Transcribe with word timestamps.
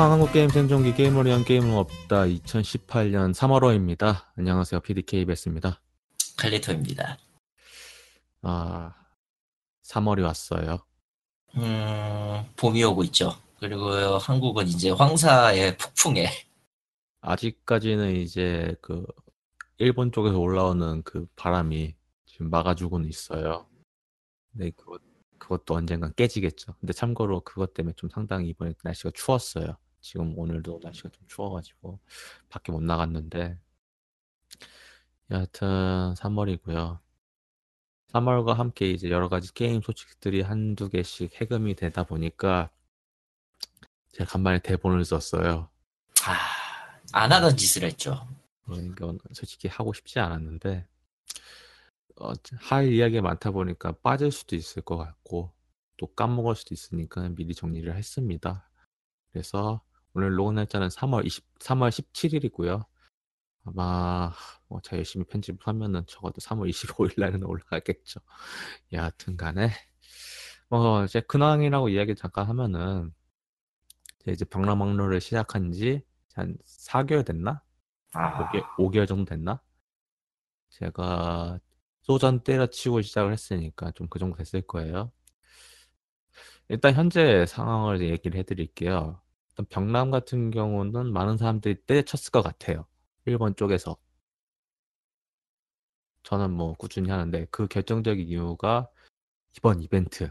행복한 0.00 0.12
한국 0.12 0.32
게임 0.32 0.48
생존기 0.48 0.94
게임을 0.94 1.26
위한 1.26 1.44
게임은 1.44 1.76
없다 1.76 2.22
2018년 2.22 3.34
3월호입니다. 3.34 4.24
안녕하세요. 4.34 4.80
PDK 4.80 5.26
베스입니다. 5.26 5.82
칼리토입니다. 6.38 7.18
아 8.40 8.94
3월이 9.84 10.24
왔어요. 10.24 10.78
음, 11.56 12.46
봄이 12.56 12.82
오고 12.82 13.04
있죠. 13.04 13.34
그리고 13.58 13.90
한국은 14.16 14.68
이제 14.68 14.88
황사의 14.88 15.76
폭풍에 15.76 16.28
아직까지는 17.20 18.16
이제 18.16 18.74
그 18.80 19.04
일본 19.76 20.12
쪽에서 20.12 20.38
올라오는 20.38 21.02
그 21.02 21.26
바람이 21.36 21.94
지금 22.24 22.48
막아주고는 22.48 23.06
있어요. 23.06 23.66
네, 24.52 24.70
그것 24.70 25.02
그것도 25.36 25.74
언젠간 25.74 26.14
깨지겠죠. 26.16 26.74
근데 26.80 26.94
참고로 26.94 27.40
그것 27.40 27.74
때문에 27.74 27.92
좀 27.96 28.08
상당히 28.08 28.48
이번에 28.48 28.72
날씨가 28.82 29.10
추웠어요. 29.12 29.76
지금 30.00 30.36
오늘도 30.38 30.80
날씨가 30.82 31.10
좀 31.10 31.26
추워가지고 31.28 31.98
밖에 32.48 32.72
못 32.72 32.82
나갔는데 32.82 33.58
여하튼 35.30 36.14
3월이고요. 36.14 36.98
3월과 38.08 38.54
함께 38.54 38.90
이제 38.90 39.08
여러 39.10 39.28
가지 39.28 39.52
게임 39.54 39.80
소식들이 39.80 40.42
한두 40.42 40.88
개씩 40.88 41.40
해금이 41.40 41.76
되다 41.76 42.04
보니까 42.04 42.70
제가 44.12 44.28
간만에 44.30 44.58
대본을 44.58 45.04
썼어요. 45.04 45.68
아, 46.26 46.36
안 47.12 47.30
하던 47.30 47.56
짓을 47.56 47.84
했죠. 47.84 48.26
어, 48.66 48.74
이건 48.74 49.18
솔직히 49.32 49.68
하고 49.68 49.92
싶지 49.92 50.18
않았는데 50.18 50.86
어, 52.16 52.32
할 52.56 52.92
이야기가 52.92 53.22
많다 53.22 53.52
보니까 53.52 53.92
빠질 54.02 54.32
수도 54.32 54.56
있을 54.56 54.82
것 54.82 54.96
같고 54.96 55.52
또 55.96 56.06
까먹을 56.14 56.56
수도 56.56 56.74
있으니까 56.74 57.28
미리 57.28 57.54
정리를 57.54 57.94
했습니다. 57.94 58.68
그래서 59.30 59.82
오늘 60.14 60.38
로그 60.38 60.52
날짜는 60.52 60.88
3월 60.88 61.24
20, 61.26 61.58
3월 61.60 61.90
17일이고요. 61.90 62.84
아마 63.64 64.32
뭐 64.68 64.80
제가 64.82 64.98
열심히 64.98 65.26
편집을 65.26 65.58
하면은 65.66 66.04
적어도 66.06 66.40
3월 66.40 66.68
25일 66.70 67.20
날은 67.20 67.44
올라가겠죠. 67.44 68.20
여하튼 68.92 69.36
간에 69.36 69.70
뭐 70.68 71.04
이제 71.04 71.20
근황이라고 71.20 71.88
이야기 71.90 72.14
잠깐 72.16 72.46
하면은 72.48 73.12
이제 74.28 74.44
병라망로를 74.44 75.20
시작한 75.20 75.72
지 75.72 76.02
한 76.34 76.56
4개월 76.64 77.24
됐나? 77.26 77.62
아, 78.12 78.50
5개, 78.50 78.64
5개 78.78 78.98
월 78.98 79.06
정도 79.06 79.24
됐나? 79.30 79.60
제가 80.70 81.58
소전 82.02 82.42
때려치고 82.42 83.02
시작을 83.02 83.32
했으니까 83.32 83.90
좀 83.92 84.08
그 84.08 84.18
정도 84.18 84.36
됐을 84.36 84.62
거예요. 84.62 85.12
일단 86.68 86.94
현재 86.94 87.46
상황을 87.46 88.00
얘기를 88.00 88.38
해드릴게요. 88.38 89.20
일단 89.60 89.66
병남 89.68 90.10
같은 90.10 90.50
경우는 90.50 91.12
많은 91.12 91.36
사람들이 91.36 91.82
때려쳤을 91.86 92.30
것 92.30 92.42
같아요. 92.42 92.86
일본 93.26 93.54
쪽에서. 93.54 93.96
저는 96.22 96.50
뭐 96.50 96.74
꾸준히 96.74 97.10
하는데 97.10 97.46
그 97.50 97.66
결정적인 97.66 98.26
이유가 98.26 98.88
이번 99.56 99.82
이벤트. 99.82 100.30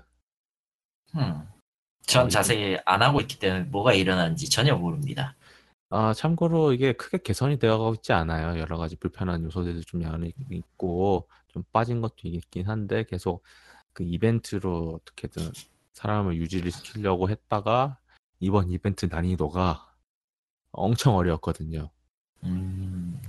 음. 1.15 1.47
전 2.01 2.25
어, 2.25 2.29
자세히 2.29 2.77
안 2.85 3.01
하고 3.01 3.21
있기 3.21 3.39
때문에 3.39 3.63
뭐가 3.65 3.93
일어나는지 3.93 4.49
전혀 4.49 4.75
모릅니다. 4.75 5.35
아, 5.89 6.13
참고로 6.13 6.73
이게 6.73 6.93
크게 6.93 7.19
개선이 7.19 7.59
되어가고 7.59 7.95
있지 7.95 8.13
않아요. 8.13 8.59
여러 8.59 8.77
가지 8.77 8.95
불편한 8.95 9.43
요소들도 9.43 9.81
좀 9.81 10.01
많이 10.01 10.33
있고, 10.51 11.27
좀 11.47 11.63
빠진 11.71 12.01
것도 12.01 12.15
있긴 12.25 12.67
한데, 12.67 13.05
계속 13.05 13.43
그 13.93 14.03
이벤트로 14.03 14.99
어떻게든 15.01 15.51
사람을 15.93 16.35
유지를 16.37 16.71
시키려고 16.71 17.29
했다가, 17.29 17.97
이번 18.39 18.69
이벤트 18.69 19.05
난이도가 19.05 19.93
엄청 20.71 21.15
어려웠거든요. 21.15 21.89
음, 22.43 23.21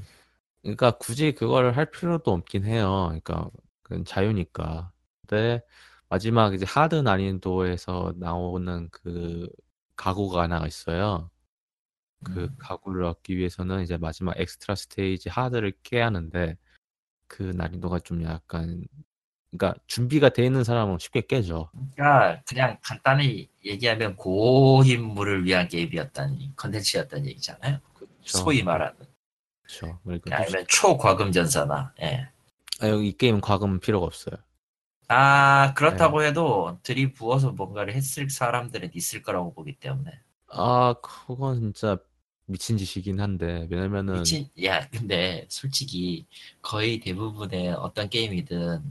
그러니까 0.62 0.93
굳이 0.93 1.32
그걸 1.32 1.72
할 1.72 1.91
필요도 1.91 2.31
없긴 2.32 2.65
해요. 2.65 3.06
그러니까 3.09 3.50
그건 3.82 4.04
자유니까. 4.04 4.93
근데 5.26 5.62
마지막 6.09 6.54
이제 6.54 6.65
하드 6.66 6.97
난이도에서 6.97 8.15
나오는 8.16 8.88
그 8.91 9.48
가구가 9.97 10.43
하나가 10.43 10.66
있어요. 10.66 11.31
그 12.22 12.44
음. 12.44 12.56
가구를 12.59 13.04
얻기 13.04 13.37
위해서는 13.37 13.82
이제 13.82 13.97
마지막 13.97 14.34
엑스트라 14.38 14.75
스테이지 14.75 15.31
하드를 15.31 15.72
깨야 15.82 16.06
하는데 16.06 16.56
그 17.28 17.42
난이도가 17.42 18.00
좀 18.00 18.22
약간 18.25 18.84
그러니까 19.50 19.78
준비가 19.86 20.28
돼 20.28 20.44
있는 20.44 20.62
사람은 20.64 20.98
쉽게 20.98 21.22
깨죠. 21.22 21.70
그러니까 21.94 22.40
그냥 22.46 22.78
간단히 22.82 23.48
얘기하면 23.64 24.16
고인물을 24.16 25.44
위한 25.44 25.68
게임이었다니 25.68 26.54
컨텐츠였다는 26.56 27.26
얘기잖아요. 27.26 27.78
그렇죠. 27.94 28.38
소위 28.38 28.62
말하는. 28.62 28.96
그렇죠. 29.62 29.98
그러니까 30.04 30.36
아니면 30.36 30.64
초과금 30.68 31.32
전사나. 31.32 31.92
예. 32.00 32.28
아, 32.80 32.86
이 32.86 33.12
게임은 33.12 33.40
과금은 33.40 33.80
필요가 33.80 34.06
없어요. 34.06 34.36
아 35.08 35.74
그렇다고 35.74 36.22
해도 36.22 36.78
들이 36.84 37.12
부어서 37.12 37.50
뭔가를 37.50 37.94
했을 37.94 38.30
사람들은 38.30 38.92
있을 38.94 39.22
거라고 39.22 39.52
보기 39.52 39.74
때문에. 39.80 40.20
아, 40.46 40.94
그건 41.02 41.60
진짜 41.60 41.98
미친 42.46 42.76
짓이긴 42.76 43.20
한데 43.20 43.66
왜냐면은 43.70 44.14
미친 44.14 44.48
야 44.64 44.88
근데 44.88 45.46
솔직히 45.48 46.26
거의 46.62 47.00
대부분의 47.00 47.70
어떤 47.72 48.08
게임이든 48.08 48.82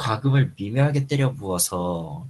과금을 0.00 0.54
미묘하게 0.56 1.06
때려 1.06 1.32
부어서 1.34 2.26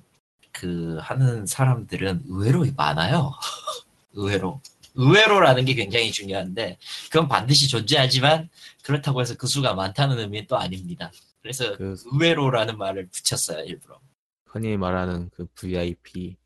그 0.51 0.99
하는 1.01 1.47
사람들은 1.47 2.25
의외로 2.27 2.67
많아요. 2.77 3.33
의외로 4.13 4.61
의외로라는 4.97 5.65
게 5.65 5.75
굉장히 5.75 6.11
중요한데 6.11 6.79
그건 7.13 7.29
반드시 7.29 7.69
존재하지만 7.69 8.49
그렇다고 8.83 9.21
해서 9.21 9.37
그 9.37 9.47
수가 9.47 9.75
많다는 9.75 10.19
의미는 10.19 10.49
또 10.49 10.59
아닙니다. 10.59 11.13
그래서 11.41 11.77
그 11.77 11.97
의외로라는 12.13 12.77
말을 12.77 13.09
붙였어요 13.09 13.65
일부러 13.65 14.01
흔히 14.47 14.77
말하는 14.77 15.31
그 15.33 15.47
VIP 15.55 16.37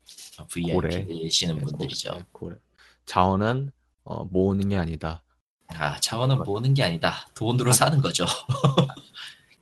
고래. 0.71 0.89
VIP이시는 0.89 1.57
분들이죠. 1.57 2.13
네, 2.13 2.23
고래. 2.31 2.55
자원은 3.07 3.71
어, 4.03 4.25
모으는 4.25 4.69
게 4.69 4.77
아니다. 4.77 5.23
아 5.69 5.99
자원은 5.99 6.43
모으는 6.43 6.75
게 6.75 6.83
아니다. 6.83 7.27
돈으로 7.33 7.71
사는 7.71 7.99
거죠. 7.99 8.25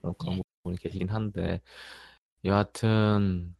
그런 0.01 0.13
그런 0.17 0.43
분이 0.63 0.77
계시긴 0.77 1.09
한데 1.09 1.61
여하튼 2.45 3.55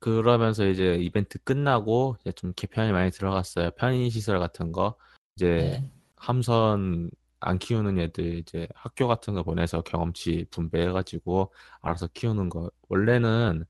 그러면서 0.00 0.66
이제 0.66 0.94
이벤트 0.96 1.38
끝나고 1.42 2.16
이제 2.20 2.32
좀 2.32 2.52
개편이 2.54 2.92
많이 2.92 3.10
들어갔어요. 3.10 3.70
편의 3.72 4.10
시설 4.10 4.38
같은 4.38 4.70
거 4.72 4.96
이제 5.36 5.80
네. 5.82 5.92
함선 6.16 7.10
안 7.40 7.58
키우는 7.58 7.98
애들 7.98 8.38
이제 8.38 8.68
학교 8.74 9.08
같은 9.08 9.34
거 9.34 9.42
보내서 9.42 9.82
경험치 9.82 10.46
분배해가지고 10.50 11.52
알아서 11.80 12.08
키우는 12.08 12.48
거 12.48 12.70
원래는 12.88 13.64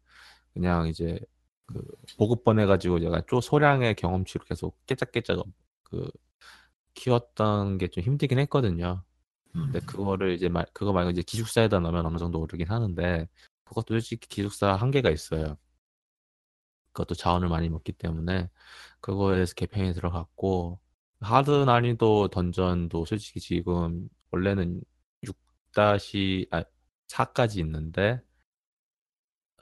그냥 0.54 0.88
이제 0.88 1.18
그 1.66 1.82
보급 2.18 2.44
보내가지고 2.44 3.00
제가 3.00 3.22
좀 3.28 3.40
소량의 3.40 3.94
경험치로 3.96 4.44
계속 4.46 4.78
깨짝깨짝 4.86 5.42
그 5.84 6.10
키웠던 6.94 7.78
게 7.78 7.88
좀 7.88 8.04
힘들긴 8.04 8.38
했거든요. 8.40 9.04
음. 9.56 9.72
근데 9.72 9.80
그거를 9.80 10.32
이제 10.34 10.48
말 10.48 10.66
그거 10.72 10.92
말고 10.92 11.10
이제 11.10 11.22
기숙사에다 11.22 11.80
넣으면 11.80 12.06
어느 12.06 12.18
정도 12.18 12.40
오르긴 12.40 12.68
하는데 12.68 13.28
그것도 13.64 13.94
솔직히 13.94 14.28
기숙사 14.28 14.74
한계가 14.74 15.10
있어요. 15.10 15.56
그것도 16.92 17.14
자원을 17.14 17.48
많이 17.48 17.68
먹기 17.68 17.92
때문에 17.92 18.48
그거에 19.00 19.36
대해서 19.36 19.54
개편이 19.54 19.94
들어갔고 19.94 20.80
하드 21.20 21.50
난이도 21.64 22.28
던전도 22.28 23.04
솔직히 23.06 23.40
지금 23.40 24.08
원래는 24.30 24.82
6아 25.22 25.96
4까지 27.08 27.60
있는데 27.60 28.20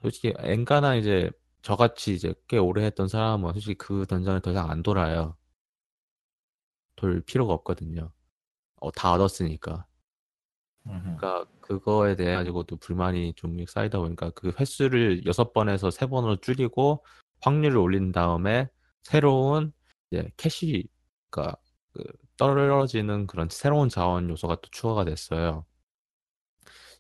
솔직히 0.01 0.33
엔간한 0.39 0.99
이제 0.99 1.31
저같이 1.63 2.15
이제 2.15 2.35
꽤 2.49 2.59
오래 2.59 2.85
했던 2.85 3.09
사람은 3.09 3.53
솔직히 3.53 3.75
그 3.75 4.07
던전을 4.07 4.41
더 4.41 4.51
이상 4.53 4.71
안 4.71 4.83
돌아요. 4.83 5.37
돌 6.97 7.21
필요가 7.23 7.53
없거든요. 7.55 8.11
어, 8.81 8.91
다 8.93 9.13
얻었으니까. 9.13 9.87
음흠. 10.87 11.17
그러니까 11.17 11.45
그거에 11.61 12.15
대해 12.15 12.37
가지고도 12.37 12.77
불만이 12.77 13.35
좀 13.35 13.57
쌓이다 13.67 13.99
보니까 13.99 14.31
그 14.31 14.53
횟수를 14.59 15.27
여섯 15.27 15.53
번에서 15.53 15.91
세 15.91 16.07
번으로 16.07 16.37
줄이고 16.37 17.05
확률을 17.41 17.77
올린 17.79 18.13
다음에 18.13 18.69
새로운 19.03 19.73
이제 20.11 20.31
캐시 20.37 20.89
그러니까 21.31 21.57
그 21.93 22.05
떨어지는 22.37 23.27
그런 23.27 23.49
새로운 23.51 23.89
자원 23.89 24.31
요소가 24.31 24.57
또 24.57 24.69
추가가 24.71 25.05
됐어요. 25.05 25.65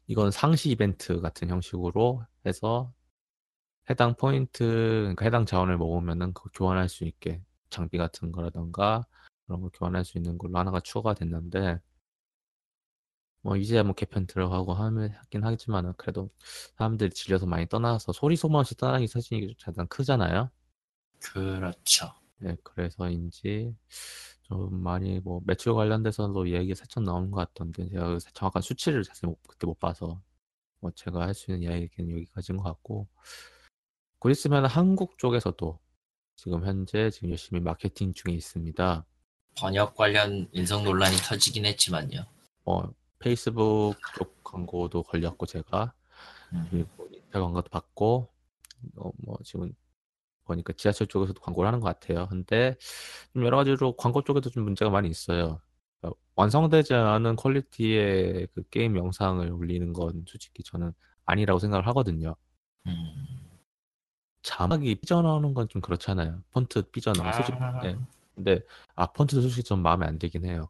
이건 0.08 0.30
상시 0.30 0.70
이벤트 0.70 1.20
같은 1.20 1.48
형식으로 1.48 2.24
해서 2.46 2.92
해당 3.90 4.14
포인트, 4.14 4.64
그러니까 4.64 5.24
해당 5.24 5.46
자원을 5.46 5.78
먹으면은 5.78 6.32
그 6.32 6.48
교환할 6.54 6.88
수 6.88 7.04
있게 7.04 7.42
장비 7.70 7.98
같은 7.98 8.32
거라던가 8.32 9.06
그런 9.46 9.60
걸 9.60 9.70
교환할 9.74 10.04
수 10.04 10.18
있는 10.18 10.38
걸로 10.38 10.58
하나가 10.58 10.80
추가가 10.80 11.14
됐는데 11.14 11.80
뭐 13.42 13.56
이제야 13.56 13.82
뭐 13.82 13.94
개편 13.94 14.26
들어가고 14.26 14.74
하면 14.74 15.10
하긴 15.10 15.44
하겠지만은 15.44 15.92
그래도 15.96 16.30
사람들이 16.76 17.10
질려서 17.10 17.46
많이 17.46 17.66
떠나서 17.68 18.12
소리 18.12 18.36
소문 18.36 18.60
없이 18.60 18.76
떠나기 18.76 19.06
사실 19.06 19.54
가장 19.62 19.86
크잖아요. 19.86 20.50
그렇죠. 21.20 22.12
네, 22.38 22.56
그래서인지 22.62 23.74
좀 24.42 24.82
많이 24.82 25.20
뭐 25.20 25.40
매출 25.44 25.74
관련돼서도 25.74 26.50
얘기 26.50 26.74
살짝 26.74 27.04
나오는 27.04 27.30
것 27.30 27.38
같던데 27.38 27.88
제가 27.90 28.08
그 28.14 28.18
정확한 28.34 28.62
수치를 28.62 29.02
자세히 29.04 29.28
못- 29.30 29.40
그때 29.48 29.66
못 29.66 29.78
봐서 29.78 30.22
뭐 30.80 30.90
제가 30.92 31.22
할 31.26 31.34
수 31.34 31.52
있는 31.52 31.62
이야기는 31.68 32.12
여기까지인 32.12 32.58
것 32.58 32.64
같고 32.64 33.08
곧 34.18 34.30
있으면 34.30 34.66
한국 34.66 35.16
쪽에서도 35.18 35.78
지금 36.36 36.66
현재 36.66 37.10
지금 37.10 37.30
열심히 37.30 37.60
마케팅 37.60 38.12
중에 38.14 38.34
있습니다. 38.34 39.06
번역 39.58 39.94
관련 39.94 40.48
인성 40.52 40.84
논란이 40.84 41.16
터지긴 41.16 41.64
했지만요. 41.66 42.24
뭐 42.64 42.92
페이스북 43.18 43.94
쪽 44.16 44.42
광고도 44.44 45.02
걸렸고 45.04 45.46
제가 45.46 45.92
음, 46.52 46.66
그리고 46.70 47.08
인스타 47.12 47.40
광고도 47.40 47.68
받고 47.70 48.28
어, 48.96 49.10
뭐 49.18 49.38
지금 49.44 49.72
보니까 50.44 50.72
지하철 50.74 51.06
쪽에서도 51.06 51.40
광고를 51.40 51.66
하는 51.66 51.80
것 51.80 51.86
같아요. 51.86 52.28
근데 52.28 52.76
좀 53.32 53.44
여러 53.44 53.56
가지로 53.56 53.96
광고 53.96 54.22
쪽에도 54.22 54.50
좀 54.50 54.64
문제가 54.64 54.90
많이 54.90 55.08
있어요. 55.08 55.60
그러니까 56.00 56.20
완성되지 56.36 56.94
않은 56.94 57.36
퀄리티의 57.36 58.48
그 58.54 58.62
게임 58.68 58.96
영상을 58.96 59.50
올리는 59.50 59.92
건 59.92 60.24
솔직히 60.28 60.62
저는 60.62 60.92
아니라고 61.24 61.58
생각을 61.58 61.86
하거든요. 61.88 62.36
음. 62.86 62.92
자막이 64.42 64.94
삐져나오는 64.96 65.54
건 65.54 65.66
좀 65.68 65.82
그렇잖아요. 65.82 66.40
폰트 66.52 66.84
솔직히 66.92 67.58
아, 67.58 67.80
예. 67.84 67.96
근데 68.36 68.60
아 68.94 69.06
폰트도 69.06 69.40
솔직히 69.40 69.64
좀 69.64 69.82
마음에 69.82 70.06
안 70.06 70.18
들긴 70.18 70.44
해요. 70.44 70.68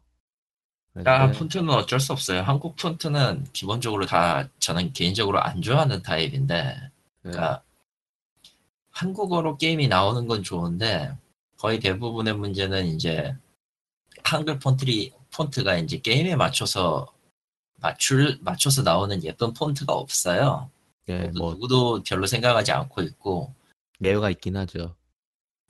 아, 1.05 1.31
폰트는 1.31 1.69
어쩔 1.69 1.99
수 1.99 2.11
없어요. 2.13 2.41
한국 2.41 2.75
폰트는 2.75 3.45
기본적으로 3.53 4.05
다 4.07 4.49
저는 4.57 4.93
개인적으로 4.93 5.39
안 5.39 5.61
좋아하는 5.61 6.01
타입인데, 6.01 6.63
네. 6.63 6.89
그러니까 7.21 7.61
한국어로 8.89 9.57
게임이 9.57 9.89
나오는 9.89 10.27
건 10.27 10.41
좋은데 10.41 11.15
거의 11.57 11.79
대부분의 11.79 12.35
문제는 12.35 12.87
이제 12.87 13.35
한글 14.23 14.57
폰트리 14.57 15.13
폰트가 15.31 15.77
이제 15.77 15.99
게임에 15.99 16.35
맞춰서 16.35 17.05
맞출 17.75 18.39
맞춰서 18.41 18.81
나오는 18.81 19.23
예쁜 19.23 19.53
폰트가 19.53 19.93
없어요. 19.93 20.71
예, 21.09 21.19
그것도 21.19 21.39
뭐 21.39 21.53
누구도 21.53 22.01
별로 22.03 22.25
생각하지 22.25 22.71
않고 22.71 23.03
있고 23.03 23.53
예외가 24.01 24.31
있긴 24.31 24.57
하죠. 24.57 24.95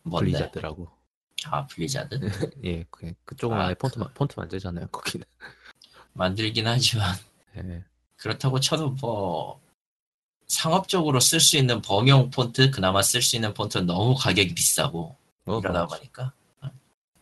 뭔데? 0.03 0.31
블리자드라고. 0.31 0.96
아 1.45 1.66
블리자드 1.68 2.19
예, 2.66 2.84
그, 2.89 3.13
그쪽은 3.25 3.57
아, 3.57 3.68
아예 3.68 3.74
폰트 3.75 4.00
만- 4.00 4.13
폰트 4.13 4.39
만들잖아요. 4.39 4.88
거기는. 4.88 5.25
만들긴 6.13 6.68
하지만 6.68 7.16
예. 7.57 7.84
그렇다고 8.16 8.60
쳐도 8.60 8.92
뭐 9.01 9.62
상업적으로 10.48 11.19
쓸 11.19 11.39
수 11.39 11.57
있는 11.57 11.81
범용 11.81 12.31
폰트 12.31 12.72
그나마 12.72 13.01
쓸 13.01 13.22
수 13.22 13.36
있는 13.36 13.54
폰트는 13.54 13.86
너무 13.86 14.16
가격이 14.16 14.56
비싸고 14.56 15.16
어, 15.45 15.60
이러다 15.60 15.86
그렇죠. 15.86 15.95
보니까 15.95 16.34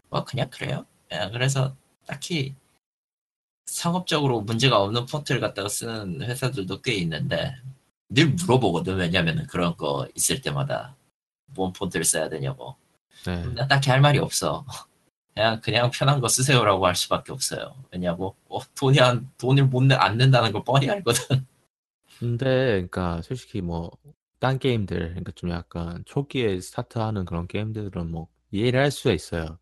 뭐 0.10 0.24
그냥 0.24 0.50
그래요. 0.50 0.86
예, 1.12 1.30
그래서 1.32 1.76
딱히 2.06 2.56
상업적으로 3.66 4.42
문제가 4.42 4.82
없는 4.82 5.06
폰트를 5.08 5.42
갖다가 5.42 5.68
쓰는 5.68 6.22
회사들도 6.22 6.82
꽤 6.82 6.94
있는데 6.96 7.56
늘 8.10 8.30
물어보거든 8.30 8.96
왜냐면은 8.98 9.46
그런 9.48 9.76
거 9.76 10.08
있을 10.16 10.42
때마다 10.42 10.96
뭔 11.48 11.74
폰트를 11.74 12.06
써야 12.06 12.30
되냐고 12.30 12.76
네. 13.26 13.44
난 13.54 13.68
딱히 13.68 13.90
할 13.90 14.02
말이 14.02 14.20
없어 14.20 14.66
그냥 15.34 15.62
그냥 15.62 15.92
편한 15.92 16.20
거 16.20 16.28
쓰세요라고 16.28 16.86
할 16.86 16.96
수밖에 16.96 17.32
없어요 17.32 17.76
왜냐고 17.92 18.36
어, 18.50 18.60
돈이 18.76 19.00
안 19.00 19.30
돈을 19.38 19.66
못안 19.66 20.18
낸다는 20.18 20.52
걸 20.52 20.64
뻔히 20.64 20.90
알거든 20.90 21.46
근데 22.20 22.46
그러니까 22.88 23.22
솔직히 23.22 23.62
뭐 23.62 23.92
딴 24.46 24.60
게임들 24.60 24.98
그러니까 25.10 25.32
좀 25.34 25.50
약간 25.50 26.04
초기에 26.06 26.60
스타트하는 26.60 27.26
그런 27.26 27.48
게임들은 27.48 28.12
뭐 28.12 28.28
이해를 28.52 28.80
할 28.80 28.92
수가 28.92 29.12
있어요. 29.14 29.58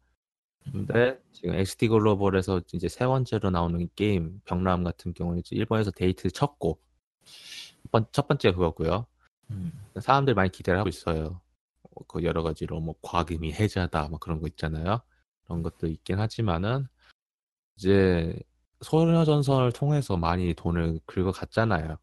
근데 0.71 1.19
지금 1.31 1.55
XD 1.55 1.87
글로벌에서 1.89 2.61
이제 2.73 2.89
세 2.89 3.05
번째로 3.05 3.49
나오는 3.49 3.87
게임 3.95 4.41
병람 4.45 4.83
같은 4.83 5.13
경우는 5.13 5.43
일본에서 5.51 5.91
데이트 5.91 6.29
쳤고 6.31 6.79
첫 7.23 7.91
번- 7.91 8.27
번째 8.27 8.51
그거고요. 8.51 9.05
음, 9.51 9.71
사람들이 10.01 10.33
많이 10.33 10.51
기대를 10.51 10.79
하고 10.79 10.89
있어요. 10.89 11.39
어, 12.13 12.19
그 12.19 12.23
여러 12.23 12.43
가지로 12.43 12.79
뭐 12.79 12.95
과금이 13.01 13.53
해자다 13.53 14.07
뭐 14.09 14.19
그런 14.19 14.39
거 14.39 14.47
있잖아요. 14.47 15.01
그런 15.45 15.63
것도 15.63 15.87
있긴 15.87 16.19
하지만은 16.19 16.87
이제 17.75 18.37
소녀전선을 18.81 19.71
통해서 19.71 20.15
많이 20.17 20.53
돈을 20.53 20.99
긁어갔잖아요. 21.05 21.97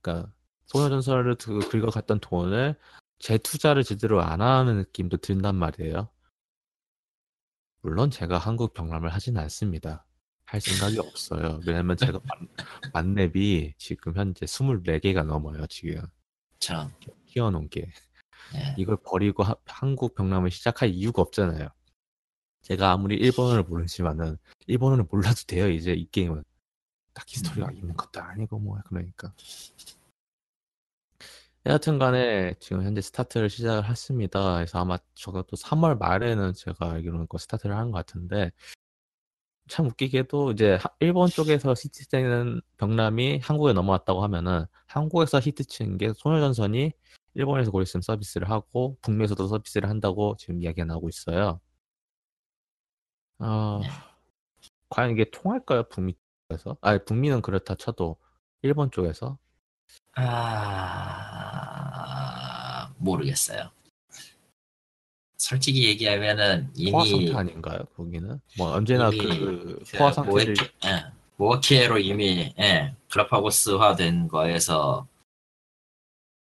그러니까 0.00 0.32
소녀전선을 0.66 1.36
그- 1.36 1.68
긁어갔던 1.68 2.20
돈을 2.20 2.76
재투자를 3.18 3.82
제대로 3.82 4.20
안 4.22 4.42
하는 4.42 4.76
느낌도 4.78 5.18
든단 5.18 5.54
말이에요. 5.56 6.08
물론 7.80 8.10
제가 8.10 8.38
한국 8.38 8.74
병람을 8.74 9.08
하진 9.10 9.38
않습니다. 9.38 10.04
할 10.44 10.60
생각이 10.60 10.98
없어요. 10.98 11.60
왜냐면 11.66 11.96
제가 11.96 12.20
만- 12.24 12.48
만렙이 12.92 13.74
지금 13.78 14.14
현재 14.14 14.44
24개가 14.46 15.24
넘어요, 15.24 15.66
지금. 15.66 16.02
참 16.60 16.92
키워놓은 17.26 17.68
게. 17.68 17.90
예. 18.54 18.74
이걸 18.78 18.96
버리고 18.96 19.42
하- 19.42 19.56
한국 19.66 20.14
병람을 20.14 20.50
시작할 20.50 20.90
이유가 20.90 21.22
없잖아요. 21.22 21.68
제가 22.62 22.90
아무리 22.92 23.16
일본어를 23.16 23.62
모르지만은 23.64 24.38
일본어를 24.66 25.04
몰라도 25.10 25.36
돼요, 25.46 25.68
이제 25.68 25.92
이 25.92 26.06
게임은. 26.10 26.42
딱히 27.12 27.38
스토리가 27.38 27.70
있는 27.72 27.96
것도 27.96 28.20
아니고 28.20 28.58
뭐 28.58 28.78
그러니까. 28.86 29.32
여하튼 31.64 31.98
간에 31.98 32.54
지금 32.60 32.84
현재 32.84 33.00
스타트를 33.00 33.50
시작을 33.50 33.88
했습니다. 33.88 34.54
그래서 34.56 34.78
아마 34.78 34.98
저것도 35.14 35.56
3월 35.56 35.96
말에는 35.98 36.52
제가 36.54 36.92
알기로는 36.92 37.26
그 37.28 37.38
스타트를 37.38 37.74
하는 37.76 37.90
것 37.90 37.98
같은데 38.06 38.52
참 39.68 39.86
웃기게도 39.86 40.52
이제 40.52 40.74
하- 40.74 40.90
일본 41.00 41.28
쪽에서 41.28 41.72
히트되는 41.76 42.60
병람이 42.76 43.40
한국에 43.42 43.72
넘어왔다고 43.72 44.22
하면은 44.22 44.66
한국에서 44.86 45.40
히트치는 45.40 45.98
게 45.98 46.12
소녀전선이 46.14 46.92
일본에서 47.36 47.70
곧 47.70 47.82
있으면 47.82 48.02
서비스를 48.02 48.50
하고 48.50 48.96
북미에서도 49.02 49.46
서비스를 49.46 49.88
한다고 49.90 50.34
지금 50.38 50.62
이야기가 50.62 50.86
나오고 50.86 51.08
있어요. 51.10 51.60
아, 53.38 53.78
네. 53.82 53.88
과연 54.88 55.10
이게 55.12 55.28
통할까요? 55.30 55.84
북미 55.88 56.14
쪽에서? 56.48 56.76
아, 56.80 56.96
북미는 56.98 57.42
그렇다 57.42 57.74
쳐도 57.74 58.16
일본 58.62 58.90
쪽에서? 58.90 59.38
아 61.16 61.32
모르겠어요 62.96 63.70
솔직히 65.36 65.84
얘기하면은 65.88 66.72
포화 66.90 67.04
이미 67.04 67.26
상태 67.28 67.34
아닌가요? 67.38 67.78
거기는? 67.96 68.40
뭐 68.56 68.72
언제나 68.72 69.10
그 69.10 69.16
그 69.18 69.84
포화 69.96 70.10
상태를 70.10 70.54
모에케, 70.54 70.72
예, 70.86 71.04
모어키에로 71.36 71.98
이미 71.98 72.54
예, 72.58 72.94
클럽하우스화된 73.10 74.28
거에서 74.28 75.06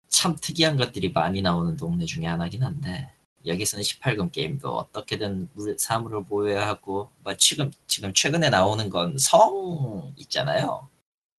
참 0.09 0.35
특이한 0.39 0.77
것들이 0.77 1.11
많이 1.11 1.41
나오는 1.41 1.75
동네 1.77 2.05
중에 2.05 2.25
하나긴 2.25 2.63
한데 2.63 3.11
여기서는 3.45 3.83
18금 3.83 4.31
게임도 4.31 4.75
어떻게든 4.77 5.49
물- 5.53 5.77
사물을 5.79 6.25
보여야 6.25 6.67
하고 6.67 7.09
뭐 7.23 7.35
지금 7.37 7.71
지금 7.87 8.13
최근에 8.13 8.49
나오는 8.49 8.89
건 8.89 9.17
성 9.17 10.13
있잖아요 10.17 10.89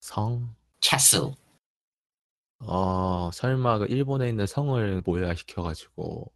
성? 0.00 0.54
캐슬 0.80 1.32
어, 2.60 3.30
설마 3.32 3.78
그 3.78 3.86
일본에 3.86 4.28
있는 4.28 4.46
성을 4.46 5.02
모여시켜가지고 5.04 6.30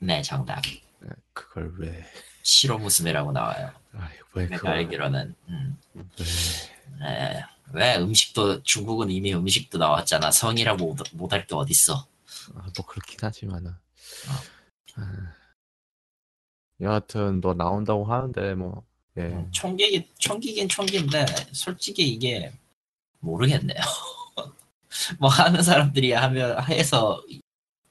네 0.00 0.22
정답 0.22 0.62
네, 1.00 1.08
그걸 1.32 1.72
왜? 1.78 2.04
시로 2.42 2.78
무스메라고 2.78 3.32
나와요 3.32 3.70
아이, 3.94 4.10
왜 4.34 4.44
내가 4.46 4.56
그걸 4.58 4.72
알기로는 4.74 5.34
음. 5.48 5.78
왜? 5.94 6.04
예, 7.86 7.96
왜 7.96 8.02
음식도 8.02 8.62
중국은 8.62 9.10
이미 9.10 9.34
음식도 9.34 9.78
나왔잖아 9.78 10.30
성이라고 10.30 10.96
못할 11.12 11.46
게 11.46 11.54
어딨어 11.54 11.94
아, 12.54 12.66
뭐 12.76 12.86
그렇긴 12.86 13.18
하지만은. 13.22 13.72
아, 14.28 15.34
여하튼 16.80 17.40
뭐 17.40 17.54
나온다고 17.54 18.04
하는데 18.04 18.54
뭐 18.54 18.84
예. 19.16 19.22
음, 19.22 19.50
총기긴 19.50 20.04
총기긴 20.18 20.68
총기인데 20.68 21.24
솔직히 21.52 22.08
이게 22.08 22.52
모르겠네요. 23.20 23.80
뭐 25.18 25.28
하는 25.30 25.62
사람들이 25.62 26.12
하면 26.12 26.62
해서 26.64 27.22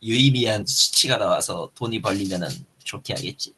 유의미한 0.02 0.66
수치가 0.66 1.18
나와서 1.18 1.72
돈이 1.76 2.02
벌리면은 2.02 2.48
좋게 2.84 3.14
하겠지. 3.14 3.54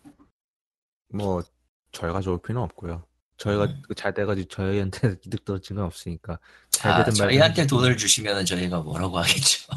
뭐 1.10 1.44
저희가 1.92 2.22
좋을 2.22 2.40
필요는 2.42 2.64
없고요. 2.64 3.04
저희가 3.38 3.66
음. 3.66 3.82
그잘 3.88 4.14
돼가지고 4.14 4.48
저희한테 4.48 5.16
이득 5.26 5.46
떨어진 5.46 5.76
건 5.76 5.86
없으니까 5.86 6.40
잘 6.70 6.92
아, 6.94 6.98
되든 7.00 7.14
저희한테 7.14 7.62
말든 7.62 7.68
돈을 7.68 7.98
주시면은 7.98 8.46
저희가 8.46 8.82
뭐라고 8.82 9.18
하겠죠. 9.20 9.68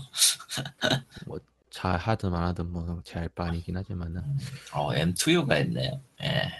잘 1.70 1.96
하든 1.98 2.34
안 2.34 2.42
하든 2.48 2.72
뭐제알바 2.72 3.46
아니긴 3.46 3.76
하지만은 3.76 4.22
어, 4.72 4.92
M2U가 4.92 5.60
있네요. 5.66 6.02
예. 6.22 6.50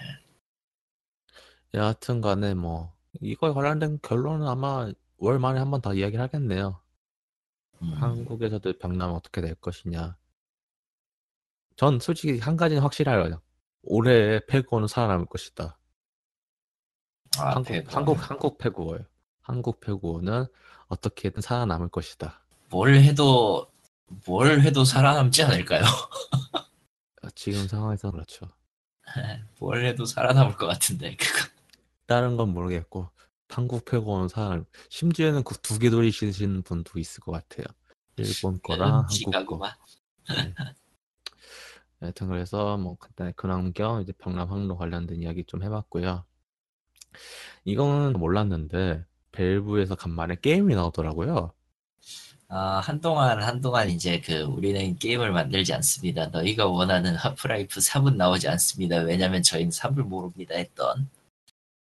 여하튼 1.75 2.21
간에 2.21 2.55
뭐 2.55 2.95
이거에 3.21 3.53
관련된 3.53 3.99
결론은 4.03 4.47
아마 4.47 4.91
월 5.19 5.39
만에 5.39 5.59
한 5.59 5.71
번 5.71 5.81
더 5.83 5.95
이야기를 5.95 6.23
하겠네요. 6.23 6.81
음, 7.83 7.93
한국에서도 7.95 8.79
병남 8.79 9.13
어떻게 9.13 9.41
될 9.41 9.55
것이냐. 9.57 10.17
전 11.77 11.99
솔직히 11.99 12.39
한 12.39 12.57
가지는 12.57 12.83
확실해요. 12.83 13.41
올해 13.83 14.41
패구어는 14.47 14.87
살아남을 14.87 15.27
것이다. 15.27 15.79
아, 17.39 17.51
한국. 17.55 17.95
한국 17.95 18.31
한국 18.31 18.59
패구어예요. 18.59 19.05
한국 19.43 19.81
패구어는 19.81 20.47
어떻게든 20.89 21.43
살아남을 21.43 21.89
것이다. 21.89 22.45
뭘 22.71 22.97
해도 22.97 23.71
뭘 24.27 24.61
해도 24.61 24.85
살아남지 24.85 25.43
않을까요? 25.45 25.85
지금 27.35 27.67
상황에서 27.69 28.11
그렇죠. 28.11 28.47
뭘 29.59 29.85
해도 29.87 30.05
살아남을 30.05 30.57
것 30.57 30.67
같은데 30.67 31.17
그거. 31.17 31.49
다른 32.07 32.37
건 32.37 32.51
모르겠고 32.51 33.09
한국 33.49 33.85
패구어는 33.85 34.29
살아남. 34.29 34.65
심지어는 34.89 35.45
그 35.45 35.55
두 35.63 35.79
개 35.79 35.91
돌리시는 35.91 36.63
분도 36.63 36.99
있을 36.99 37.21
것 37.21 37.33
같아요. 37.33 37.67
일본 38.17 38.61
거랑 38.63 39.05
한국 39.09 39.47
거. 39.47 39.61
네. 40.29 40.55
하여튼 42.01 42.29
그래서 42.29 42.77
뭐 42.77 42.97
간단히 42.97 43.33
근황 43.37 43.73
겸 43.73 44.01
이제 44.01 44.13
병남 44.13 44.51
항로 44.51 44.77
관련된 44.77 45.23
이야기 45.23 45.45
좀 45.45 45.63
해봤고요. 45.63 46.25
이거는 47.65 48.15
몰랐는데 48.15 49.05
벨브에서 49.33 49.95
간만에 49.95 50.37
게임이 50.41 50.75
나오더라고요. 50.75 51.53
아, 52.53 52.81
한동안, 52.81 53.41
한동안 53.43 53.89
이제 53.91 54.21
그, 54.21 54.43
우리는 54.43 54.97
게임을 54.99 55.31
만들지 55.31 55.73
않습니다. 55.75 56.27
너희가 56.27 56.67
원하는 56.67 57.15
하프라이프 57.15 57.79
3은 57.79 58.17
나오지 58.17 58.49
않습니다. 58.49 58.97
왜냐면 58.99 59.41
저희는 59.43 59.71
3을 59.71 60.03
모릅니다. 60.03 60.57
했던. 60.57 61.09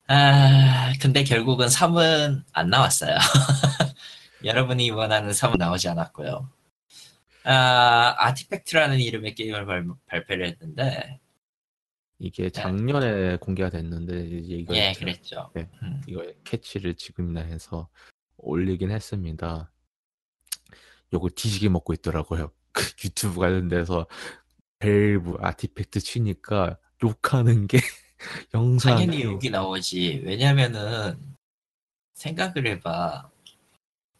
아, 0.08 0.94
근데 1.00 1.24
결국은 1.24 1.68
3은 1.68 2.44
안 2.54 2.70
나왔어요. 2.70 3.18
여러분이 4.44 4.90
원하는 4.92 5.30
3은 5.30 5.58
나오지 5.58 5.90
않았고요. 5.90 6.50
아, 7.44 8.16
아티팩트라는 8.18 9.00
이름의 9.00 9.36
게임을 9.36 9.66
발, 9.68 9.86
발표를 10.08 10.48
했는데, 10.48 11.20
이게 12.20 12.50
작년에 12.50 13.38
공개가 13.38 13.70
됐는데 13.70 14.28
이제 14.40 14.56
이거 14.56 14.76
예, 14.76 14.94
그랬죠. 14.94 15.52
네. 15.54 15.70
음. 15.84 16.02
이거 16.08 16.26
캐치를 16.44 16.96
지금이나 16.96 17.42
해서 17.42 17.90
올리긴 18.38 18.92
했습니다. 18.92 19.72
욕을 21.14 21.32
뒤지게 21.32 21.70
먹고 21.70 21.94
있더라고요. 21.94 22.52
그 22.72 22.84
유튜브 23.04 23.40
관련돼서 23.40 24.08
밸브 24.80 25.38
아티팩트 25.40 26.00
치니까 26.00 26.78
욕하는 27.04 27.68
게 27.68 27.80
영상 28.54 28.96
당연히 28.96 29.24
욕이 29.24 29.50
나오지. 29.50 30.24
왜냐면은 30.26 31.18
생각을 32.14 32.68
해봐. 32.68 33.30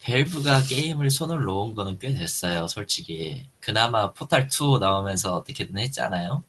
밸브가 0.00 0.62
게임을 0.62 1.10
손을 1.10 1.42
놓은 1.42 1.74
거는 1.74 1.98
꽤 1.98 2.14
됐어요, 2.14 2.68
솔직히. 2.68 3.48
그나마 3.58 4.12
포탈 4.12 4.48
2 4.48 4.78
나오면서 4.78 5.34
어떻게든 5.34 5.76
했잖아요. 5.78 6.44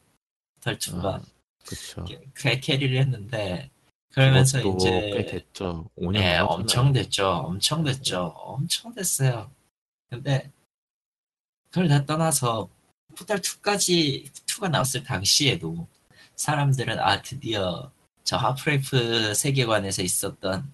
포탈 0.55 0.77
2가 0.77 1.05
아, 1.05 1.21
그쵸. 1.69 2.03
carry를 2.35 2.97
했는데 2.97 3.69
그러면서 4.11 4.59
이제 4.59 5.11
꽤 5.13 5.25
됐죠. 5.25 5.87
5년 5.97 6.15
예. 6.21 6.37
엄청 6.37 6.91
됐죠. 6.91 7.29
엄청 7.29 7.83
됐죠. 7.83 8.33
엄청 8.37 8.93
됐어요. 8.95 9.51
근데 10.09 10.51
그걸 11.69 11.87
다 11.87 12.03
떠나서 12.05 12.69
포탈 13.15 13.39
2까지 13.39 14.31
2가 14.47 14.69
나왔을 14.71 15.03
당시에도 15.03 15.87
사람들은 16.35 16.99
아 16.99 17.21
드디어 17.21 17.91
저 18.23 18.37
하프라이프 18.37 19.35
세계관에서 19.35 20.01
있었던 20.01 20.73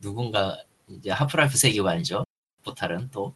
누군가 0.00 0.56
이제 0.88 1.10
하프라이프 1.10 1.58
세계관이죠. 1.58 2.24
포탈은 2.64 3.10
또 3.10 3.34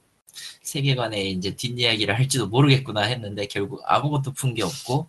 세계관에 0.63 1.23
이제 1.25 1.55
뒷이야기를 1.55 2.17
할지도 2.17 2.47
모르겠구나 2.49 3.03
했는데 3.03 3.47
결국 3.47 3.83
아무것도 3.85 4.33
푼 4.33 4.55
게 4.55 4.63
없고 4.63 5.09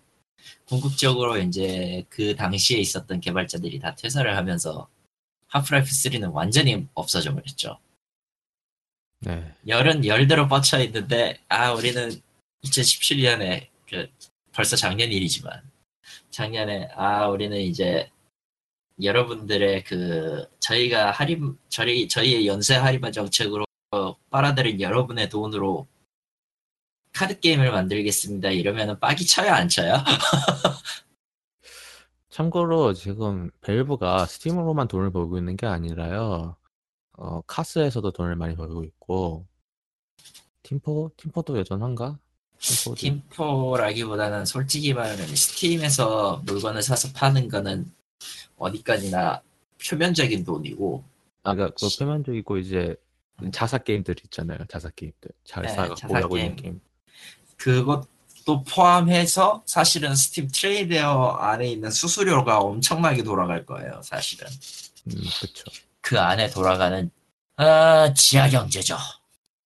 궁극적으로 0.66 1.38
이제 1.38 2.06
그 2.10 2.36
당시에 2.36 2.80
있었던 2.80 3.20
개발자들이 3.20 3.80
다 3.80 3.96
퇴사를 3.96 4.38
하면서 4.38 4.88
하프라이프 5.48 5.90
3는 5.90 6.32
완전히 6.34 6.88
없어져 6.94 7.34
버렸죠. 7.34 7.80
네. 9.22 9.54
열은 9.68 10.06
열대로 10.06 10.48
뻗쳐 10.48 10.80
있는데 10.84 11.40
아 11.50 11.74
우리는 11.74 12.10
2017년에 12.64 13.68
그 13.90 14.08
벌써 14.54 14.76
작년 14.76 15.12
일이지만 15.12 15.62
작년에 16.30 16.90
아 16.96 17.28
우리는 17.28 17.58
이제 17.58 18.10
여러분들의 19.02 19.84
그 19.84 20.46
저희가 20.60 21.12
할인 21.12 21.58
저희 21.70 22.08
저희의 22.08 22.48
연쇄 22.48 22.76
할인화 22.76 23.12
정책으로 23.12 23.66
빨아들인 24.30 24.80
여러분의 24.80 25.30
돈으로 25.30 25.88
카드 27.20 27.38
게임을 27.38 27.70
만들겠습니다. 27.74 28.52
이러면은 28.52 28.98
빡이 28.98 29.28
쳐요 29.28 29.52
안 29.52 29.68
쳐요? 29.68 29.96
참고로 32.30 32.94
지금 32.94 33.52
벨브가 33.60 34.26
스팀으로만 34.26 34.88
돈을 34.88 35.12
벌고 35.12 35.38
있는 35.38 35.58
게 35.58 35.68
아니라요. 35.68 36.56
어, 37.18 37.42
카스에서도 37.42 38.10
돈을 38.12 38.38
많이 38.38 38.56
벌고 38.56 38.86
있고 38.86 39.46
팀포 40.64 41.12
팀포도 41.18 41.58
여전한가? 41.58 42.18
팀포도 42.58 42.96
팀포라기보다는 42.96 44.46
솔직히 44.46 44.94
말하면 44.94 45.36
스팀에서 45.36 46.42
물건을 46.46 46.82
사서 46.82 47.10
파는 47.14 47.50
거는 47.50 47.92
어디까지나 48.58 49.42
표면적인 49.90 50.46
돈이고 50.46 51.04
아, 51.44 51.54
그러니까 51.54 51.76
그 51.78 51.90
표면적이고 52.00 52.60
이제 52.60 52.96
자사 53.52 53.78
게임들 53.78 54.16
있잖아요. 54.24 54.60
자사 54.70 54.90
게임들 54.90 55.32
잘 55.44 55.64
네, 55.64 55.76
자사 55.98 56.16
하고 56.16 56.38
있는 56.38 56.56
게임. 56.56 56.80
그것도 57.60 58.64
포함해서 58.64 59.64
사실은 59.66 60.16
스팀 60.16 60.48
트레이드웨어 60.52 61.38
안에 61.40 61.70
있는 61.70 61.92
수수료가 61.92 62.60
엄청나게 62.60 63.24
돌아갈 63.24 63.66
거예요. 63.66 64.02
사실은 64.04 64.48
음, 65.08 65.14
그렇죠. 65.14 65.66
그 66.02 66.20
안에 66.20 66.50
돌아가는 66.50 67.12
아, 67.58 68.14
지하 68.16 68.50
경제죠. 68.50 68.98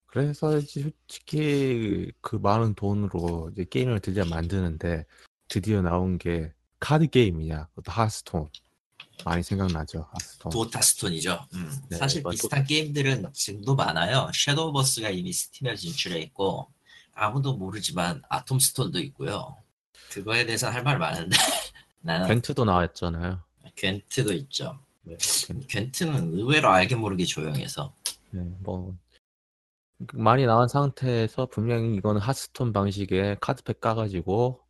그래서 0.07 0.59
솔직히 0.62 2.12
그 2.21 2.35
많은 2.35 2.73
돈으로 2.73 3.51
이제 3.53 3.65
게임을 3.69 4.00
드디어 4.00 4.25
만드는데 4.25 5.05
드디어 5.47 5.81
나온 5.81 6.17
게 6.17 6.51
카드 6.79 7.07
게임이냐? 7.07 7.69
하스스톤 7.85 8.50
많이 9.23 9.43
생각나죠. 9.43 10.07
하스톤. 10.12 10.51
도타스톤이죠. 10.51 11.47
음, 11.53 11.71
네, 11.89 11.97
사실 11.97 12.23
비슷한 12.29 12.65
게임들은 12.65 13.31
지금도 13.33 13.75
많아요. 13.75 14.29
섀도우버스가 14.33 15.09
이미 15.09 15.31
스팀에 15.31 15.75
진출해 15.75 16.19
있고 16.21 16.72
아무도 17.13 17.55
모르지만 17.58 18.22
아톰스톤도 18.29 19.00
있고요. 19.00 19.58
그거에 20.12 20.46
대해서 20.46 20.70
할 20.70 20.84
말 20.84 20.98
많은데 21.00 21.36
나는 22.01 22.27
벤트도 22.27 22.65
나왔잖아요. 22.65 23.41
괜트도 23.75 24.34
있죠. 24.34 24.79
네, 25.03 25.17
벤트. 25.48 25.67
괜트는 25.67 26.34
의외로 26.34 26.70
알게 26.70 26.96
모르게 26.96 27.25
조용해서 27.25 27.93
네, 28.32 28.41
뭐 28.62 28.96
많이 30.13 30.46
나온 30.46 30.67
상태에서 30.67 31.46
분명히 31.48 31.96
이거는 31.96 32.20
하스톤 32.22 32.74
방식의 32.74 33.38
카드팩 33.41 33.79
까가지고 33.79 34.62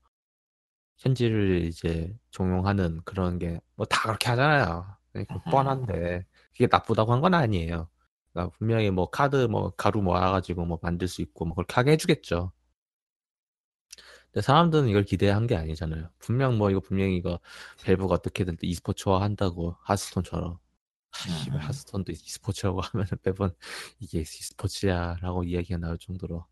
현질을 0.98 1.64
이제 1.66 2.16
종용하는 2.32 3.02
그런 3.06 3.40
게 3.40 3.60
뭐 3.76 3.86
다 3.86 4.04
그렇게 4.04 4.30
하잖아요. 4.30 4.96
그러니까. 5.12 5.42
뻔한데 5.50 6.26
그게 6.52 6.68
나쁘다고 6.72 7.14
한 7.14 7.22
건 7.22 7.34
아니에요. 7.34 7.90
그러니까 8.34 8.56
분명히 8.58 8.90
뭐 8.92 9.10
카드 9.10 9.36
뭐 9.48 9.72
가루 9.76 10.02
모아가지고 10.02 10.66
뭐 10.66 10.80
만들 10.82 11.08
수 11.08 11.22
있고 11.22 11.46
뭐 11.46 11.56
그렇게 11.56 11.74
하게 11.76 11.92
해주겠죠. 11.92 12.52
근데 14.32 14.42
사람들은 14.42 14.88
이걸 14.90 15.04
기대한 15.04 15.46
게 15.48 15.56
아니잖아요. 15.56 16.10
분명 16.20 16.58
뭐 16.58 16.72
이거 16.72 16.80
분명히 16.80 17.16
이거 17.18 17.40
밸브가 17.84 18.16
어떻게든 18.16 18.58
또 18.58 18.66
e스포츠화 18.66 19.22
한다고 19.22 19.76
하스톤처럼 19.82 20.58
씨발 21.44 21.62
음. 21.62 21.68
하스톤도 21.68 22.12
e스포츠라고 22.12 22.82
하면 22.82 23.06
매번 23.24 23.54
이게 24.00 24.22
e스포츠야라고 24.22 25.44
이야기가 25.44 25.78
나올 25.78 25.98
정도로 26.00 26.46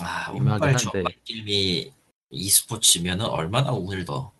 아 0.00 0.32
한데. 0.32 0.74
전반게임이 0.78 1.92
e스포츠면은 2.30 3.26
얼마나 3.26 3.72
오늘더 3.72 4.32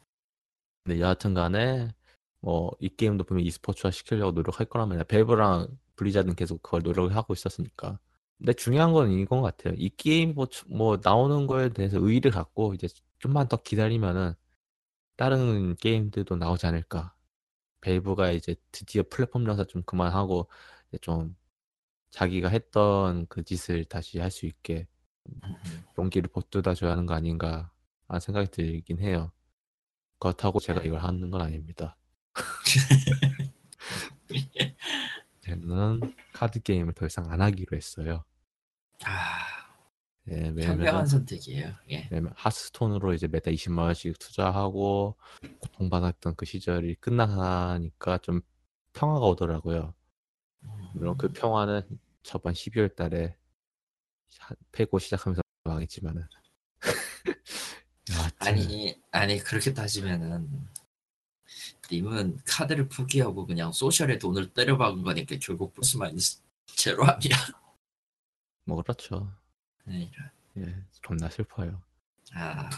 근데 0.84 1.00
여하튼 1.00 1.34
간에 1.34 1.92
뭐 2.40 2.70
이 2.80 2.88
게임도 2.88 3.24
보면 3.24 3.44
e스포츠화 3.44 3.90
시키려고 3.90 4.32
노력할 4.32 4.66
거라면 4.66 5.04
밸브랑 5.08 5.68
블리자드는 5.96 6.34
계속 6.36 6.62
그걸 6.62 6.82
노력을 6.82 7.14
하고 7.16 7.34
있었으니까. 7.34 7.98
근데 8.38 8.52
중요한 8.54 8.92
건 8.92 9.10
이건 9.12 9.40
것 9.42 9.56
같아요. 9.56 9.74
이 9.78 9.88
게임 9.90 10.34
뭐, 10.34 10.46
추- 10.46 10.66
뭐 10.68 10.98
나오는 11.02 11.46
거에 11.46 11.70
대해서 11.70 11.98
의의를 11.98 12.30
갖고 12.30 12.74
이제 12.74 12.88
좀만 13.18 13.48
더 13.48 13.56
기다리면은 13.58 14.34
다른 15.16 15.76
게임들도 15.76 16.36
나오지 16.36 16.66
않을까. 16.66 17.14
밸브가 17.82 18.32
이제 18.32 18.56
드디어 18.72 19.04
플랫폼 19.10 19.46
장사 19.46 19.64
좀 19.64 19.82
그만하고 19.84 20.48
좀 21.02 21.36
자기가 22.10 22.48
했던 22.50 23.26
그 23.28 23.44
짓을 23.44 23.84
다시 23.86 24.18
할 24.20 24.30
수 24.32 24.46
있게 24.46 24.88
용기를 25.98 26.30
북돋아 26.32 26.74
줘야 26.74 26.92
하는 26.92 27.06
거 27.06 27.14
아닌가 27.14 27.70
하는 28.08 28.20
생각이 28.20 28.50
들긴 28.50 29.00
해요. 29.00 29.32
그렇다고 30.20 30.60
제가 30.60 30.82
이걸 30.82 31.00
하는 31.00 31.30
건 31.30 31.42
아닙니다. 31.42 31.96
저는 35.46 36.00
카드 36.32 36.60
게임을 36.60 36.94
더 36.94 37.06
이상 37.06 37.30
안 37.30 37.40
하기로 37.40 37.76
했어요. 37.76 38.24
아 39.04 39.46
예, 40.28 40.52
현명한 40.56 41.06
선택이에요. 41.06 41.72
예. 41.90 42.08
왜냐면 42.10 42.32
하스톤으로 42.36 43.14
이제 43.14 43.28
매달 43.28 43.54
20만 43.54 43.84
원씩 43.84 44.18
투자하고 44.18 45.16
고통받았던 45.60 46.34
그 46.36 46.44
시절이 46.46 46.96
끝나니까 46.96 48.18
좀 48.18 48.40
평화가 48.92 49.24
오더라고요. 49.26 49.94
물론 50.94 51.16
그 51.16 51.28
평화는 51.28 51.82
저번 52.22 52.54
12월 52.54 52.88
달에 52.96 53.36
하- 54.40 54.54
패고 54.72 54.98
시작하면서 54.98 55.42
망했지만은 55.64 56.26
아니 58.38 59.00
아니 59.12 59.38
그렇게 59.38 59.72
따지면은 59.72 60.68
님은 61.90 62.40
카드를 62.44 62.88
포기하고 62.88 63.46
그냥 63.46 63.72
소셜에 63.72 64.18
돈을 64.18 64.52
때려박은 64.52 65.02
거니까 65.02 65.36
결국 65.40 65.74
플러스 65.74 65.96
마이너스 65.96 66.40
제로 66.66 67.04
아니야. 67.04 67.36
뭐 68.64 68.82
그렇죠. 68.82 69.32
네. 69.84 70.10
예, 70.58 70.74
존나 71.02 71.28
슬퍼요. 71.28 71.80
아 72.34 72.68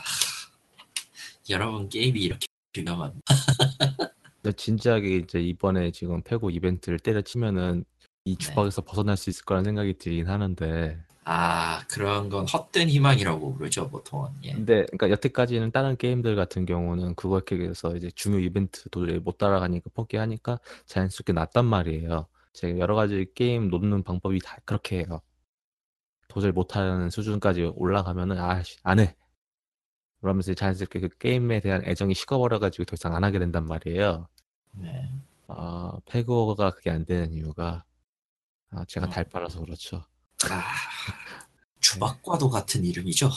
여러분 1.48 1.88
게임이 1.88 2.20
이렇게 2.20 2.46
위험한 2.76 3.20
진지하게 4.56 5.16
이제 5.16 5.40
이번에 5.40 5.90
지금 5.90 6.22
패고 6.22 6.50
이벤트를 6.50 6.98
때려치면은 6.98 7.84
이 8.24 8.36
네. 8.36 8.38
주박에서 8.38 8.82
벗어날 8.82 9.16
수 9.16 9.30
있을 9.30 9.44
거라는 9.44 9.64
생각이 9.64 9.98
들긴 9.98 10.28
하는데 10.28 11.02
아 11.30 11.84
그런 11.88 12.30
건 12.30 12.46
헛된 12.46 12.88
희망이라고 12.88 13.56
그러죠 13.56 13.86
보통은 13.90 14.30
예. 14.44 14.52
근데 14.52 14.86
그러니까 14.86 15.10
여태까지는 15.10 15.72
다른 15.72 15.94
게임들 15.98 16.34
같은 16.36 16.64
경우는 16.64 17.16
그거에 17.16 17.42
해서 17.68 17.94
이제 17.96 18.10
중요 18.12 18.38
이벤트 18.38 18.88
도저히 18.88 19.18
못 19.18 19.36
따라가니까 19.36 19.90
포기하니까 19.92 20.58
자연스럽게 20.86 21.34
났단 21.34 21.66
말이에요. 21.66 22.26
제가 22.54 22.78
여러 22.78 22.94
가지 22.94 23.26
게임 23.34 23.68
놓는 23.68 24.04
방법이 24.04 24.38
다 24.38 24.56
그렇게 24.64 25.00
해요. 25.00 25.20
도저히 26.28 26.50
못하는 26.50 27.10
수준까지 27.10 27.72
올라가면은 27.74 28.38
아안 28.38 28.98
해. 28.98 29.14
그러면서 30.22 30.54
자연스럽게 30.54 31.00
그 31.00 31.08
게임에 31.18 31.60
대한 31.60 31.84
애정이 31.84 32.14
식어버려가지고 32.14 32.86
더 32.86 32.94
이상 32.94 33.14
안 33.14 33.22
하게 33.22 33.38
된단 33.38 33.66
말이에요. 33.66 34.28
네. 34.72 35.12
아 35.46 35.92
패그오가 36.06 36.70
그게 36.70 36.88
안 36.88 37.04
되는 37.04 37.34
이유가 37.34 37.84
아, 38.70 38.86
제가 38.86 39.08
음. 39.08 39.10
달 39.10 39.24
빨아서 39.24 39.60
그렇죠. 39.60 40.06
아 40.44 40.64
주박과도 41.80 42.48
같은 42.50 42.84
이름이죠. 42.84 43.30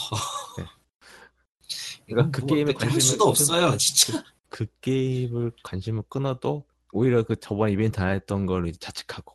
그러니까 2.05 2.39
그 2.39 2.45
게임에 2.45 2.71
할 2.71 2.73
관심을 2.75 3.01
수도 3.01 3.17
좀- 3.25 3.29
없어요 3.29 3.77
진짜. 3.77 4.23
그 4.49 4.67
게임을 4.81 5.51
관심을 5.63 6.03
끊어도 6.09 6.65
오히려 6.91 7.23
그 7.23 7.39
저번 7.39 7.69
이벤트 7.71 7.99
안 8.01 8.09
했던 8.13 8.45
걸 8.45 8.67
이제 8.67 8.77
자책하고 8.79 9.33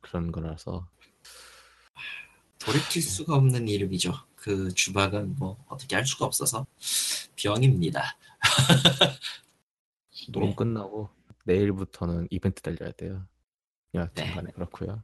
그런 0.00 0.30
거라서 0.32 0.88
돌이킬 2.58 3.00
수가 3.02 3.36
없는 3.36 3.68
이름이죠. 3.68 4.12
그 4.36 4.72
주박은 4.74 5.36
뭐 5.36 5.56
어떻게 5.68 5.96
할 5.96 6.06
수가 6.06 6.26
없어서 6.26 6.66
병입니다. 7.36 8.16
녹음 10.28 10.50
네. 10.50 10.54
끝나고 10.54 11.08
내일부터는 11.44 12.28
이벤트 12.30 12.60
달려야 12.60 12.92
돼요. 12.92 13.26
네. 13.92 13.98
여하튼간에 14.00 14.52
그렇고요. 14.52 15.02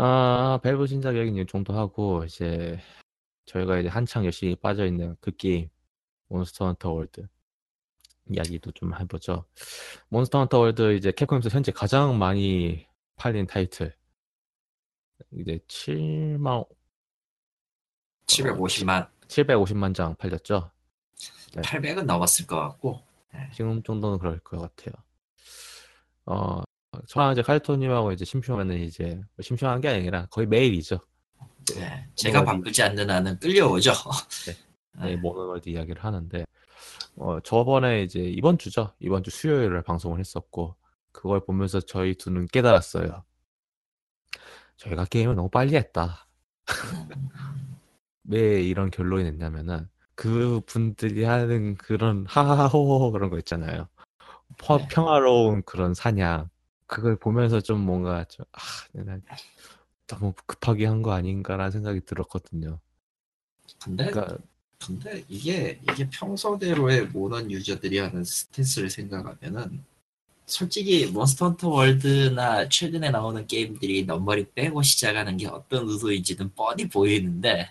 아 0.00 0.60
밸브 0.62 0.86
신작 0.86 1.16
얘기는 1.16 1.42
이 1.42 1.44
정도 1.44 1.76
하고 1.76 2.22
이제 2.24 2.78
저희가 3.46 3.80
이제 3.80 3.88
한창 3.88 4.24
열심히 4.24 4.54
빠져 4.54 4.86
있는 4.86 5.16
그 5.20 5.34
게임 5.36 5.68
몬스터 6.28 6.66
헌터 6.66 6.92
월드 6.92 7.26
이야기도 8.30 8.70
좀 8.70 8.94
해보죠. 8.94 9.44
몬스터 10.10 10.38
헌터 10.38 10.60
월드 10.60 10.94
이제 10.94 11.10
캡콤에서 11.10 11.48
현재 11.48 11.72
가장 11.72 12.16
많이 12.16 12.86
팔린 13.16 13.48
타이틀 13.48 13.92
이제 15.32 15.58
7만 15.66 16.64
750만, 18.26 19.08
750만 19.26 19.96
장 19.96 20.14
팔렸죠. 20.14 20.70
네. 21.56 21.62
800은 21.62 22.04
넘었을 22.04 22.46
것 22.46 22.60
같고. 22.60 23.02
지금 23.52 23.82
정도는 23.82 24.18
그럴 24.18 24.38
것 24.38 24.60
같아요. 24.60 24.94
어, 26.26 26.62
저랑 27.06 27.32
이제 27.32 27.42
칼토님하고 27.42 28.12
이제 28.12 28.24
심심하면은 28.24 28.80
이제 28.80 29.20
심심한 29.40 29.80
게 29.80 29.88
아니라 29.88 30.26
거의 30.26 30.46
매일이죠. 30.46 30.98
네. 31.76 32.08
제가 32.14 32.40
어디- 32.40 32.46
바쁘지 32.46 32.82
않는 32.82 33.10
한은 33.10 33.38
끌려오죠. 33.38 33.92
네, 35.00 35.16
모노월드 35.16 35.68
이야기를 35.68 36.02
하는데 36.02 36.44
어, 37.16 37.38
저번에 37.40 38.02
이제 38.02 38.20
이번 38.20 38.58
주죠. 38.58 38.92
이번 39.00 39.22
주 39.22 39.30
수요일에 39.30 39.82
방송을 39.82 40.18
했었고 40.18 40.76
그걸 41.12 41.40
보면서 41.44 41.80
저희 41.80 42.14
두는 42.14 42.46
깨달았어요. 42.46 43.24
저희가 44.76 45.04
게임을 45.06 45.34
너무 45.34 45.50
빨리 45.50 45.74
했다. 45.76 46.26
왜 48.24 48.62
이런 48.62 48.90
결론이 48.90 49.24
냈냐면은 49.24 49.88
그 50.14 50.60
분들이 50.66 51.24
하는 51.24 51.76
그런 51.76 52.26
하하호호 52.28 53.12
그런 53.12 53.30
거 53.30 53.38
있잖아요. 53.38 53.88
퍼- 54.58 54.78
네. 54.78 54.88
평화로운 54.90 55.62
그런 55.62 55.94
사냥 55.94 56.48
그걸 56.88 57.16
보면서 57.16 57.60
좀 57.60 57.80
뭔가 57.84 58.24
좀 58.24 58.44
아, 58.52 58.58
내가 58.92 59.18
너무 60.08 60.32
급하게 60.46 60.86
한 60.86 61.02
거 61.02 61.12
아닌가라는 61.12 61.70
생각이 61.70 62.00
들었거든요. 62.00 62.80
근데 63.84 64.10
그러니까 64.10 64.38
근데 64.84 65.22
이게 65.28 65.80
이게 65.90 66.08
평소대로의 66.10 67.08
모넌 67.08 67.50
유저들이 67.50 67.98
하는 67.98 68.24
스탠스를 68.24 68.90
생각하면은 68.90 69.84
솔직히 70.46 71.06
몬스터 71.06 71.48
헌터 71.50 71.68
월드나 71.68 72.68
최근에 72.70 73.10
나오는 73.10 73.46
게임들이 73.46 74.06
numbering 74.06 74.46
빼고 74.54 74.82
시작하는 74.82 75.36
게 75.36 75.46
어떤 75.46 75.86
의도인지는 75.88 76.54
뻔히 76.54 76.88
보이는데 76.88 77.70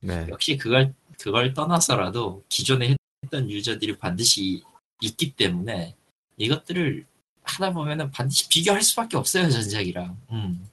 네, 0.00 0.26
역시 0.28 0.56
그걸 0.56 0.94
그걸 1.20 1.52
떠나서라도 1.52 2.44
기존에 2.48 2.96
했던 3.24 3.50
유저들이 3.50 3.98
반드시 3.98 4.62
있기 5.00 5.34
때문에 5.34 5.96
이것들을 6.36 7.04
하다 7.54 7.72
보면은 7.72 8.10
반드시 8.10 8.48
비교할 8.48 8.82
수밖에 8.82 9.16
없어요 9.16 9.48
전작이랑. 9.50 10.16
음. 10.32 10.66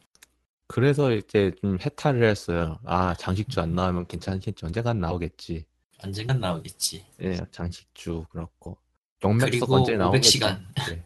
그래서 0.67 1.11
이제 1.13 1.51
좀 1.61 1.77
해탈을 1.79 2.23
했어요. 2.23 2.79
아 2.85 3.15
장식주 3.15 3.59
안 3.59 3.73
나오면 3.73 4.07
괜찮겠지 4.07 4.65
언젠간 4.65 4.99
나오겠지. 4.99 5.65
언젠간 6.03 6.39
나오겠지. 6.39 7.05
예, 7.21 7.39
장식주 7.51 8.25
그렇고 8.29 8.77
영맥석 9.23 9.49
그리고 9.49 9.75
언제 9.75 9.97
나오겠지. 9.97 10.39
500시간. 10.39 10.61
네. 10.87 11.03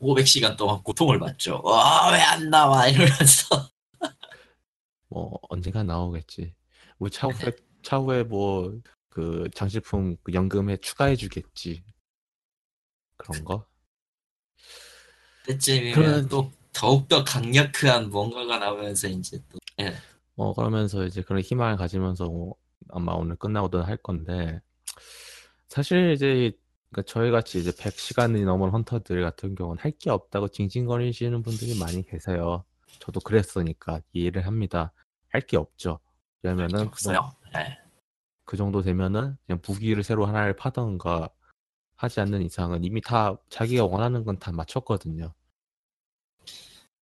500시간 0.00 0.56
동안 0.56 0.82
고통을 0.82 1.18
받죠. 1.18 1.60
와, 1.64 2.10
왜 2.12 2.20
안 2.20 2.48
나와? 2.48 2.88
이러면서. 2.88 3.68
뭐 5.08 5.38
언젠간 5.50 5.86
나오겠지. 5.86 6.54
우리 6.98 7.10
차후에 7.12 7.50
네. 7.50 7.52
차후에 7.82 8.22
뭐 8.22 8.72
그 9.14 9.48
장식품 9.54 10.16
그 10.24 10.32
연금에 10.32 10.76
추가해 10.78 11.14
주겠지. 11.14 11.84
그런 13.16 13.44
거. 13.44 13.64
때쯤이면 15.46 15.94
그런- 15.94 16.28
또 16.28 16.50
더욱더 16.72 17.22
강력한 17.24 18.10
뭔가가 18.10 18.58
나오면서 18.58 19.08
이제 19.08 19.38
또. 19.50 19.58
예. 19.80 19.94
어 20.36 20.52
그러면서 20.54 21.04
이제 21.04 21.22
그런 21.22 21.40
희망을 21.42 21.76
가지면서 21.76 22.26
뭐 22.26 22.54
아마 22.88 23.12
오늘 23.12 23.36
끝나고도 23.36 23.82
할 23.82 23.96
건데 23.96 24.60
사실 25.68 26.12
이제 26.12 26.52
그러니까 26.90 27.10
저희 27.10 27.30
같이 27.30 27.58
이제 27.58 27.70
100시간이 27.72 28.44
넘은 28.44 28.70
헌터들 28.70 29.22
같은 29.22 29.54
경우는 29.54 29.80
할 29.82 29.92
게 29.98 30.10
없다고 30.10 30.48
징징거리시는 30.48 31.42
분들이 31.42 31.78
많이 31.78 32.02
계세요. 32.04 32.64
저도 33.00 33.20
그랬으니까 33.20 34.00
이해를 34.12 34.46
합니다. 34.46 34.92
할 35.28 35.40
게 35.46 35.56
없죠. 35.56 35.98
왜냐면은 36.42 36.90
그, 36.90 37.02
정- 37.02 37.14
없어요. 37.16 37.32
예. 37.56 37.78
그 38.44 38.56
정도 38.56 38.82
되면은 38.82 39.36
그냥 39.46 39.60
무기를 39.66 40.02
새로 40.04 40.26
하나를 40.26 40.54
파던가 40.56 41.28
하지 41.96 42.20
않는 42.20 42.42
이상은 42.42 42.84
이미 42.84 43.00
다 43.00 43.36
자기가 43.48 43.84
원하는 43.86 44.24
건 44.24 44.38
다 44.38 44.52
맞췄거든요. 44.52 45.32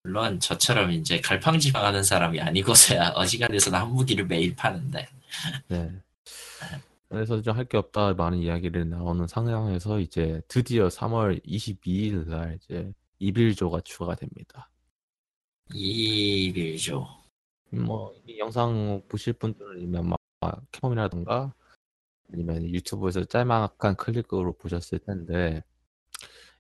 물론 0.05 0.41
저처럼 0.41 0.91
이제 0.91 1.21
갈팡지팡 1.21 1.85
하는 1.85 2.03
사람이 2.03 2.41
아니고서야 2.41 3.11
어지간해서는 3.17 3.79
한 3.79 3.89
무기를 3.93 4.27
매일 4.27 4.55
파는데. 4.57 5.07
네. 5.69 5.91
그래서 7.09 7.41
좀 7.43 7.57
할 7.57 7.65
게 7.67 7.77
없다 7.77 8.15
많은 8.15 8.39
이야기를 8.39 8.89
나오는 8.89 9.27
상황에서 9.27 10.01
이제 10.01 10.41
드디어 10.49 10.89
3월 10.89 11.45
22일 11.47 12.27
날 12.29 12.59
이제 12.63 12.93
이빌조가 13.19 13.83
추가가 13.83 14.15
됩니다. 14.15 14.71
이빌죠. 15.75 17.07
뭐이 17.71 18.39
영상 18.39 19.03
보실 19.09 19.33
분들은 19.35 19.81
이미 19.81 19.99
아마 19.99 20.17
캐mom이라던가 20.73 21.55
아니면 22.33 22.69
유튜브에서 22.69 23.25
짤막한 23.25 23.97
클릭으로 23.97 24.55
보셨을 24.55 24.99
텐데 25.01 25.63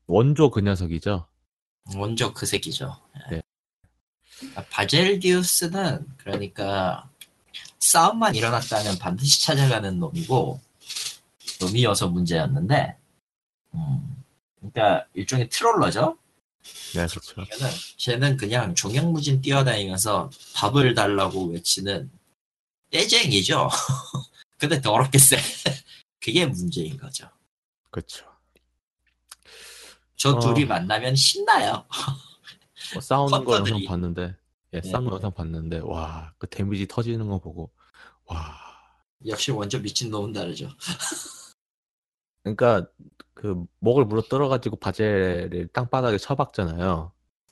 원조 0.06 0.50
그 0.50 0.60
녀석이죠. 0.60 1.26
원조 1.96 2.32
그 2.32 2.46
새끼죠. 2.46 2.96
예. 3.30 3.36
네. 3.36 3.42
아, 4.54 4.64
바젤디우스는 4.70 6.06
그러니까 6.18 7.08
싸움만 7.78 8.34
일어났다면 8.34 8.98
반드시 8.98 9.42
찾아가는 9.42 9.98
놈이고 9.98 10.60
놈이어서 11.60 12.08
문제였는데 12.08 12.96
음, 13.74 14.24
그러니까 14.56 15.06
일종의 15.14 15.48
트롤러죠. 15.48 16.18
네, 16.94 17.06
그렇죠. 17.06 17.34
걔는, 17.34 17.70
걔는 17.96 18.36
그냥 18.36 18.74
종횡무진 18.74 19.40
뛰어다니면서 19.40 20.30
밥을 20.54 20.94
달라고 20.94 21.46
외치는 21.46 22.10
떼쟁이죠. 22.90 23.68
근데 24.62 24.80
더럽게 24.80 25.18
세. 25.18 25.36
그게 26.20 26.46
문제인 26.46 26.96
거죠. 26.96 27.28
그렇죠. 27.90 28.24
저 30.14 30.36
어. 30.36 30.38
둘이 30.38 30.64
만나면 30.64 31.16
신나요. 31.16 31.84
뭐 32.94 33.02
싸우는 33.02 33.44
거 33.44 33.56
영상. 33.56 33.84
봤는데, 33.84 34.36
예, 34.74 34.80
네. 34.80 34.88
싸우는 34.88 35.10
거 35.10 35.16
영상 35.16 35.32
봤는데, 35.34 35.80
와, 35.80 36.32
그 36.38 36.46
데미지 36.48 36.86
터지는 36.86 37.26
거 37.26 37.40
보고, 37.40 37.72
와. 38.26 38.56
역시 39.26 39.50
완전 39.50 39.82
미친 39.82 40.12
놈은 40.12 40.32
다르죠. 40.32 40.68
그러니까 42.44 42.86
그 43.34 43.64
목을 43.80 44.04
물어 44.04 44.22
뜯어가지고 44.22 44.76
바젤을 44.76 45.70
땅바닥에 45.72 46.18
쳐박잖아요. 46.18 47.10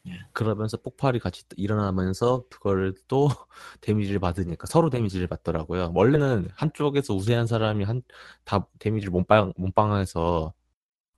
예. 0.09 0.13
그러면서 0.33 0.77
폭발이 0.79 1.19
같이 1.21 1.45
일어나면서 1.57 2.45
그걸 2.51 2.95
또 3.09 3.29
데미지를 3.83 4.21
받으니까 4.21 4.67
서로 4.67 4.91
데미지를 4.91 5.27
받더라고요. 5.27 5.93
원래는 5.95 6.49
한쪽에서 6.55 7.15
우세한 7.15 7.47
사람이 7.47 7.85
한 7.85 8.03
다 8.45 8.67
데미지를 8.79 9.13
몸빵 9.13 9.53
몸빵해서 9.57 10.55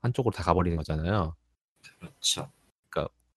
한쪽으로 0.03 0.33
다 0.35 0.43
가버리는 0.45 0.77
거잖아요. 0.77 1.37
그렇죠. 2.01 2.51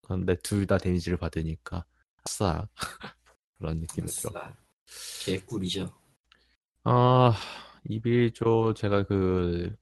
그런데 0.01 0.35
둘 0.43 0.67
다 0.67 0.77
데미지를 0.77 1.17
받으니까 1.17 1.83
아싸 2.25 2.67
그런 3.57 3.79
느낌이죠. 3.79 4.29
개꿀이죠. 5.25 5.91
아 6.83 7.33
이빌조 7.89 8.73
제가 8.75 9.03
그 9.03 9.75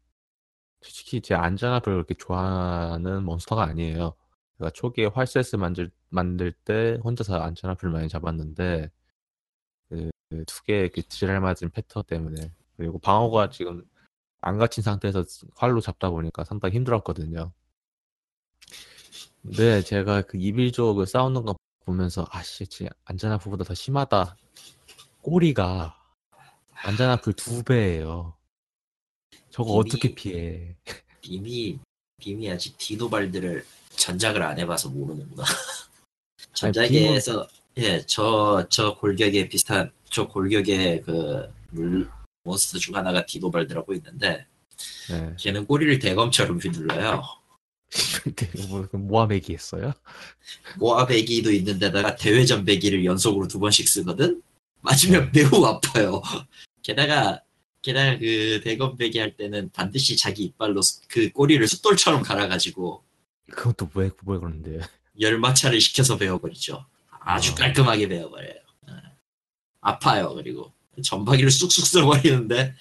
솔직히 0.82 1.22
제 1.22 1.36
안전압을 1.36 1.94
그렇게 1.94 2.14
좋아하는 2.16 3.24
몬스터가 3.26 3.64
아니에요. 3.64 4.16
제가 4.58 4.70
초기에 4.72 5.06
활세스 5.08 5.56
만들 5.56 5.92
만들 6.10 6.52
때 6.52 7.00
혼자서 7.04 7.40
안전압을 7.42 7.90
많이 7.90 8.08
잡았는데 8.10 8.92
그 9.90 10.12
두 10.48 10.64
개의 10.64 10.90
그 10.90 11.08
지랄 11.08 11.40
맞은 11.42 11.70
패턴 11.70 12.04
때문에 12.06 12.52
그리고 12.76 12.98
방어가 12.98 13.50
지금 13.52 13.86
안 14.42 14.58
갇힌 14.58 14.84
상태에서 14.84 15.24
활로 15.56 15.80
잡다 15.80 16.10
보니까 16.10 16.44
상당히 16.44 16.76
힘들었거든요. 16.76 17.54
근데 19.44 19.82
제가 19.84 20.24
그 20.24 20.38
이빌조 20.38 20.96
그 20.96 21.06
싸우는 21.06 21.44
거 21.44 21.56
보면서 21.86 22.26
아씨, 22.32 22.66
지 22.66 22.90
안전압보다 23.06 23.64
더 23.64 23.74
심하다. 23.74 24.36
꼬리가 25.22 25.96
안전압을 26.74 27.34
두 27.34 27.64
배예요. 27.64 28.36
저거 29.52 29.74
이미- 29.74 29.80
어떻게 29.80 30.16
피해? 30.16 30.76
빔이 31.22 31.80
빔이 32.18 32.50
아직 32.50 32.78
디노발드를 32.78 33.64
전작을 34.08 34.44
안 34.44 34.60
해봐서 34.60 34.90
모르는구나. 34.90 35.44
전작에서 36.54 37.48
예 37.78 38.06
저 38.06 38.68
저 38.70 38.94
골격에 38.96 39.48
비슷한 39.48 39.92
저 40.10 40.28
골격의 40.28 41.02
그물 41.04 42.10
몬스터 42.44 42.78
중 42.80 42.96
하나가 42.96 43.26
디노발드라고 43.26 43.94
있는데 43.96 44.46
네. 45.10 45.34
걔는 45.40 45.66
꼬리를 45.66 45.98
대검처럼 46.00 46.60
휘둘러요. 46.60 47.24
근데 48.24 48.50
뭐 48.68 48.88
모아매기 48.92 49.54
했어요? 49.54 49.94
모아배기도 50.78 51.52
있는데다가 51.52 52.16
대회전 52.16 52.66
배기를 52.66 53.06
연속으로 53.06 53.48
두 53.48 53.60
번씩 53.60 53.88
쓰거든. 53.88 54.42
맞으면 54.82 55.32
매우 55.34 55.64
아파요. 55.66 56.22
게다가 56.84 57.42
게다가 57.82 58.18
그 58.20 58.60
대검 58.64 58.98
배기 58.98 59.20
할 59.20 59.36
때는 59.38 59.70
반드시 59.72 60.18
자기 60.18 60.44
이빨로 60.44 60.82
수- 60.82 61.02
그 61.08 61.30
꼬리를 61.32 61.66
숫돌처럼 61.68 62.22
갈아가지고 62.22 63.02
그것도 63.56 63.90
왜, 63.96 64.06
왜 64.26 64.38
그러는데? 64.38 64.80
열마차를 65.20 65.80
시켜서 65.80 66.18
베어버리죠. 66.18 66.86
아주 67.10 67.52
어. 67.52 67.56
깔끔하게 67.56 68.08
베어버려요. 68.08 68.54
예. 68.90 68.94
아파요. 69.82 70.34
그리고 70.36 70.74
전파기를 71.02 71.52
쑥쑥 71.52 71.86
써버리는데 71.86 72.76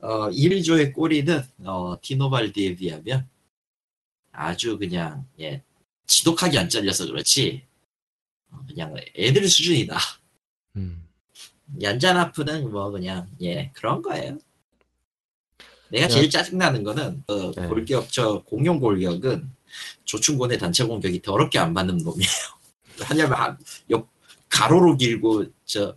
어, 0.00 0.30
1조의 0.30 0.92
꼬리는 0.92 1.42
어, 1.64 1.96
티노발디에 2.00 2.76
비하면 2.76 3.28
아주 4.32 4.78
그냥 4.78 5.26
예, 5.40 5.62
지독하게 6.06 6.58
안 6.58 6.68
잘려서 6.68 7.06
그렇지 7.06 7.64
어, 8.50 8.58
그냥 8.68 8.94
애들 9.16 9.48
수준이다. 9.48 9.98
음. 10.76 11.02
얀자나프는 11.82 12.70
뭐 12.70 12.90
그냥 12.90 13.28
예 13.40 13.70
그런 13.74 14.02
거예요. 14.02 14.38
내가 15.88 16.04
야. 16.04 16.08
제일 16.08 16.30
짜증나는 16.30 16.84
거는 16.84 17.24
어, 17.26 17.52
네. 17.52 17.66
골격 17.66 18.12
저 18.12 18.42
공룡 18.42 18.78
골격은 18.78 19.50
조충곤의 20.04 20.58
단체 20.58 20.84
공격이 20.84 21.22
더럽게 21.22 21.58
안 21.58 21.72
맞는 21.72 21.98
놈이에요. 21.98 22.30
왜냐면 23.10 23.34
한, 23.38 23.58
옆 23.90 24.08
가로로 24.48 24.96
길고 24.96 25.44
저 25.64 25.96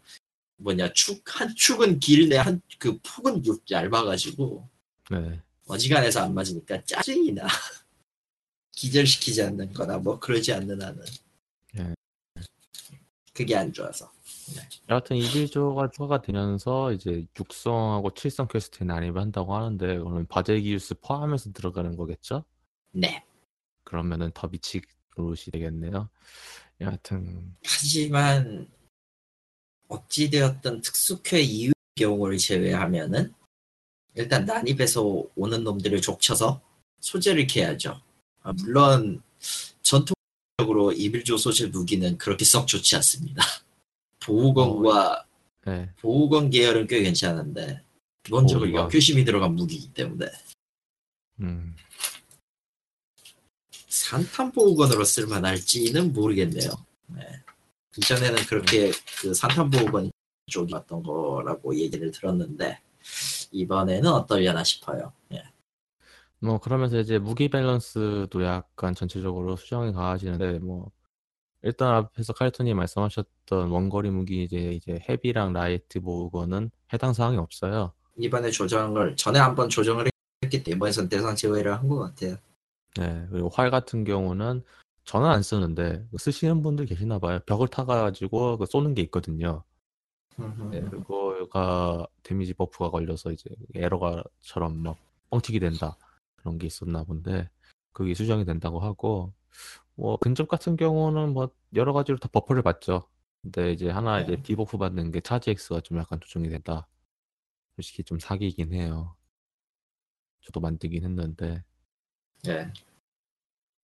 뭐냐 0.58 0.92
축 0.94 1.22
한 1.26 1.54
축은 1.56 2.00
길네 2.00 2.38
한 2.38 2.62
그 2.80 2.98
폭은 3.02 3.46
요- 3.48 3.58
얇아가지고 3.70 4.68
네. 5.12 5.42
어지간해서 5.68 6.22
안 6.24 6.34
맞으니까 6.34 6.84
짜증이 6.86 7.32
나. 7.34 7.46
기절시키지 8.72 9.42
않는 9.44 9.74
거나 9.74 9.98
뭐 9.98 10.20
그러지 10.20 10.54
않는 10.54 10.82
한은 10.82 11.04
네. 11.74 11.94
그게 13.34 13.56
안 13.56 13.72
좋아서 13.74 14.10
여하튼 14.90 15.18
이빌조가 15.18 15.92
추가가 15.92 16.22
되면서 16.22 16.92
이제 16.94 17.26
6성하고 17.36 18.14
7성 18.16 18.52
퀘스트에 18.52 18.86
난입을 18.88 19.20
한다고 19.22 19.56
하는데 19.56 19.86
그러면 19.86 20.26
바젤기우스 20.28 20.96
포함해서 21.02 21.52
들어가는 21.52 21.96
거겠죠? 21.98 22.44
네 22.92 23.24
그러면은 23.90 24.30
더 24.36 24.48
미치 24.48 24.82
노릇이 25.18 25.46
되겠네요. 25.52 26.10
여하튼 26.80 27.56
하지만 27.66 28.70
어찌되었던 29.88 30.82
특수회 30.82 31.42
이후 31.42 31.74
경우를 31.96 32.38
제외하면은 32.38 33.34
일단 34.14 34.46
난입에서 34.46 35.26
오는 35.36 35.64
놈들을 35.64 36.02
족쳐서 36.02 36.62
소재를 37.00 37.48
캐야죠. 37.48 38.00
아, 38.44 38.54
물론 38.54 39.24
전통적으로 39.82 40.92
이빌조 40.94 41.38
소재 41.38 41.66
무기는 41.66 42.16
그렇게 42.20 42.46
썩 42.46 42.68
좋지 42.68 42.96
않습니다. 42.98 43.44
보호건과 44.22 45.26
네. 45.66 45.90
보호건 46.00 46.52
계열은 46.52 46.86
꽤 46.86 47.02
괜찮은데 47.02 47.82
기본적으로. 48.24 48.72
역회심이 48.72 49.26
들어간 49.26 49.56
무기이기 49.56 49.94
때문에 49.94 50.28
음. 51.40 51.76
산탄 54.14 54.52
bowgun으로 54.52 55.04
쓸만할지는 55.04 56.14
모르겠네요. 56.14 56.72
네. 57.08 57.22
이전에는 57.96 58.44
그렇게 58.48 58.92
그 59.22 59.36
산탄 59.36 59.70
bowgun 59.70 60.10
쪽이 60.48 60.74
왔던 60.74 61.04
거라고 61.04 61.76
얘기를 61.76 62.10
들었는데 62.10 62.80
이번에는 63.52 64.10
어떠려나 64.12 64.64
싶어요. 64.64 65.14
예. 65.34 65.44
뭐 66.40 66.58
그러면서 66.60 66.98
이제 66.98 67.20
무기 67.20 67.50
밸런스도 67.50 68.44
약간 68.44 68.96
전체적으로 68.96 69.56
수정이 69.56 69.94
가해지는데 69.94 70.58
뭐 70.58 70.90
일단 71.62 71.94
앞에서 71.94 72.34
카리토님 72.34 72.78
말씀하셨던 72.78 73.70
원거리 73.70 74.10
무기 74.10 74.44
이제 74.44 74.72
이제 74.72 75.00
heavy랑 75.08 75.54
light 75.54 76.00
bowgun은 76.00 76.72
해당 76.94 77.14
사항이 77.14 77.38
없어요. 77.38 77.94
이번에 78.18 78.50
조정을 78.50 79.16
전에 79.18 79.38
한번 79.38 79.70
조정을 79.70 80.10
했기 80.44 80.64
때문에 80.64 80.78
이번에선 80.78 81.10
대상 81.10 81.36
제외를 81.36 81.76
한 81.78 81.88
것 81.88 82.00
같아요. 82.00 82.38
네, 82.98 83.28
그리고 83.30 83.50
활 83.50 83.70
같은 83.72 84.04
경우는 84.04 84.64
저는 85.06 85.28
안 85.28 85.42
쓰는데 85.42 86.08
쓰시는 86.18 86.62
분들 86.62 86.86
계시나 86.86 87.20
봐요. 87.20 87.40
벽을 87.46 87.68
타가지고 87.68 88.58
그 88.58 88.66
쏘는 88.66 88.94
게 88.94 89.02
있거든요. 89.04 89.64
네, 90.72 90.82
그거가 90.82 92.06
damage 92.24 92.54
buff가 92.54 92.92
걸려서 92.92 93.32
이제 93.32 93.50
에러가처럼 93.74 94.78
막 94.78 94.98
뻥튀기 95.30 95.60
된다 95.60 95.98
그런 96.36 96.58
게 96.58 96.68
있었나 96.68 97.04
본데 97.04 97.50
그게 97.92 98.14
수정이 98.14 98.46
된다고 98.46 98.80
하고 98.80 99.34
뭐 99.96 100.18
근접 100.18 100.48
같은 100.48 100.76
경우는 100.76 101.34
뭐 101.34 101.50
여러 101.76 101.92
가지로 101.94 102.18
다 102.18 102.30
buff를 102.32 102.62
받죠. 102.62 103.08
근데 103.42 103.72
이제 103.72 103.90
하나 103.90 104.22
이제 104.22 104.36
네. 104.36 104.44
디버프 104.44 104.78
받는 104.78 105.12
게 105.12 105.22
차지 105.22 105.50
X가 105.52 105.82
좀 105.82 105.98
약간 105.98 106.20
조정이 106.20 106.50
된다. 106.50 106.88
솔직히 107.76 108.04
좀 108.04 108.20
사기이긴 108.20 108.74
해요. 108.74 109.16
저도 110.42 110.60
만들긴 110.60 111.04
했는데 111.04 111.64
예. 112.48 112.72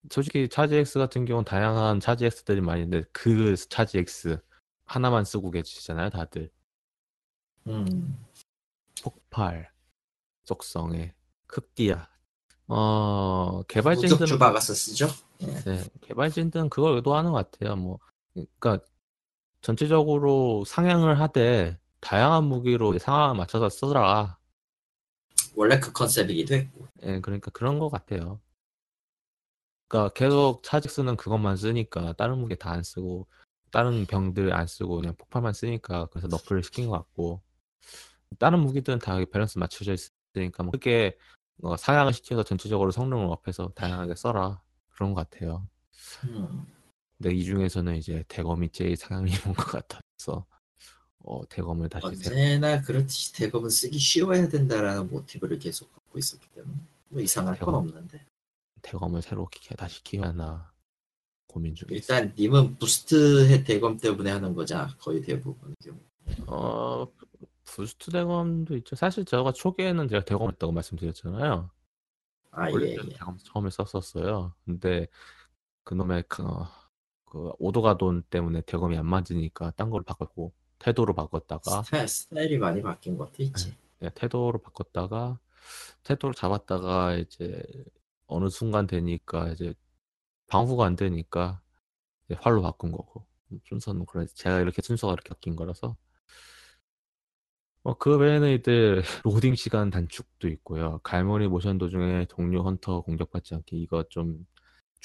솔직히 0.10 0.48
차지 0.50 0.76
X 0.76 1.00
같은 1.00 1.26
경우는 1.26 1.46
다양한 1.46 2.00
차지 2.00 2.26
X들이 2.26 2.62
많이 2.62 2.84
있는데 2.84 3.08
그 3.12 3.56
차지 3.56 3.98
X 3.98 4.40
하나만 4.86 5.26
쓰고 5.26 5.52
계시잖아요, 5.52 6.10
다들. 6.10 6.50
음. 7.68 8.18
폭발, 9.02 9.72
속성에 10.44 11.14
흑기야. 11.50 12.08
어, 12.68 13.64
개발진들은 13.68 14.26
주바가스 14.26 14.74
쓰죠? 14.74 15.08
네, 15.40 15.84
개발진들은 16.02 16.70
그걸 16.70 16.96
의도하는 16.96 17.32
것 17.32 17.52
같아요. 17.52 17.76
뭐, 17.76 18.00
그러니까 18.34 18.80
전체적으로 19.62 20.64
상향을 20.66 21.20
하되 21.20 21.80
다양한 22.00 22.44
무기로 22.44 22.98
상황에 23.00 23.38
맞춰서 23.38 23.70
쓰더라. 23.70 24.38
원래 25.56 25.80
그 25.80 25.92
컨셉이기도 25.92 26.56
했고. 26.56 26.88
예, 27.04 27.20
그러니까 27.22 27.52
그런 27.52 27.80
것 27.80 27.90
같아요. 27.90 28.40
그러니까 29.88 30.14
계속 30.14 30.64
차직스는 30.64 31.16
그것만 31.16 31.58
쓰니까 31.58 32.14
다른 32.14 32.40
무기 32.40 32.56
다안 32.56 32.84
쓰고 32.84 33.28
다른 33.72 34.06
병들 34.06 34.54
안 34.54 34.68
쓰고 34.68 34.98
그냥 34.98 35.16
폭발만 35.16 35.54
쓰니까 35.54 36.08
그래서 36.08 36.28
너프를 36.28 36.64
시킨 36.64 36.88
것 36.88 36.94
같고 36.94 37.42
다른 38.40 38.60
무기들은 38.60 39.00
다 39.00 39.18
밸런스 39.32 39.58
맞춰져 39.60 39.94
있으니까 39.94 40.64
뭐 40.64 40.72
크게 40.72 41.18
어, 41.62 41.78
상향을 41.78 42.14
시켜서 42.14 42.44
전체적으로 42.44 42.92
성능을 42.92 43.26
업해서 43.26 43.72
다양하게 43.76 44.16
써라 44.16 44.62
그런 44.92 45.14
것 45.14 45.30
같아요. 45.30 45.68
음, 46.26 46.66
근데 47.18 47.34
이 47.34 47.44
중에서는 47.46 47.96
이제 47.96 48.24
대검이 48.28 48.70
제일 48.70 48.96
상향이 48.98 49.32
입은 49.32 49.54
것 49.54 49.66
같아서 49.66 50.46
어, 51.28 51.42
대검을 51.50 51.90
다시 51.90 52.16
새- 52.18 52.30
언제나 52.30 52.82
그렇듯이 52.82 53.34
대검은 53.34 53.70
쓰기 53.70 53.98
쉬워야 53.98 54.48
된다라는 54.48 55.10
모티브를 55.10 55.58
계속 55.60 55.92
갖고 55.92 56.20
있었기 56.20 56.48
때문에 56.54 56.76
뭐 57.10 57.22
이상할 57.22 57.58
건 57.58 57.60
대검. 57.60 57.76
없는데 57.76 58.26
대검을 58.84 59.22
새로 59.22 59.48
키- 59.48 59.76
다시 59.76 60.04
키워나 60.04 60.72
고민 61.48 61.74
있어요. 61.74 61.88
일단 61.90 62.34
님은 62.38 62.78
boost 62.78 63.64
대검 63.64 63.98
때문에 63.98 64.30
하는 64.32 64.54
거잖아 64.54 64.88
거의 65.00 65.22
대부분 65.22 65.74
경우 65.84 65.98
어 66.48 67.08
boost 67.64 68.12
대검도 68.12 68.76
있죠. 68.78 68.96
사실 68.96 69.26
제가 69.26 69.52
초기에는 69.54 70.08
제가 70.08 70.26
대검 70.26 70.50
했다고 70.50 70.72
말씀드렸잖아요. 70.74 71.72
아 72.52 72.70
원래 72.70 72.90
예, 72.90 72.92
예. 72.92 73.10
대검 73.10 73.38
처음에 73.40 73.70
썼었어요. 73.72 74.54
근데 74.66 75.08
그놈의 75.84 76.26
그, 76.28 76.44
어, 76.44 76.68
그 77.26 77.52
오도가돈 77.58 78.24
때문에 78.30 78.62
대검이 78.62 78.96
안 78.98 79.06
맞으니까 79.08 79.72
딴 79.72 79.90
걸로 79.90 80.04
바꿨고 80.04 80.54
태도로 80.80 81.14
바꿨다가 81.14 81.84
스타일, 81.84 82.08
스타일이 82.08 82.58
많이 82.58 82.82
바뀐 82.82 83.18
것도 83.18 83.44
있지. 83.44 83.76
예, 84.02 84.10
태도로 84.10 84.60
바꿨다가 84.60 85.40
태도를 86.04 86.34
잡았다가 86.36 87.16
이제 87.16 87.64
어느 88.28 88.50
순간 88.50 88.88
되니까 88.88 89.50
이제 89.50 89.74
방어가 90.48 90.86
안 90.86 90.96
되니까 90.96 91.62
이제 92.26 92.38
활로 92.42 92.62
바꾼 92.62 92.92
거고. 92.92 93.26
순서는 93.64 94.06
그래 94.06 94.26
제가 94.34 94.60
이렇게 94.60 94.82
순서가 94.82 95.14
이렇게 95.14 95.30
바뀐 95.30 95.56
거라서. 95.56 95.96
어, 97.84 97.98
그 97.98 98.18
외에는 98.18 98.52
이제 98.54 99.02
로딩 99.24 99.56
시간 99.56 99.92
단축도 99.92 100.48
있고요. 100.50 101.00
갈무리 101.04 101.48
모션 101.48 101.78
도중에 101.78 102.26
동료 102.30 102.64
헌터 102.64 103.02
공격받지 103.02 103.54
않게 103.54 103.78
이거 103.78 104.04
좀 104.10 104.46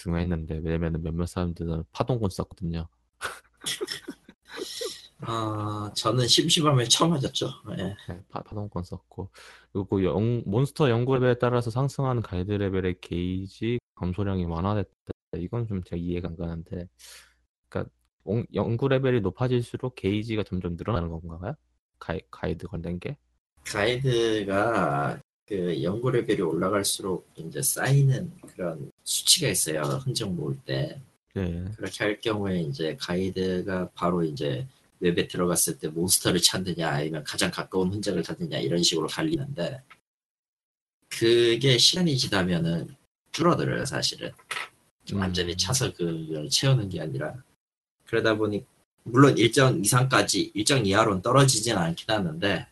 중요했는데 0.00 0.60
왜냐면은 0.64 1.02
몇몇 1.02 1.26
사람들은 1.26 1.84
파동권 1.92 2.30
썼거든요 2.30 2.88
아 5.22 5.90
저는 5.94 6.26
심심하면 6.26 6.88
처음 6.88 7.12
하셨죠 7.12 7.48
예. 7.78 7.94
네, 8.08 8.20
파, 8.30 8.42
파동권 8.42 8.84
썼고 8.84 9.28
그리고 9.72 10.02
영, 10.04 10.42
몬스터 10.46 10.88
연구 10.90 11.14
레벨에 11.14 11.34
따라서 11.38 11.70
상승하는 11.70 12.22
가이드 12.22 12.50
레벨의 12.52 12.96
게이지 13.00 13.78
감소량이 13.96 14.44
완화됐다 14.46 14.90
이건 15.36 15.66
좀 15.68 15.82
제가 15.82 15.96
이해가 15.96 16.28
안 16.28 16.36
가는데 16.36 16.88
그러니까 17.68 17.92
옹- 18.24 18.46
연구 18.54 18.88
레벨이 18.88 19.20
높아질수록 19.20 19.94
게이지가 19.94 20.42
점점 20.44 20.76
늘어나는 20.76 21.08
건가요? 21.10 21.54
가이, 21.98 22.20
가이드 22.30 22.66
관련 22.66 22.98
게? 22.98 23.16
가이드가 23.66 25.20
그 25.46 25.82
연구 25.82 26.10
레벨이 26.10 26.40
올라갈수록 26.40 27.28
이제 27.36 27.60
쌓이는 27.60 28.32
그런 28.54 28.90
수치가 29.04 29.48
있어요 29.48 29.82
흔적 29.82 30.32
모을 30.32 30.56
때 30.64 31.00
네. 31.34 31.64
그렇게 31.76 32.04
할 32.04 32.20
경우에 32.20 32.60
이제 32.62 32.96
가이드가 32.98 33.90
바로 33.94 34.22
이제 34.24 34.66
웹에 35.00 35.26
들어갔을 35.26 35.78
때 35.78 35.88
몬스터를 35.88 36.40
찾느냐 36.40 36.88
아니면 36.88 37.24
가장 37.24 37.50
가까운 37.50 37.90
흔적을 37.92 38.22
찾느냐 38.22 38.58
이런 38.58 38.82
식으로 38.82 39.06
갈리는데 39.08 39.82
그게 41.08 41.78
시간이 41.78 42.16
지나면은 42.16 42.94
줄어들어요 43.32 43.84
사실은. 43.84 44.32
완전히 45.12 45.52
음. 45.52 45.56
차서 45.56 45.92
그걸 45.94 46.48
채우는 46.48 46.88
게 46.88 47.00
아니라. 47.00 47.34
그러다 48.06 48.36
보니 48.36 48.64
물론 49.02 49.36
일정 49.38 49.82
이상까지 49.82 50.52
일정 50.54 50.84
이하로는 50.84 51.22
떨어지진 51.22 51.76
않긴 51.76 52.06
하는데 52.08 52.66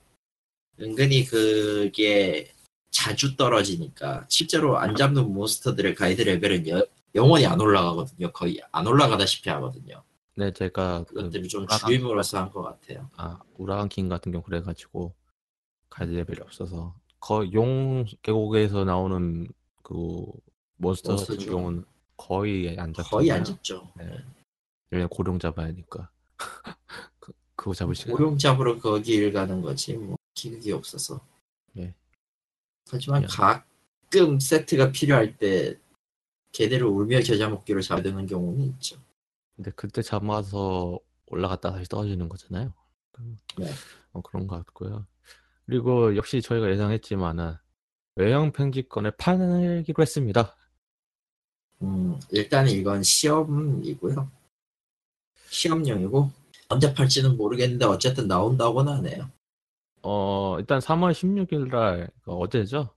은근히 0.81 1.25
그게 1.25 2.53
자주 2.91 3.37
떨어지니까 3.37 4.27
실제로 4.29 4.79
안 4.79 4.95
잡는 4.95 5.33
몬스터들의 5.33 5.95
가이드 5.95 6.23
레벨은 6.23 6.69
여- 6.69 6.87
영원히 7.15 7.47
안 7.47 7.61
올라가거든요. 7.61 8.31
거의 8.33 8.61
안 8.71 8.87
올라가다시피 8.87 9.49
하거든요 9.51 10.03
네, 10.39 10.53
제가 10.53 11.03
그 11.09 11.15
그것들을 11.15 11.49
좀 11.49 11.67
우라간- 11.67 11.81
줄임으로써 11.81 12.39
한것 12.39 12.63
같아요. 12.65 13.11
아, 13.17 13.41
우라간 13.57 13.89
킹 13.89 14.09
같은 14.09 14.31
경우 14.31 14.45
그래가지고 14.45 15.13
가이드 15.91 16.13
레벨이 16.13 16.39
없어서. 16.43 16.95
거의 17.19 17.53
용 17.55 18.05
계곡에서 18.23 18.85
나오는 18.85 19.49
그 19.83 20.25
몬스터 20.77 21.17
같은 21.17 21.35
몬스터죠. 21.35 21.51
경우는 21.51 21.85
거의 22.17 22.79
안 22.79 22.93
잡잖아요. 22.95 23.11
거의 23.11 23.33
안 23.33 23.43
잡죠. 23.43 23.91
네. 23.97 24.09
왜냐면 24.91 25.09
고룡 25.09 25.41
잡아야 25.41 25.67
하니까. 25.67 26.09
그, 27.19 27.33
그거 27.57 27.75
잡을 27.75 27.97
시간 27.97 28.15
고룡 28.17 28.39
잡으러 28.39 28.79
거길 28.79 29.33
가는 29.33 29.61
거지 29.61 29.95
뭐. 29.97 30.17
기극이 30.35 30.71
없어서. 30.71 31.21
네. 31.73 31.93
하지만 32.89 33.27
그냥- 33.27 33.59
가끔 34.09 34.39
세트가 34.39 34.93
필요할 34.93 35.37
때 35.37 35.77
걔들을 36.53 36.87
울며 36.87 37.21
겨자 37.23 37.49
먹기로 37.49 37.81
되는 38.01 38.25
경우는 38.27 38.65
있죠 38.75 38.97
근데 39.59 39.73
그때 39.73 40.03
잡아서 40.03 41.01
올라갔다 41.27 41.73
다시 41.73 41.89
떨어지는 41.89 42.29
거잖아요. 42.29 42.73
그- 43.11 43.37
네. 43.59 43.69
어, 44.13 44.23
그런 44.23 44.47
것 44.47 44.57
같고요. 44.65 45.05
그리고 45.67 46.15
역시 46.17 46.41
저희가 46.41 46.71
예상했지만은 46.71 47.55
외형 48.15 48.53
편집권을 48.53 49.11
팔기로 49.17 50.01
했습니다. 50.01 50.57
음, 51.83 52.19
일단 52.31 52.69
이건 52.69 53.03
시험이고요. 53.03 54.31
시험용이고 55.51 56.31
언제 56.69 56.95
팔지는 56.95 57.37
모르겠는데 57.37 57.85
어쨌든 57.85 58.29
나온다고는 58.29 58.93
하네요. 58.99 59.29
어, 60.03 60.57
일단 60.61 60.79
3월 60.79 61.11
16일 61.13 61.69
날그 61.69 62.31
어제죠? 62.33 62.95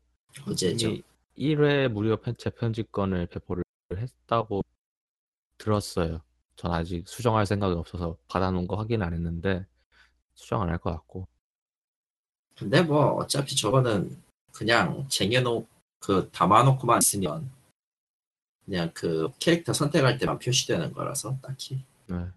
어제죠. 0.47 0.89
이미 0.89 1.03
1회 1.37 1.87
무료 1.87 2.17
편- 2.17 2.37
재편집권을 2.37 3.25
배포를 3.27 3.63
했다고 3.95 4.61
들었어요. 5.57 6.21
전 6.55 6.71
아직 6.73 7.07
수정할 7.07 7.45
생각이 7.45 7.73
없어서 7.75 8.17
받아놓은 8.27 8.67
거 8.67 8.75
확인 8.75 9.01
안 9.01 9.13
했는데 9.13 9.65
수정 10.35 10.61
안 10.61 10.69
할 10.69 10.77
것 10.79 10.91
같고 10.91 11.27
근데 12.57 12.81
뭐 12.81 13.13
어차피 13.15 13.55
저거는 13.55 14.21
그냥 14.51 15.07
쟁여놓 15.09 15.67
그 15.99 16.29
담아놓고만 16.31 16.99
있으면 16.99 17.49
그냥 18.65 18.91
그 18.93 19.29
캐릭터 19.39 19.73
선택할 19.73 20.17
때만 20.17 20.39
표시되는 20.39 20.93
거라서 20.93 21.37
딱히 21.41 21.83
네. 22.07 22.27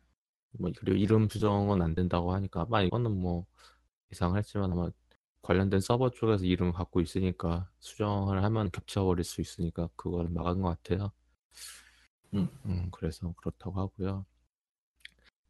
뭐 0.52 0.70
그리고 0.78 0.96
이름 0.96 1.28
수정은 1.28 1.82
안 1.82 1.94
된다고 1.94 2.32
하니까 2.32 2.62
아마 2.62 2.82
이거는 2.82 3.10
뭐 3.20 3.44
예상했지만 4.12 4.72
아마 4.72 4.90
관련된 5.42 5.80
서버 5.80 6.10
쪽에서 6.10 6.44
이름 6.44 6.72
갖고 6.72 7.00
있으니까 7.00 7.68
수정을 7.80 8.42
하면 8.44 8.70
겹쳐버릴 8.70 9.24
수 9.24 9.40
있으니까 9.40 9.88
그거를 9.96 10.30
막은 10.30 10.62
것 10.62 10.82
같아요. 10.82 11.12
음. 12.34 12.90
그래서 12.92 13.32
그렇다고 13.36 13.78
하고요. 13.80 14.26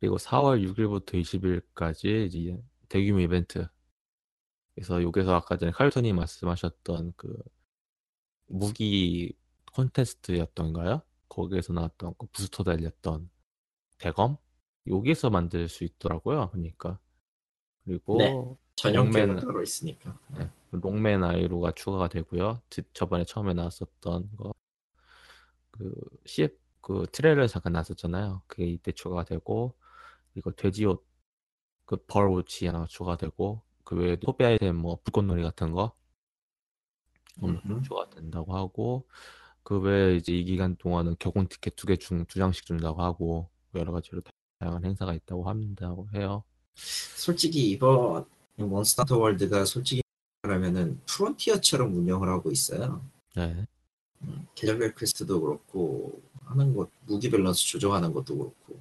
그리고 0.01 0.17
4월 0.19 0.63
6일부터 0.75 1.15
20일까지 1.21 2.27
이제 2.27 2.63
대규모 2.89 3.21
이벤트. 3.21 3.67
그래서 4.75 5.03
여기서 5.03 5.35
아까 5.35 5.57
전에 5.57 5.71
칼톤이 5.73 6.13
말씀하셨던 6.13 7.15
그 7.17 7.37
무기 8.47 9.33
콘테스트였던가요? 9.73 11.03
거기에서 11.29 11.73
나왔던 11.73 12.15
그 12.19 12.27
부스터 12.33 12.65
달렸던 12.65 13.31
대검 13.99 14.37
여기서 14.87 15.31
만들 15.31 15.69
수 15.69 15.85
있더라고요. 15.85 16.51
그러니까 16.51 16.99
그리고 17.85 18.19
네. 18.19 18.33
전용캐가 18.77 19.27
롱맨- 19.35 19.41
따로 19.41 19.63
있으니까. 19.63 20.19
네, 20.37 20.51
롱맨 20.73 21.25
아이로가 21.25 21.73
추가가 21.73 22.09
되고요. 22.09 22.61
지- 22.69 22.83
저번에 22.93 23.25
처음에 23.25 23.55
나왔었던 23.55 24.37
거 24.37 24.53
그 25.77 25.93
CF 26.25 26.55
그 26.85 27.07
트레일러 27.13 27.47
잠깐 27.49 27.73
나왔었잖아요. 27.75 28.43
그게 28.47 28.67
이때 28.67 28.93
추가가 28.93 29.25
되고 29.25 29.75
이거 30.37 30.53
돼지 30.53 30.87
옷 30.87 31.05
그 31.87 31.97
벌 32.07 32.29
옷이 32.31 32.67
하나 32.69 32.87
추가되고 32.87 33.63
그 33.85 33.97
외에 33.97 34.17
소비 34.25 34.45
아이템 34.45 34.77
뭐 34.77 34.99
불꽃놀이 35.05 35.43
같은 35.43 35.73
거 35.73 35.95
음흠. 37.43 37.83
추가된다고 37.83 38.57
하고 38.57 39.07
그 39.63 39.79
외에 39.81 40.17
이제 40.17 40.33
이 40.33 40.45
기간 40.45 40.77
동안은 40.77 41.17
격운 41.19 41.49
티켓 41.49 41.77
두 41.77 41.87
개 41.87 41.97
중 41.97 42.27
두 42.27 42.39
장씩 42.39 42.67
준다고 42.67 43.03
하고 43.03 43.51
여러 43.75 43.93
가지로 43.93 44.23
다양한 44.61 44.85
행사가 44.85 45.15
있다고 45.15 45.49
한다고 45.49 46.09
해요. 46.15 46.45
솔직히 46.77 47.71
이번 47.71 48.27
몬스터 48.57 49.19
월드가 49.19 49.65
솔직히 49.65 50.03
말하면은 50.43 51.01
프론티어처럼 51.07 51.95
운영을 51.97 52.29
하고 52.29 52.51
있어요. 52.53 53.05
네. 53.37 53.67
음, 54.23 54.47
계절별 54.55 54.95
퀘스트도 54.95 55.41
그렇고 55.41 56.21
하는 56.55 56.75
것 56.75 56.89
무기 57.07 57.29
밸런스 57.31 57.67
조정하는 57.67 58.13
것도 58.13 58.37
그렇고 58.37 58.81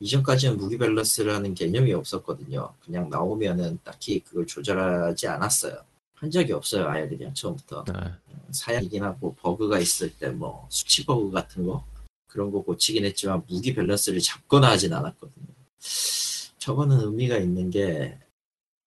이전까지는 0.00 0.56
무기 0.56 0.76
밸런스라는 0.78 1.54
개념이 1.54 1.92
없었거든요. 1.92 2.72
그냥 2.84 3.08
나오면은 3.10 3.78
딱히 3.84 4.20
그걸 4.20 4.46
조절하지 4.46 5.28
않았어요. 5.28 5.78
한 6.14 6.30
적이 6.30 6.52
없어요. 6.54 6.88
아예 6.88 7.08
그냥 7.08 7.32
처음부터 7.32 7.84
네. 7.84 7.92
사양이긴 8.50 9.02
하고 9.04 9.34
버그가 9.36 9.78
있을 9.78 10.10
때 10.16 10.30
뭐 10.30 10.66
수치 10.70 11.04
버그 11.04 11.30
같은 11.30 11.66
거 11.66 11.84
그런 12.26 12.50
거 12.50 12.62
고치긴 12.62 13.04
했지만 13.04 13.42
무기 13.48 13.74
밸런스를 13.74 14.20
잡거나 14.20 14.70
하진 14.70 14.92
않았거든요. 14.92 15.46
저거는 16.58 17.00
의미가 17.00 17.38
있는 17.38 17.70
게 17.70 18.18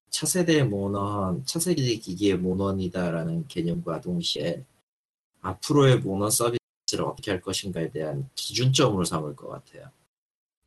차세대 0.10 0.64
모넌, 0.64 1.44
차세대 1.46 1.96
기기의 1.98 2.38
모넌이다라는 2.38 3.48
개념과 3.48 4.02
동시에 4.02 4.64
앞으로의 5.42 6.00
모넌 6.00 6.30
서비스 6.30 6.63
를 6.98 7.06
어떻게 7.06 7.32
할 7.32 7.42
것인가에 7.42 7.90
대한 7.92 8.30
기준점으로 8.36 9.04
삼을 9.06 9.36
것 9.36 9.48
같아요. 9.50 9.90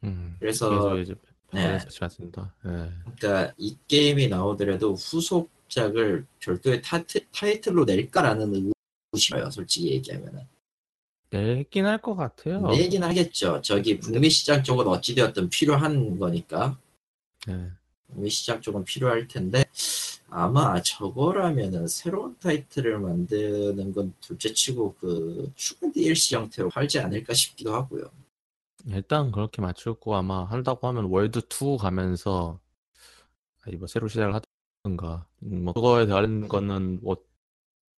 음. 0.05 0.37
그래서 0.39 0.91
그래서 0.91 1.15
네. 1.53 1.79
네. 1.79 1.85
맞습니다. 2.01 2.55
예. 2.67 2.91
그러니까 3.17 3.55
이 3.57 3.77
게임이 3.89 4.29
나오더라도 4.29 4.95
후속작을 4.95 6.27
별도의 6.41 6.83
타이틀, 6.83 7.27
타이틀로 7.33 7.85
낼까라는 7.85 8.73
의심이에요. 9.13 9.51
솔직히 9.51 9.91
얘기하면은. 9.93 10.43
내긴 11.31 11.87
할 11.87 11.99
것 11.99 12.15
같아요. 12.15 12.61
내긴 12.69 13.03
하겠죠. 13.03 13.61
저기 13.63 13.99
북미 13.99 14.31
시장 14.31 14.63
쪽은 14.63 14.87
어찌되었든 14.87 15.51
필요한 15.51 16.19
거니까. 16.19 16.79
예. 17.49 17.71
북미 18.09 18.31
시장 18.31 18.61
쪽은 18.61 18.85
필요할 18.85 19.27
텐데 19.29 19.65
아마 20.29 20.81
저거라면은 20.83 21.87
새로운 21.87 22.37
타이틀을 22.39 22.99
만드는 22.99 23.93
건 23.93 24.13
둘째치고 24.21 24.97
그 24.99 25.53
추가 25.55 25.91
DLC 25.93 26.37
형태로 26.37 26.69
팔지 26.71 26.99
않을까 26.99 27.33
싶기도 27.35 27.75
하고요. 27.75 28.11
일단 28.89 29.31
그렇게 29.33 29.63
맞출 29.63 29.95
거 29.95 30.17
아마 30.17 30.45
한다고 30.45 30.87
하면 30.89 31.07
월드 31.07 31.41
2 31.41 31.79
가면서 31.79 32.61
뭐 33.79 33.87
새로 33.89 34.07
시작을 34.07 34.41
하든가 34.85 35.27
음, 35.43 35.65
뭐 35.65 35.75
그거에 35.75 36.07
관련 36.07 36.47
거는 36.47 37.01
뭐 37.03 37.17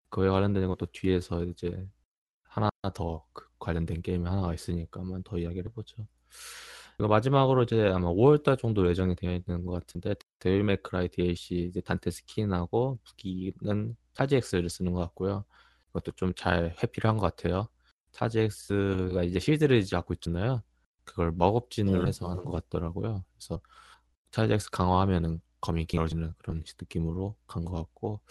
그거에 0.10 0.30
관련된 0.30 0.68
것도 0.68 0.88
뒤에서 0.88 1.44
이제 1.44 1.88
하나 2.44 2.70
더그 2.94 3.48
관련된 3.60 4.02
게임이 4.02 4.28
하나가 4.28 4.54
있으니까만 4.54 5.24
더 5.24 5.38
이야기를 5.38 5.72
해보죠. 5.72 6.08
이거 7.00 7.08
마지막으로 7.08 7.64
이제 7.64 7.88
아마 7.90 8.10
5월달 8.10 8.58
정도 8.58 8.88
예정이 8.90 9.16
되어 9.16 9.32
있는 9.34 9.66
것 9.66 9.74
같은데 9.74 10.16
데빌 10.40 10.64
메이 10.64 10.79
크라이 10.79 11.10
DLC 11.10 11.68
이제 11.70 11.82
단테 11.82 12.10
스킨하고 12.12 13.00
무기는 13.06 13.96
차지 14.16 14.31
액스를 14.31 14.70
쓰는 14.70 14.94
것 14.94 15.02
같고요. 15.02 15.46
이것도 15.92 16.12
좀 16.14 16.34
잘 16.36 16.76
회피를 16.82 17.10
한 17.10 17.18
것 17.18 17.22
같아요. 17.36 17.68
차지 18.14 18.51
액스가 18.51 19.24
이제 19.24 19.40
실드를 19.40 19.84
잡고 19.86 20.16
있잖아요. 20.16 20.64
그걸 21.04 21.32
목업질을 21.34 22.02
음. 22.02 22.08
해서 22.08 22.30
하는 22.30 22.44
것 22.44 22.52
같더라고요. 22.52 23.24
그래서 23.38 23.62
차지 24.32 24.48
액스 24.48 24.72
강화하면은 24.72 25.42
검이 25.62 25.86
길어지는 25.86 26.34
그런 26.40 26.64
느낌으로 26.80 27.36
간 27.48 27.66
것 27.66 27.74
같고 27.76 28.22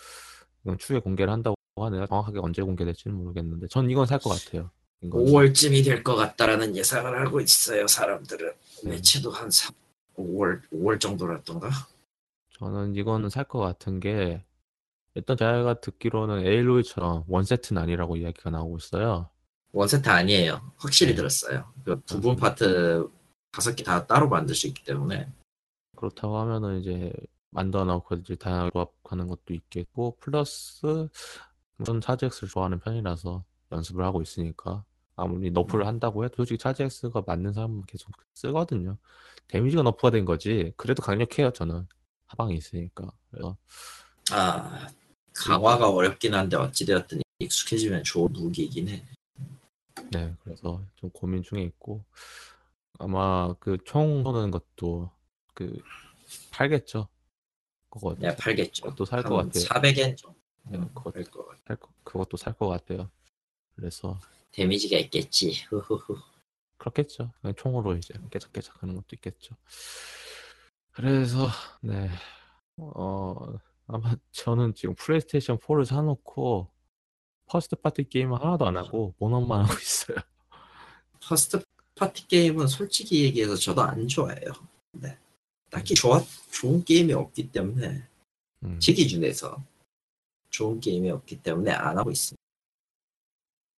이건 0.64 0.79
추후에 0.79 1.00
공개를 1.00 1.33
한다고 1.33 1.57
하네요. 1.79 2.07
정확하게 2.07 2.40
언제 2.40 2.62
공개될지는 2.62 3.16
모르겠는데 3.16 3.68
전 3.68 3.90
이건 3.90 4.07
살 4.07 4.18
것 4.20 4.31
같아요. 4.31 4.70
이건 5.02 5.24
5월쯤이 5.24 5.85
될 5.85 6.02
것 6.02 6.16
같다라는 6.16 6.76
예상을 6.76 7.26
하고 7.26 7.40
있어요. 7.40 7.87
사람들은 7.87 8.52
네. 8.85 8.90
매체도 8.90 9.30
한 9.30 9.50
3, 9.50 9.74
5월 10.16 10.62
5월 10.72 10.98
정도였던가. 11.00 11.70
저는 12.59 12.94
이거는 12.94 13.28
살 13.28 13.44
것 13.44 13.59
같은 13.61 14.00
게 14.00 14.42
일단 15.14 15.37
제가 15.37 15.80
듣기로는 15.80 16.46
에일로이처럼 16.46 17.24
원세트는 17.28 17.80
아니라고 17.82 18.16
이야기가 18.16 18.50
나오고 18.50 18.78
있어요. 18.78 19.30
원세트 19.72 20.09
아니에요. 20.09 20.72
확실히 20.76 21.12
네. 21.12 21.16
들었어요. 21.16 21.72
그 21.85 22.00
부분 22.00 22.37
맞습니다. 22.37 22.40
파트 22.48 23.09
다섯 23.52 23.74
개 23.74 23.85
다 23.85 24.06
따로 24.06 24.28
만들 24.28 24.54
수 24.54 24.66
있기 24.66 24.85
때문에 24.85 25.28
그렇다고 25.96 26.38
하면은 26.38 26.80
이제 26.80 27.12
만들어 27.50 27.85
놓고 27.85 28.16
이제 28.16 28.35
다양하게 28.37 28.70
조합하는 28.72 29.28
것도 29.28 29.54
있겠고 29.54 30.16
플러스 30.20 31.09
우선 31.78 32.00
차지엑스를 32.02 32.48
좋아하는 32.50 32.80
편이라서 32.80 33.44
연습을 33.72 34.05
하고 34.05 34.22
있으니까 34.22 34.85
아무리 35.16 35.50
너프를 35.50 35.87
한다고 35.87 36.24
해도 36.24 36.37
솔직히 36.37 36.59
차지엑스가 36.59 37.22
맞는 37.26 37.52
사람은 37.55 37.83
계속 37.87 38.11
쓰거든요. 38.35 38.98
데미지가 39.48 39.83
너프가 39.83 40.11
된 40.11 40.24
거지 40.24 40.72
그래도 40.76 41.02
강력해요 41.02 41.52
저는 41.52 41.87
하방이 42.26 42.57
있으니까 42.57 43.11
그래서 43.31 43.57
아 44.33 44.88
강화가 45.35 45.88
어렵긴 45.90 46.35
한데 46.35 46.57
어찌되었든 46.57 47.20
익숙해지면 47.38 48.02
좋은 48.05 48.33
무기이긴 48.33 48.88
해. 48.88 49.05
네, 50.11 50.35
그래서 50.42 50.83
좀 50.96 51.11
고민 51.11 51.42
중에 51.42 51.62
있고 51.62 52.05
아마 52.98 53.52
그총 53.55 54.22
쏘는 54.24 54.50
것도 54.50 55.11
그 55.55 55.79
팔겠죠. 56.50 57.09
그거 57.90 58.14
네, 58.18 58.35
팔겠죠. 58.37 58.85
그것도 58.85 59.05
살 59.05 59.22
것 59.22 59.37
같아요. 59.37 59.64
400엔 59.64 60.16
정도 60.16 60.37
네, 60.70 60.79
그것 60.94 61.14
팔것 61.14 61.46
같아. 61.48 61.62
살 61.66 61.76
거- 61.76 61.88
그것도 62.05 62.37
살 62.37 62.52
것 62.55 62.68
같아요. 62.68 63.11
그래서 63.76 64.18
데미지가 64.52 64.98
있겠지. 64.98 65.64
그렇겠죠. 66.78 67.32
그냥 67.40 67.54
총으로 67.56 67.96
이제 67.96 68.14
깨작깨작 68.30 68.82
하는 68.82 68.94
것도 68.96 69.06
있겠죠. 69.14 69.54
그래서 70.92 71.46
네, 71.82 72.10
어 72.78 73.58
아마 73.86 74.16
저는 74.32 74.74
지금 74.74 74.94
플레이스테이션 74.94 75.58
4를 75.58 75.84
사놓고 75.84 76.70
퍼스트 77.46 77.76
파티 77.76 78.08
게임을 78.08 78.40
하나도 78.40 78.66
안 78.66 78.76
하고 78.76 79.14
모넌만 79.18 79.64
하고 79.64 79.74
있어요. 79.74 80.16
퍼스트 81.20 81.62
파티 81.94 82.26
게임은 82.26 82.66
솔직히 82.66 83.24
얘기해서 83.24 83.56
저도 83.56 83.82
안 83.82 84.08
좋아해요. 84.08 84.52
네. 84.92 85.16
딱히 85.70 85.94
좋아 85.94 86.20
좋은 86.50 86.84
게임이 86.84 87.12
없기 87.12 87.52
때문에 87.52 88.02
음. 88.64 88.80
제 88.80 88.92
기준에서 88.92 89.62
좋은 90.50 90.80
게임이 90.80 91.10
없기 91.10 91.42
때문에 91.42 91.70
안 91.72 91.98
하고 91.98 92.10
있습니다. 92.10 92.36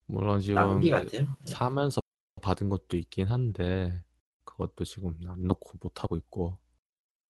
물론 0.09 0.41
지금 0.41 0.55
낭비 0.55 0.89
같아요. 0.89 1.21
네. 1.45 1.51
사면서 1.53 2.01
받은 2.41 2.69
것도 2.69 2.97
있긴 2.97 3.27
한데 3.27 4.03
그것도 4.43 4.83
지금 4.85 5.15
안 5.27 5.43
넣고 5.47 5.73
못 5.81 6.03
하고 6.03 6.17
있고 6.17 6.57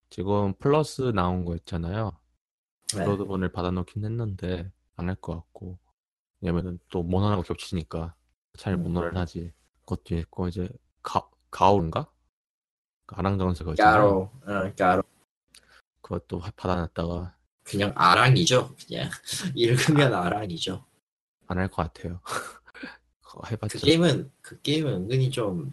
지금 0.08 0.54
플러스 0.54 1.02
나온 1.14 1.44
거 1.44 1.54
있잖아요. 1.56 2.12
네. 2.94 3.04
브로드본을 3.04 3.52
받아놓긴 3.52 4.04
했는데 4.04 4.72
안 4.96 5.08
할 5.08 5.16
것 5.16 5.34
같고 5.36 5.78
왜냐면은 6.40 6.78
또 6.88 7.02
모난하고 7.02 7.42
겹치니까 7.42 8.14
잘 8.58 8.74
음. 8.74 8.82
모난을 8.84 9.16
하지. 9.16 9.52
그것도 9.82 10.16
있고 10.16 10.48
이제 10.48 10.68
가 11.02 11.28
가오인가? 11.50 12.10
그 13.06 13.14
아랑정세 13.16 13.64
거 13.64 13.72
있잖아요. 13.72 13.92
까로, 13.92 14.30
어, 14.66 14.74
까로. 14.76 15.02
그것도 16.00 16.40
받아놨다가 16.56 17.36
그냥 17.64 17.92
아랑이죠. 17.94 18.74
그냥 18.86 19.10
읽으면 19.54 20.14
아랑이죠. 20.14 20.84
안 21.48 21.58
할 21.58 21.68
것 21.68 21.76
같아요. 21.92 22.20
해봤자 23.48 23.78
그 23.78 23.84
게임은 23.86 24.30
그 24.42 24.60
게임은 24.62 24.92
은근히 24.92 25.30
좀 25.30 25.72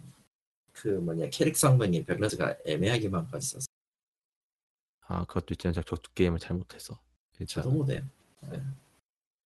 그 0.80 0.88
뭐냐 0.88 1.28
캐릭 1.30 1.56
성능이 1.56 2.04
밸런스가 2.04 2.56
애매하게 2.64 3.08
망가졌어. 3.08 3.58
아 5.08 5.24
그것도 5.24 5.46
있잖아요. 5.54 5.74
제가 5.74 5.84
저도 5.84 6.12
게임을 6.14 6.38
잘 6.38 6.56
못해서 6.56 6.98
저도 7.48 7.70
못해요. 7.70 8.02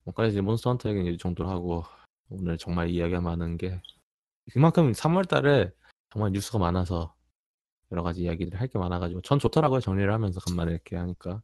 뭐까지 0.04 0.40
몬스터 0.40 0.70
헌터 0.70 0.90
얘기는 0.90 1.10
이 1.12 1.16
정도로 1.16 1.48
하고 1.48 1.84
오늘 2.28 2.58
정말 2.58 2.90
이야기가 2.90 3.20
많은 3.20 3.56
게 3.56 3.80
그만큼 4.52 4.92
3월달에 4.92 5.72
정말 6.10 6.32
뉴스가 6.32 6.58
많아서 6.58 7.14
여러 7.92 8.02
가지 8.02 8.22
이야기를 8.22 8.60
할 8.60 8.68
게 8.68 8.78
많아가지고 8.78 9.22
전 9.22 9.38
좋더라고요 9.38 9.80
정리를 9.80 10.12
하면서 10.12 10.40
간만에 10.40 10.72
이렇게 10.72 10.96
하니까 10.96 11.42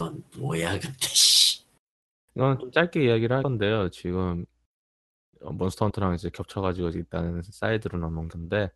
넌 0.00 0.24
뭐야 0.38 0.78
근데 0.80 0.96
씨. 1.00 1.62
이건 2.34 2.58
좀 2.58 2.72
짧게 2.72 3.04
이야기를 3.04 3.36
할 3.36 3.42
건데요 3.42 3.90
지금 3.90 4.42
어, 4.42 4.61
몬스터 5.44 5.86
헌터랑 5.86 6.14
이제 6.14 6.30
겹쳐가지고 6.30 6.90
일단은 6.90 7.42
사이드로 7.42 7.98
넘은 7.98 8.28
건데 8.28 8.70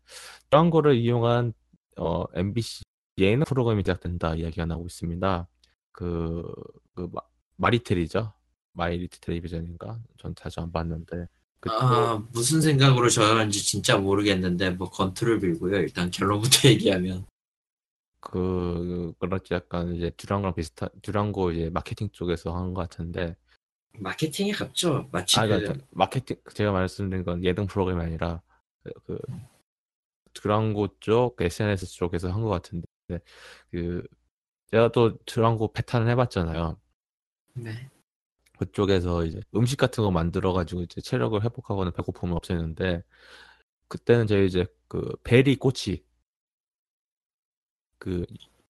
이런 0.50 0.70
거를 0.70 0.96
이용한 0.96 1.52
어, 1.98 2.24
MBC 2.34 2.84
예능 3.18 3.44
프로그램이 3.44 3.82
제작된다 3.84 4.34
이야기가 4.34 4.66
나오고 4.66 4.86
있습니다. 4.86 5.48
그, 5.92 6.42
그 6.94 7.08
마, 7.12 7.22
마리텔이죠? 7.56 8.32
마이리트 8.72 9.18
텔레비전인가? 9.20 9.98
전 10.18 10.34
자주 10.34 10.60
안 10.60 10.70
봤는데. 10.70 11.26
그때 11.60 11.74
아 11.74 12.22
무슨 12.32 12.60
생각으로 12.60 13.08
저런지 13.08 13.64
진짜 13.64 13.96
모르겠는데 13.96 14.70
뭐 14.70 14.90
건투를 14.90 15.40
빌고요. 15.40 15.76
일단 15.78 16.10
결론부터 16.10 16.68
얘기하면. 16.68 17.26
그 18.20 19.14
그렇지. 19.18 19.54
약간 19.54 19.94
이제 19.94 20.10
듀랑고랑 20.16 20.54
비슷한 20.54 20.90
듀랑고 21.00 21.52
이제 21.52 21.70
마케팅 21.70 22.10
쪽에서 22.12 22.54
하는 22.54 22.74
것 22.74 22.82
같은데 22.82 23.36
마케팅에 24.00 24.52
갔죠. 24.52 25.08
마치 25.12 25.38
아그 25.38 25.48
그러니까 25.48 25.86
마케팅 25.90 26.36
제가 26.54 26.72
말씀드린 26.72 27.24
건 27.24 27.44
예능 27.44 27.66
프로그램이 27.66 28.02
아니라 28.02 28.42
그, 28.82 28.92
그 29.06 29.18
듀랑고 30.34 30.88
쪽 31.00 31.40
SNS 31.40 31.86
쪽에서 31.86 32.30
한 32.30 32.42
것 32.42 32.48
같은데 32.48 32.86
그 33.70 34.02
제가 34.70 34.90
또 34.92 35.16
듀랑고 35.26 35.72
패턴을 35.72 36.10
해봤잖아요 36.12 36.78
네. 37.54 37.90
그쪽에서 38.58 39.24
이제 39.26 39.40
음식 39.54 39.76
같은 39.76 40.04
거 40.04 40.10
만들어 40.10 40.52
가지고 40.52 40.82
이제 40.82 41.00
체력을 41.00 41.42
회복하거나 41.44 41.90
배고픔을 41.92 42.36
없애는데 42.36 43.02
그때는 43.88 44.26
저희 44.26 44.46
이제 44.46 44.66
그 44.88 45.16
베리 45.24 45.56
꼬치 45.56 46.04
그 47.98 48.24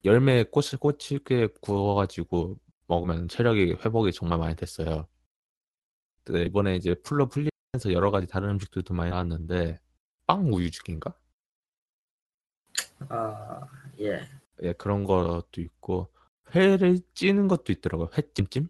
열매 0.05 0.45
꽃을 0.45 0.79
꼬치게 0.81 1.49
구워가지고 1.61 2.59
먹으면 2.87 3.29
체력이 3.29 3.77
회복이 3.85 4.13
정말 4.13 4.39
많이 4.39 4.55
됐어요. 4.57 5.09
근데 6.27 6.43
이번에 6.43 6.75
이제 6.75 6.95
풀로 6.95 7.29
풀리면서 7.29 7.93
여러 7.93 8.11
가지 8.11 8.27
다른 8.27 8.51
음식들도 8.51 8.93
많이 8.95 9.11
나왔는데 9.11 9.79
빵 10.27 10.53
우유죽인가? 10.53 11.15
아 13.09 13.61
예. 14.01 14.29
예 14.63 14.73
그런 14.73 15.05
것도 15.05 15.61
있고 15.61 16.11
회를 16.53 16.99
찌는 17.15 17.47
것도 17.47 17.73
있더라고요. 17.73 18.11
회찜찜? 18.19 18.69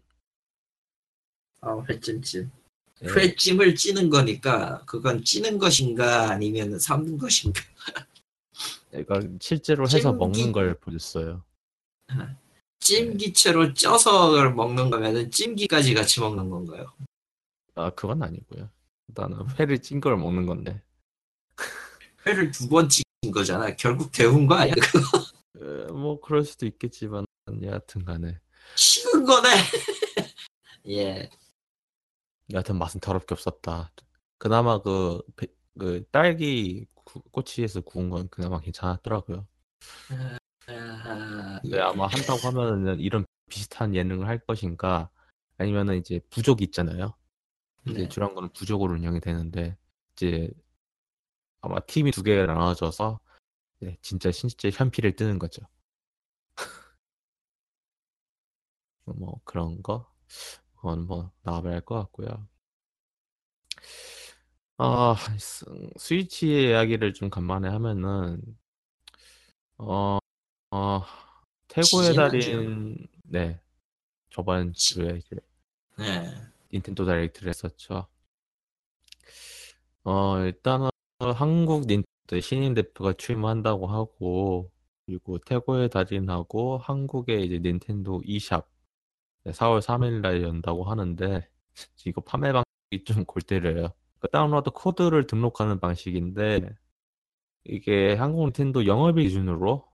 아, 1.61 1.83
회찜찜. 1.89 2.51
네. 2.99 3.09
회찜을 3.09 3.73
찌는 3.73 4.11
거니까 4.11 4.83
그건 4.85 5.23
찌는 5.23 5.57
것인가 5.57 6.29
아니면 6.29 6.77
삶는 6.77 7.17
것인가? 7.17 7.59
그러니까 8.91 9.21
실제로 9.39 9.85
해서 9.85 9.97
찜기- 10.11 10.17
먹는 10.17 10.51
걸 10.51 10.75
보였어요. 10.79 11.43
찜기채로 12.79 13.73
쪄서 13.73 14.51
먹는 14.51 14.91
거면은 14.91 15.31
찜기까지 15.31 15.95
같이 15.95 16.19
먹는 16.19 16.49
건가요? 16.51 16.93
아 17.77 17.89
그건 17.91 18.23
아니고요. 18.23 18.69
나는 19.07 19.37
회를 19.59 19.79
찐 19.81 19.99
걸 20.01 20.17
먹는 20.17 20.45
건데. 20.45 20.81
회를 22.25 22.51
두 22.51 22.67
번 22.69 22.89
찐 22.89 23.03
거잖아. 23.33 23.75
결국 23.75 24.11
데운 24.11 24.47
거 24.47 24.55
아니야? 24.55 24.73
그거 24.75 25.25
에, 25.61 25.91
뭐 25.91 26.19
그럴 26.19 26.43
수도 26.43 26.65
있겠지만 26.65 27.25
여하튼간에 27.61 28.39
식은 28.75 29.25
거네. 29.25 29.49
예. 30.89 31.29
여하튼 32.51 32.77
맛은 32.77 32.99
더럽게 32.99 33.33
없었다. 33.33 33.91
그나마 34.37 34.81
그, 34.81 35.21
배- 35.35 35.47
그 35.77 36.03
딸기 36.11 36.85
구- 37.03 37.21
꼬치에서 37.31 37.81
구운 37.81 38.09
건 38.09 38.27
그나마 38.29 38.59
괜찮았더라고요. 38.59 39.47
아, 40.67 41.59
근데 41.61 41.79
아마 41.79 42.07
한다고 42.07 42.39
하면은 42.47 42.99
이런 42.99 43.25
비슷한 43.49 43.95
예능을 43.95 44.27
할 44.27 44.39
것인가 44.39 45.09
아니면은 45.57 45.97
이제 45.97 46.19
부족이 46.29 46.63
있잖아요. 46.65 47.15
이제 47.89 48.01
네. 48.03 48.07
거는 48.35 48.49
부족으로 48.53 48.93
운영이 48.93 49.19
되는데 49.19 49.77
이제 50.13 50.49
아마 51.61 51.79
팀이 51.81 52.11
두 52.11 52.23
개가 52.23 52.45
나눠져서 52.45 53.19
이제 53.81 53.97
진짜 54.01 54.31
실제 54.31 54.69
현피를 54.71 55.15
뜨는 55.15 55.39
거죠. 55.39 55.61
뭐 59.05 59.39
그런 59.43 59.81
거 59.81 60.11
그건 60.75 61.07
뭐 61.07 61.31
나와봐야 61.43 61.73
할 61.75 61.81
것 61.85 61.95
같고요. 61.95 62.47
아 64.77 65.15
스- 65.39 65.65
스위치의 65.97 66.69
이야기를 66.69 67.13
좀 67.13 67.29
간만에 67.29 67.67
하면은 67.69 68.41
어, 69.77 70.17
어 70.71 71.01
태고의? 71.67 72.15
달인 72.15 73.07
네 73.23 73.59
저번 74.29 74.73
지- 74.73 74.95
주에 74.95 75.17
이제 75.17 75.35
네. 75.97 76.46
닌텐도 76.73 77.05
다이렉트를 77.05 77.49
했었죠. 77.49 78.07
어, 80.03 80.39
일단은 80.39 80.89
한국 81.35 81.81
닌텐도 81.87 82.39
신인 82.41 82.73
대표가 82.73 83.13
출마한다고 83.13 83.87
하고, 83.87 84.71
그리고 85.05 85.37
태고의 85.39 85.89
달인하고 85.89 86.77
한국의 86.79 87.45
이제 87.45 87.59
닌텐도 87.59 88.21
e샵 88.25 88.67
4월 89.45 89.81
3일 89.81 90.21
날 90.21 90.43
연다고 90.43 90.83
하는데, 90.85 91.47
이거 92.05 92.21
판매 92.21 92.51
방식이 92.53 93.03
좀 93.05 93.25
골 93.25 93.41
때려요. 93.43 93.93
그 94.19 94.27
다운로드 94.29 94.71
코드를 94.71 95.27
등록하는 95.27 95.79
방식인데, 95.79 96.75
이게 97.65 98.15
한국 98.15 98.45
닌텐도 98.45 98.85
영업일 98.87 99.25
기준으로 99.25 99.85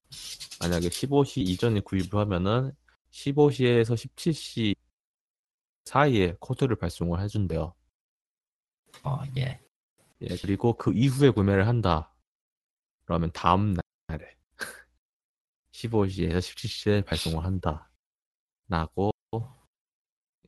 만약에 0.60 0.88
15시 0.88 1.38
이전에 1.42 1.80
구입을 1.80 2.14
하면은 2.20 2.72
15시에서 3.10 3.94
17시 3.94 4.74
사이에 5.84 6.36
코드를 6.40 6.76
발송을 6.76 7.20
해준대요. 7.20 7.74
어, 9.04 9.22
예. 9.36 9.60
예, 10.20 10.36
그리고 10.40 10.76
그 10.76 10.92
이후에 10.92 11.30
구매를 11.30 11.66
한다. 11.66 12.14
그러면 13.04 13.30
다음 13.32 13.74
날에 14.08 14.36
15시에서 15.72 16.38
17시에 16.38 17.04
발송을 17.04 17.44
한다. 17.44 17.90
라고 18.68 19.10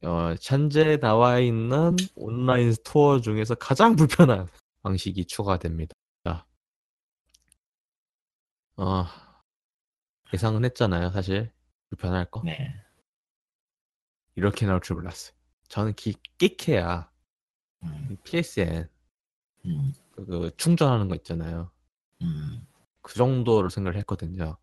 어, 0.03 0.35
현재 0.41 0.99
나와 0.99 1.39
있는 1.39 1.97
온라인 2.15 2.73
스토어 2.73 3.21
중에서 3.21 3.55
가장 3.55 3.97
불편한 3.97 4.47
방식이 4.83 5.25
추가됩니다. 5.27 5.95
어, 8.79 9.07
예상은 10.35 10.65
했잖아요, 10.67 11.11
사실. 11.11 11.51
불편할 11.89 12.31
거. 12.31 12.43
네. 12.45 12.75
이렇게 14.37 14.67
나올 14.67 14.81
줄 14.81 14.97
몰랐어요. 14.97 15.35
저는 15.69 15.95
기, 15.95 16.15
끼케야 16.39 17.11
음, 17.83 18.17
PSN 18.23 18.89
음, 19.65 19.95
그, 20.13 20.25
그 20.25 20.51
충전하는 20.57 21.09
거 21.09 21.15
있잖아요. 21.17 21.71
음. 22.23 22.67
그 23.03 23.15
정도로 23.15 23.69
생각을 23.69 23.99
했거든요. 23.99 24.57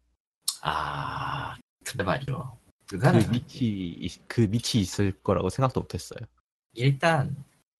아, 0.61 1.55
근데 1.83 2.03
말이죠. 2.03 2.57
그게 2.87 3.27
밑이 3.29 4.07
그 4.27 4.41
밑이 4.41 4.81
있을 4.81 5.11
거라고 5.23 5.49
생각도 5.49 5.81
못했어요. 5.81 6.19
일단 6.73 7.35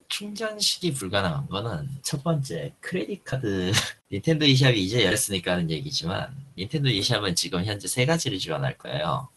충전식이 0.08 0.94
불가능한 0.94 1.48
거는 1.48 1.90
첫 2.04 2.24
번째 2.24 2.74
크레딧 2.80 3.24
카드 3.24 3.72
닌텐도 4.12 4.46
e샵이 4.46 4.84
이제 4.84 5.04
열렸으니까 5.06 5.54
하는 5.54 5.70
얘기지만 5.70 6.36
닌텐도 6.58 6.90
e샵은 6.90 7.36
지금 7.36 7.64
현재 7.66 7.88
세 7.88 8.06
가지를 8.06 8.38
지원할 8.38 8.78
거예요. 8.78 9.30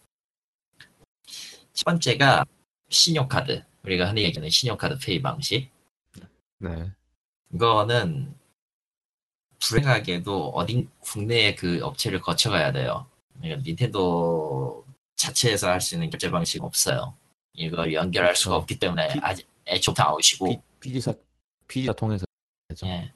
첫 1.77 1.85
번째가 1.85 2.45
신용카드 2.89 3.63
우리가 3.85 4.09
흔히 4.09 4.23
얘기하는 4.23 4.49
신용카드 4.49 4.99
페이 4.99 5.21
방식 5.21 5.71
네. 6.59 6.91
이거는 7.53 8.35
불행하게도 9.61 10.49
어딘 10.51 10.89
국내에 11.01 11.55
그 11.55 11.81
업체를 11.85 12.21
거쳐가야 12.21 12.73
돼요. 12.73 13.07
그러니까 13.39 13.63
닌텐도 13.63 14.87
자체에서 15.17 15.69
할 15.69 15.81
수 15.81 15.95
있는 15.95 16.09
결제 16.11 16.31
방식이 16.31 16.61
없어요. 16.65 17.15
이거 17.53 17.93
연결할 17.93 18.31
그렇죠. 18.31 18.43
수가 18.43 18.57
없기 18.57 18.79
때문에 18.79 19.09
피- 19.13 19.19
아직 19.23 19.49
애초부터 19.67 20.03
아웃이고 20.05 20.47
피, 20.49 20.59
PG사 20.81 21.15
PG사 21.69 21.93
통해서. 21.93 22.25
예. 22.85 23.13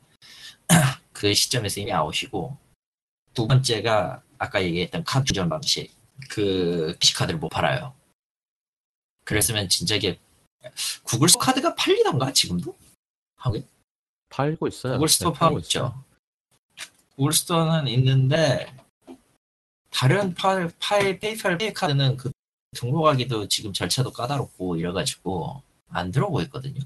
그 1.12 1.32
시점에서 1.32 1.80
이미 1.80 1.92
아웃이고 1.92 2.56
두 3.32 3.46
번째가 3.46 4.22
아까 4.38 4.62
얘기했던 4.62 5.04
카드 5.04 5.24
충전 5.24 5.48
방식 5.48 5.94
그 6.28 6.94
피시카드를 7.00 7.38
못 7.38 7.48
팔아요. 7.48 7.94
그랬으면 9.30 9.68
진작에 9.68 10.18
구글 11.04 11.28
스토어 11.28 11.42
카드가 11.42 11.76
팔리던가 11.76 12.32
지금도? 12.32 12.76
한국에? 13.36 13.64
팔고 14.28 14.66
있어요. 14.66 14.94
구글 14.94 15.08
스토어 15.08 15.32
네, 15.32 15.38
팔고. 15.38 15.58
있죠. 15.60 16.04
구글 17.14 17.32
스토어는 17.32 17.86
있는데 17.92 18.74
다른 19.90 20.34
파, 20.34 20.68
파일 20.80 21.20
페이팔 21.20 21.58
페이 21.58 21.72
카드는 21.72 22.16
그 22.16 22.32
등록하기도 22.72 23.46
지금 23.46 23.72
절차도 23.72 24.10
까다롭고 24.12 24.76
이래가지고 24.76 25.62
안 25.90 26.10
들어오고 26.10 26.42
있거든요. 26.42 26.80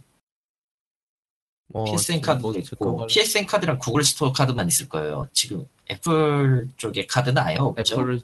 뭐, 1.69 1.85
PSN 1.85 2.19
지금 2.19 2.21
카드도 2.21 2.49
뭐 2.53 2.59
있고 2.59 2.93
그걸 2.93 3.07
PSN 3.07 3.47
카드랑 3.47 3.79
구글 3.79 4.05
스토어 4.05 4.33
카드만 4.33 4.69
있을 4.69 4.89
거예요. 4.91 5.29
지금 5.33 5.67
애플 5.91 6.69
쪽의 6.77 7.07
카드는 7.07 7.39
아예 7.39 7.57
없죠. 7.57 7.95
애플 7.95 8.23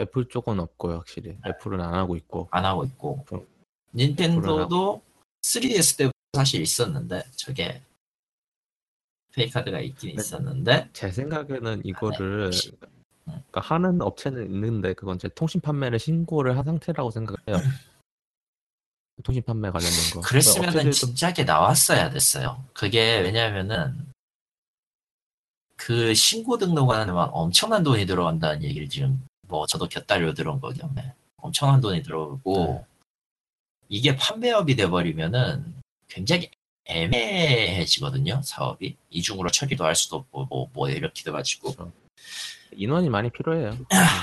애플 0.00 0.28
쪽은 0.28 0.58
없고요, 0.60 0.96
확실히. 0.96 1.36
애플은 1.46 1.80
안 1.80 1.94
하고 1.94 2.16
있고. 2.16 2.48
안 2.50 2.64
하고 2.64 2.84
있고 2.84 3.24
닌텐도도 3.94 5.02
3DS 5.42 5.98
때부터 5.98 6.14
사실 6.32 6.60
있었는데 6.62 7.22
저게 7.36 7.80
페이 9.32 9.48
카드가 9.50 9.80
있긴 9.80 10.10
네. 10.10 10.14
있었는데 10.20 10.88
제 10.92 11.10
생각에는 11.10 11.82
이거를 11.84 12.46
역시. 12.46 12.72
그러니까 13.24 13.60
하는 13.60 14.00
업체는 14.02 14.46
있는데 14.46 14.92
그건 14.94 15.18
제 15.18 15.28
통신 15.28 15.60
판매를 15.60 15.98
신고를 15.98 16.56
한 16.56 16.64
상태라고 16.64 17.10
생각해요. 17.10 17.56
통신 19.22 19.42
판매 19.42 19.70
관련된 19.70 20.10
거. 20.14 20.20
그랬으면은 20.20 20.68
업체들도 20.68 20.90
진작에 20.92 21.44
나왔어야 21.44 22.10
됐어요. 22.10 22.64
그게 22.72 23.20
왜냐면은 23.20 24.12
그 25.76 26.14
신고 26.14 26.58
등록하는 26.58 27.06
데만 27.06 27.28
엄청난 27.32 27.82
돈이 27.82 28.06
들어간다는 28.06 28.62
얘기를 28.62 28.88
지금 28.88 29.24
뭐 29.54 29.66
저도 29.66 29.86
곁다리로 29.86 30.34
들은 30.34 30.60
거기 30.60 30.80
때문에 30.80 31.14
엄청난 31.36 31.80
돈이 31.80 32.02
들어오고 32.02 32.66
네. 32.66 32.84
이게 33.88 34.16
판매업이 34.16 34.74
돼버리면은 34.74 35.76
굉장히 36.08 36.50
애매해지거든요 36.86 38.42
사업이. 38.42 38.96
이중으로 39.10 39.50
처리도 39.50 39.84
할 39.84 39.94
수도 39.94 40.16
없고 40.16 40.46
뭐, 40.46 40.68
뭐 40.72 40.88
이렇게도 40.90 41.32
가지고. 41.32 41.72
그렇죠. 41.72 41.92
인원이 42.72 43.08
많이 43.08 43.30
필요해요. 43.30 43.78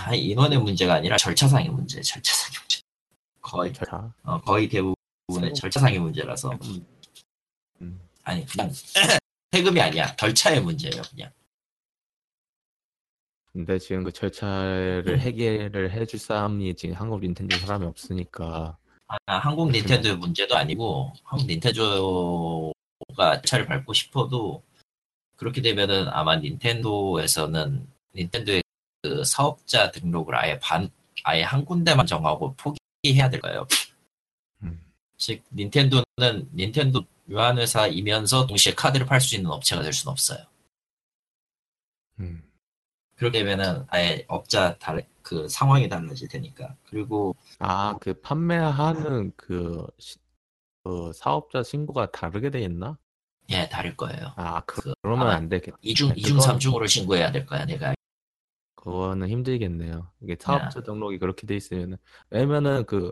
아니, 0.06 0.20
인원의 0.26 0.60
문제가 0.60 0.96
아니라 0.96 1.16
절차상의 1.16 1.70
문제 1.70 2.02
절차상의 2.02 2.60
문제. 2.60 2.82
거의 3.42 3.74
자, 3.74 4.14
어, 4.24 4.42
거의 4.42 4.68
대부분의 4.68 4.96
세금. 5.30 5.54
절차상의 5.54 6.00
문제라서. 6.00 6.52
음, 7.82 8.02
아니 8.24 8.46
그냥 8.46 8.70
세금이 9.54 9.80
아니야. 9.80 10.14
절차의 10.18 10.60
문제예요 10.62 11.02
그냥 11.10 11.32
근데 13.54 13.78
지금 13.80 14.04
그 14.04 14.12
절차를 14.12 15.04
음. 15.08 15.20
해결을 15.20 15.91
해줄 15.91 16.20
사람이 16.20 16.76
지금 16.76 16.95
한국 16.95 17.20
닌텐도 17.20 17.58
사람이 17.58 17.86
없으니까 17.86 18.78
아, 19.08 19.38
한국 19.38 19.72
닌텐도의 19.72 20.16
문제도 20.18 20.56
아니고 20.56 21.12
한국 21.24 21.47
닌텐도가 21.47 22.72
차를 23.45 23.66
밟고 23.66 23.93
싶어도 23.93 24.64
그렇게 25.36 25.62
되면은 25.62 26.08
아마 26.10 26.38
닌텐도에서는 26.38 27.88
닌텐도의 28.16 28.64
그 29.02 29.24
사업자 29.26 29.91
등록을 29.91 30.36
아예 30.36 30.58
반 30.60 30.89
아예 31.24 31.43
한 31.43 31.66
군데만 31.66 32.06
정하고 32.06 32.56
포기해야 32.56 33.30
될까요? 33.30 33.68
음. 34.64 34.80
즉 35.18 35.43
닌텐도는 35.52 36.49
닌텐도 36.56 37.04
유한 37.30 37.58
회사이면서 37.58 38.47
동시에 38.47 38.74
카드를 38.76 39.06
팔 39.06 39.20
수 39.20 39.36
있는 39.36 39.52
업체가 39.52 39.82
될 39.82 39.91
수는 39.91 40.12
없어요. 40.12 40.45
음. 42.20 42.43
그렇게 43.22 43.38
되면은 43.44 43.86
아예 43.90 44.26
업자 44.28 44.76
달, 44.80 45.08
그 45.22 45.48
상황이 45.48 45.88
달라질 45.88 46.28
테니까. 46.28 46.76
그리고 46.90 47.36
아, 47.60 47.96
그 48.02 48.16
판매하는 48.16 49.32
그, 49.38 49.86
시- 50.00 50.18
그 50.84 51.12
사업자 51.14 51.62
신고가 51.62 52.10
다르게 52.10 52.50
돼 52.50 52.62
있나? 52.64 52.98
예 53.52 53.70
다를 53.70 53.96
거예요. 53.96 54.34
아, 54.38 54.62
그, 54.62 54.82
그, 54.82 54.94
그러면 55.04 55.28
아마 55.28 55.36
안 55.36 55.50
되겠다. 55.50 55.78
이중 55.84 56.10
네, 56.10 56.16
이중 56.18 56.38
그건- 56.38 56.48
삼중으로 56.48 56.88
신고해야 56.88 57.32
될 57.32 57.46
거야 57.46 57.64
내가. 57.66 57.94
그거는 58.74 59.30
힘들겠네요. 59.30 60.12
이게 60.24 60.36
사업자 60.40 60.82
등록이 60.82 61.20
그렇게 61.20 61.46
돼 61.46 61.56
있으면은 61.58 61.98
왜냐면은 62.32 62.88
그 62.88 63.12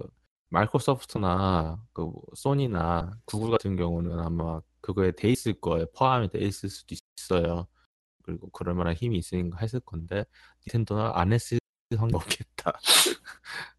마이크로소프트나 0.49 1.79
그 1.93 2.11
소니나 2.35 3.11
구글 3.25 3.51
같은 3.51 3.75
경우는 3.75 4.19
아마 4.19 4.59
그거에 4.81 5.11
돼 5.11 5.29
있을 5.29 5.53
거예요. 5.61 5.85
포함이 5.95 6.29
돼 6.29 6.39
있을 6.39 6.67
수도 6.69 6.95
있어요. 7.19 7.67
그리고 8.29 8.47
그럴 8.51 8.75
만한 8.75 8.93
힘이 8.93 9.17
있으니까 9.17 9.57
했을 9.59 9.79
건데 9.79 10.23
닌텐도는 10.67 11.11
안 11.15 11.33
했을 11.33 11.57
확률 11.97 12.17
없겠다. 12.17 12.73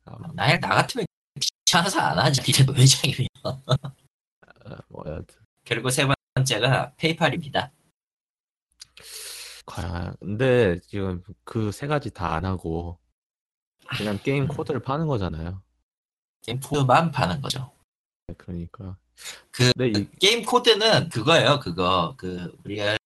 아마 0.05 0.29
나, 0.35 0.59
나 0.59 0.69
같으면 0.69 1.07
귀찮아서 1.41 2.01
안 2.01 2.19
하지. 2.19 2.43
닌텐도 2.43 2.75
회장이면. 2.75 3.29
뭐 4.89 5.05
여하튼 5.07 5.37
그리고 5.65 5.89
세 5.91 6.05
번째가 6.35 6.95
페이팔입니다. 6.97 7.71
과연 9.67 10.17
근데 10.21 10.81
지금 10.81 11.23
그 11.45 11.71
세 11.71 11.87
가지 11.87 12.11
다 12.11 12.35
안 12.35 12.45
하고 12.45 12.99
그냥 13.97 14.19
게임 14.23 14.49
코드를 14.49 14.81
파는 14.83 15.07
거잖아요. 15.07 15.63
게임 16.43 16.59
코드만 16.61 17.13
파는 17.13 17.41
거죠. 17.41 17.73
그러니까 18.37 18.97
그 19.53 19.71
이 19.87 20.09
게임 20.19 20.45
코드는 20.45 21.09
그거예요. 21.09 21.61
그거 21.61 22.15
그 22.19 22.53
우리가 22.65 22.97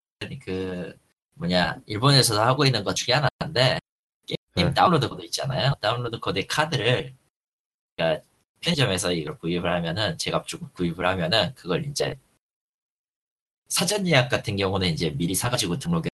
그 0.42 0.96
뭐냐 1.34 1.80
일본에서 1.86 2.44
하고 2.44 2.64
있는 2.64 2.84
것 2.84 2.94
중에 2.94 3.14
하나인데 3.14 3.78
게임 4.26 4.68
네. 4.68 4.74
다운로드 4.74 5.08
코드 5.08 5.22
있잖아요. 5.24 5.74
다운로드 5.80 6.20
코드의 6.20 6.46
카드를 6.46 7.14
그러니까 7.96 8.24
편의점에서 8.60 9.12
이걸 9.12 9.36
구입을 9.38 9.70
하면은 9.70 10.16
제값 10.18 10.46
주고 10.46 10.68
구입을 10.72 11.06
하면은 11.06 11.54
그걸 11.54 11.84
이제 11.86 12.18
사전 13.68 14.06
예약 14.06 14.28
같은 14.28 14.56
경우는 14.56 14.88
이제 14.88 15.10
미리 15.10 15.34
사가지고 15.34 15.78
등록해 15.78 16.08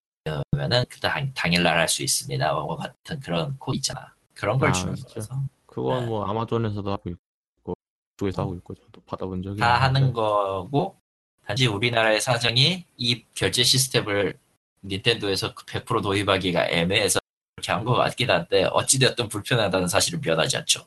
놓으면은 0.53 0.86
그 0.89 0.99
당, 0.99 1.34
당일날 1.34 1.78
할 1.78 1.88
수 1.88 2.03
있습니다. 2.03 2.53
뭐 2.53 2.76
같은 2.78 3.20
그런 3.20 3.57
코드 3.59 3.78
있잖아. 3.78 4.13
그런 4.34 4.57
걸 4.57 4.70
아, 4.70 4.72
주는? 4.72 4.95
거라서 4.95 5.43
그건 5.65 6.01
네. 6.01 6.05
뭐 6.07 6.26
아마존에서도 6.26 6.91
하고 6.91 7.09
있고 7.09 7.74
쪽에서 8.17 8.43
하고 8.43 8.55
있고 8.55 8.74
저도 8.76 9.01
받아본 9.05 9.43
적이 9.43 9.59
다 9.59 9.76
하는 9.82 10.01
있는데. 10.01 10.15
거고 10.15 10.99
단지 11.45 11.67
우리나라의 11.67 12.22
사정이 12.22 12.86
이 12.97 13.26
결제 13.34 13.63
시스템을 13.63 14.38
닌텐도에서 14.84 15.53
100% 15.55 16.01
도입하기가 16.03 16.69
애매해서 16.69 17.19
그렇게 17.55 17.71
한 17.71 17.84
것 17.86 17.93
같긴 17.95 18.30
한데 18.32 18.63
어찌되었든 18.65 19.27
불편하다는 19.30 19.88
사실은 19.88 20.21
변하지 20.21 20.57
않죠. 20.57 20.86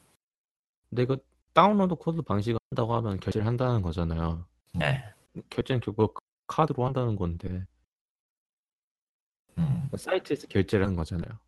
근데 0.88 1.02
이거 1.02 1.16
다운로드 1.52 1.94
코드 1.96 2.22
방식을 2.22 2.58
한다고 2.70 2.94
하면 2.96 3.20
결제를 3.20 3.46
한다는 3.46 3.82
거잖아요. 3.82 4.46
네. 4.72 5.04
결제는 5.50 5.80
결국 5.80 6.18
카드로 6.46 6.84
한다는 6.86 7.16
건데 7.16 7.64
음, 9.58 9.88
사이트에서 9.96 10.46
결제를 10.48 10.86
하는 10.86 10.96
거잖아요. 10.96 11.38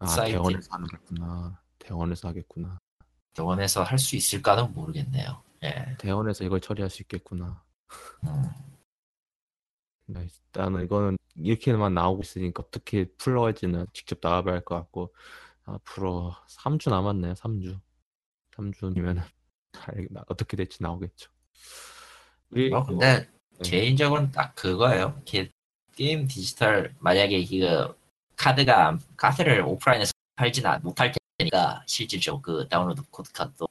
아 0.00 0.06
사이트. 0.06 0.32
대원에서 0.32 0.68
하는 0.72 0.86
거구나. 0.88 1.60
대원에서 1.78 2.28
하겠구나. 2.28 2.78
병원에서 3.34 3.82
할 3.82 3.98
수 3.98 4.16
있을까는 4.16 4.72
모르겠네요. 4.74 5.42
예. 5.62 5.96
대원에서 5.98 6.44
이걸 6.44 6.60
처리할 6.60 6.90
수 6.90 7.02
있겠구나. 7.02 7.62
음, 8.24 8.42
네, 8.42 8.48
일단은 10.08 10.84
이거는 10.84 11.16
이렇게만 11.36 11.94
나오고 11.94 12.22
있으니까 12.22 12.62
어떻게 12.66 13.06
풀어갈지는 13.18 13.86
직접 13.92 14.18
나와봐야 14.20 14.54
할 14.56 14.64
것 14.64 14.74
같고 14.76 15.14
앞으로 15.64 16.34
3주 16.48 16.90
남았네요. 16.90 17.34
3주. 17.34 17.80
3주면 18.56 19.22
어떻게 20.28 20.56
될지 20.56 20.82
나오겠죠. 20.82 21.30
그리고 22.50 22.76
뭐 22.76 22.84
근데 22.84 23.28
네. 23.58 23.62
개인적으로는 23.70 24.30
딱 24.32 24.54
그거예요. 24.54 25.20
게, 25.24 25.50
게임 25.94 26.26
디지털 26.26 26.94
만약에 26.98 27.44
그 27.46 27.94
카드가 28.36 28.88
안- 28.88 29.00
카드를 29.16 29.62
오프라인에서 29.62 30.12
팔지는 30.36 30.68
안- 30.70 30.82
못할 30.82 31.12
테니까 31.38 31.82
실질적으로 31.86 32.42
그 32.42 32.68
다운로드 32.68 33.02
코드 33.10 33.32
카드도 33.32 33.66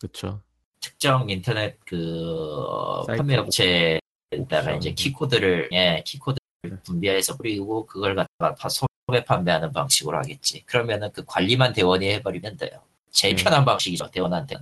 그렇죠. 0.00 0.42
특정 0.80 1.28
인터넷 1.28 1.78
그 1.84 3.02
사이트 3.06 3.18
판매 3.18 3.36
업체에 3.36 4.00
다가 4.48 4.62
옵션. 4.62 4.76
이제 4.78 4.92
키코드를 4.92 5.68
예 5.72 6.02
키코드를 6.04 6.40
네. 6.62 6.82
분배해서 6.82 7.36
뿌리고 7.36 7.86
그걸 7.86 8.14
갖다가 8.16 8.54
파- 8.54 8.68
소매 8.68 9.24
판매하는 9.24 9.72
방식으로 9.72 10.18
하겠지. 10.18 10.64
그러면은 10.64 11.10
그 11.12 11.24
관리만 11.24 11.72
대원이 11.72 12.08
해버리면 12.14 12.56
돼요. 12.56 12.82
제일 13.10 13.36
네. 13.36 13.44
편한 13.44 13.64
방식이죠 13.64 14.10
대원한테. 14.10 14.56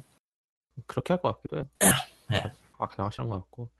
그렇게 0.86 1.14
할 1.14 1.20
것 1.20 1.36
같기도 1.36 1.56
해요. 1.58 1.64
네. 2.30 2.42
아, 2.78 2.86
그냥 2.88 3.06
확실한 3.06 3.28
것 3.28 3.36
같고. 3.40 3.70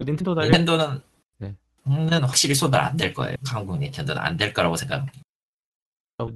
닌텐도 0.00 0.34
달리 0.34 0.50
닌텐도는 0.50 1.00
네. 1.38 1.56
는 1.84 2.22
확실히 2.24 2.54
손을 2.54 2.78
안댈 2.78 3.12
거예요. 3.14 3.34
한국 3.46 3.78
닌텐도는 3.78 4.20
안 4.22 4.36
될 4.36 4.52
거라고 4.52 4.76
생각합니다. 4.76 5.18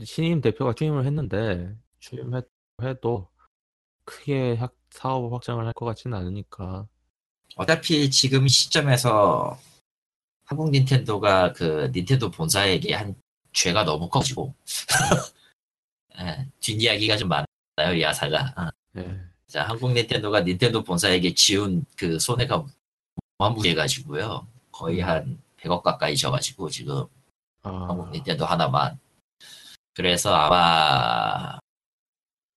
신임 0.05 0.41
대표가 0.41 0.75
취임을 0.75 1.05
했는데 1.07 1.75
취임해도 2.01 3.29
크게 4.05 4.55
확- 4.55 4.75
사업 4.91 5.33
확장을 5.33 5.65
할 5.65 5.73
것 5.73 5.85
같지는 5.87 6.17
않으니까 6.19 6.87
어차피 7.57 8.11
지금 8.11 8.49
시점에서 8.49 9.59
한국 10.45 10.71
닌텐도가 10.71 11.53
그 11.53 11.91
닌텐도 11.95 12.31
본사에게 12.31 12.95
한 12.95 13.15
죄가 13.53 13.85
너무 13.85 14.09
커지고 14.09 14.55
예, 16.19 16.47
뒷이야기가 16.61 17.17
좀 17.17 17.29
많아요 17.29 17.95
이 17.97 18.03
야사가. 18.03 18.55
어. 18.57 18.69
예. 18.99 19.21
자, 19.47 19.65
한국 19.65 19.93
닌텐도가 19.93 20.41
닌텐도 20.41 20.83
본사에게 20.85 21.35
지운 21.35 21.85
그 21.97 22.19
손해가 22.19 22.65
무한무게가지고요. 23.39 24.47
거의 24.71 25.03
음. 25.03 25.09
한 25.09 25.43
100억 25.59 25.83
가까이 25.83 26.17
져가지고 26.17 26.71
지금 26.71 27.05
아, 27.63 27.71
한국 27.89 28.11
닌텐도 28.11 28.45
하나만. 28.47 28.99
그래서 29.95 30.35
아마 30.35 31.59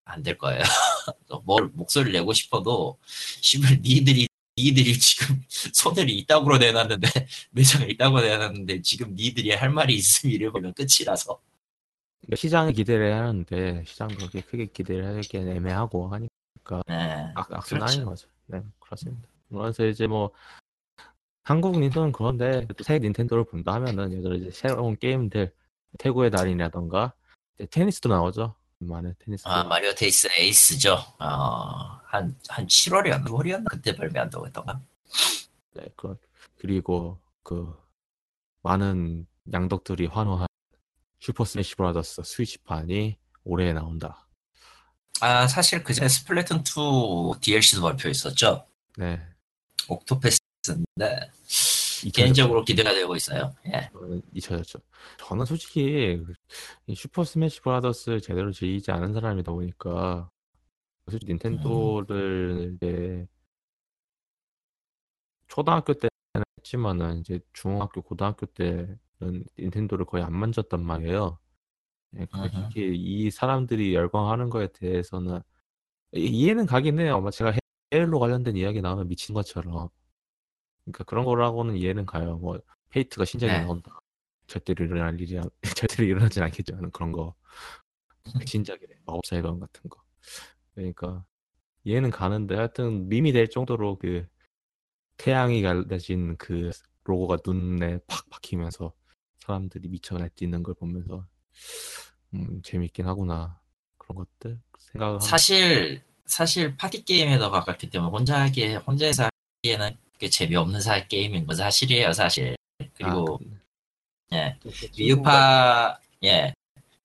안 0.04 0.22
될 0.22 0.38
거예요. 0.38 0.62
뭘 1.44 1.68
목소리를 1.74 2.12
내고 2.12 2.32
싶어도 2.32 2.98
씨발 3.42 3.80
니들이 3.82 4.26
니들이 4.58 4.98
지금 4.98 5.42
손해를 5.72 6.10
이따구로 6.10 6.58
내놨는데 6.58 7.08
매장을 7.52 7.90
이따구로 7.90 8.22
내놨는데 8.22 8.82
지금 8.82 9.14
니들이 9.14 9.50
할 9.52 9.70
말이 9.70 9.94
있으면 9.94 10.34
이래버리면 10.34 10.74
끝이라서. 10.74 11.40
그러니까 12.20 12.36
시장에 12.36 12.72
기대를 12.72 13.14
하는데 13.14 13.84
시장도 13.86 14.16
그렇게 14.16 14.40
크게 14.40 14.66
기대를 14.66 15.16
하기엔 15.16 15.48
애매하고 15.48 16.08
하니까 16.08 16.82
네. 16.88 17.30
악, 17.34 17.52
악순환인 17.52 18.04
그렇죠. 18.04 18.26
거죠. 18.26 18.28
네, 18.46 18.62
그렇습니다. 18.80 19.28
그래서 19.48 19.86
이제 19.86 20.06
뭐 20.06 20.32
한국 21.44 21.78
닌텐도는 21.78 22.12
그런데 22.12 22.66
또새 22.76 22.98
닌텐도를 22.98 23.44
본다 23.44 23.74
하면은 23.74 24.10
예를 24.10 24.22
들어 24.22 24.34
이제 24.34 24.50
새로운 24.50 24.96
게임들 24.96 25.54
태고의 25.98 26.30
달인이라던가 26.30 27.12
테니스도 27.70 28.08
나오죠. 28.08 28.56
많은 28.78 29.14
테니스. 29.18 29.46
아 29.46 29.64
마리오 29.64 29.94
테이스 29.94 30.28
에이스죠. 30.38 30.94
어, 31.18 32.00
한, 32.04 32.36
한 32.48 32.66
7월이었나 32.66 33.26
9월이었나 33.26 33.64
그때 33.70 33.94
발매한다고 33.94 34.46
했던가. 34.46 34.80
네, 35.74 35.86
그 35.96 36.18
그리고 36.58 37.18
그 37.42 37.74
많은 38.62 39.26
양덕들이 39.52 40.06
환호한 40.06 40.46
Super 41.20 41.44
Smash 41.44 41.76
Brothers 41.76 42.22
Switch판이 42.24 43.18
올해 43.44 43.72
나온다. 43.72 44.26
아 45.20 45.46
사실 45.46 45.82
그전에 45.82 46.08
Splatoon 46.08 46.58
2 46.58 47.40
DLC도 47.40 47.82
발표했었죠. 47.82 48.66
네. 48.98 49.20
Octopath인데 49.88 51.30
잊혀졌죠. 52.04 52.12
개인적으로 52.12 52.64
기대가 52.64 52.92
되고 52.92 53.14
있어요. 53.16 53.52
예. 53.66 53.88
저는 53.92 54.22
잊혀졌죠. 54.32 54.78
저는 55.18 55.44
솔직히 55.46 56.22
이 56.86 56.94
Super 56.94 57.24
Smash 57.24 57.60
Brothers 57.60 58.20
제대로 58.20 58.52
즐기지 58.52 58.90
않은 58.90 59.12
사람이다 59.12 59.52
보니까 59.52 60.30
솔직히 61.08 61.32
닌텐도를 61.32 62.74
이제 62.76 63.26
초등학교 65.48 65.94
때는 65.94 66.10
했지만은 66.58 67.20
이제 67.20 67.40
중학교 67.52 68.02
고등학교 68.02 68.46
때는 68.46 68.98
닌텐도를 69.58 70.04
거의 70.04 70.24
안 70.24 70.32
만졌단 70.34 70.82
말이에요. 70.84 71.38
솔직히 72.30 72.94
이 72.96 73.30
사람들이 73.30 73.94
열광하는 73.94 74.50
거에 74.50 74.68
대해서는 74.72 75.40
이- 76.14 76.26
이해는 76.26 76.66
가긴 76.66 76.98
해요. 76.98 77.16
아마 77.16 77.30
제가 77.30 77.52
헤일로 77.94 78.18
관련된 78.18 78.56
이야기 78.56 78.80
나오면 78.80 79.08
미친 79.08 79.34
것처럼. 79.34 79.88
그러니까 80.86 81.04
그런 81.04 81.24
거라고는 81.24 81.76
이해는 81.76 82.06
가요. 82.06 82.38
뭐 82.38 82.58
페이트가 82.90 83.24
신작이 83.24 83.52
네. 83.52 83.60
나온다. 83.60 83.98
절대로 84.46 84.84
일어날 84.84 85.20
일이 85.20 85.38
절대로 85.76 86.08
일어나진 86.08 86.42
않겠지만 86.44 86.90
그런 86.92 87.12
거. 87.12 87.34
진작이래. 88.44 88.94
마법사의 89.04 89.42
건 89.42 89.60
같은 89.60 89.90
거. 89.90 90.02
그러니까 90.74 91.24
얘는 91.86 92.10
가는데 92.10 92.54
하여튼 92.54 93.08
밈이 93.08 93.32
될 93.32 93.48
정도로 93.48 93.98
그 93.98 94.26
태양이 95.16 95.62
갈라진 95.62 96.36
그 96.36 96.70
로고가 97.04 97.38
눈에 97.44 97.98
팍 98.06 98.28
박히면서 98.30 98.92
사람들이 99.38 99.88
미쳐 99.88 100.18
날뛰는 100.18 100.62
걸 100.62 100.74
보면서 100.74 101.26
음, 102.34 102.60
재밌긴 102.62 103.06
하구나 103.06 103.60
그런 103.98 104.16
것들 104.18 104.60
생각을 104.78 105.20
사실 105.20 106.02
사실 106.26 106.76
파티 106.76 107.04
게임에 107.04 107.38
더 107.38 107.50
가깝기 107.50 107.90
때문에 107.90 108.10
혼자 108.10 108.42
하기에 108.42 108.76
혼자서 108.76 109.28
하기에는 109.62 109.96
꽤 110.18 110.28
재미없는 110.28 110.80
사 110.80 111.06
게임인 111.06 111.46
건 111.46 111.56
사실이에요 111.56 112.12
사실. 112.12 112.56
그리고 112.94 113.38
아, 114.30 114.36
예. 114.36 114.58
그- 114.62 114.70
위유파 114.98 115.98
예. 116.24 116.54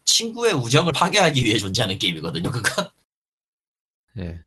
친구의 0.05 0.53
우정을 0.53 0.91
파괴하기 0.93 1.43
위해 1.43 1.57
존재하는 1.57 1.97
게임이거든요 1.97 2.51
그건. 2.51 2.89
예. 4.17 4.39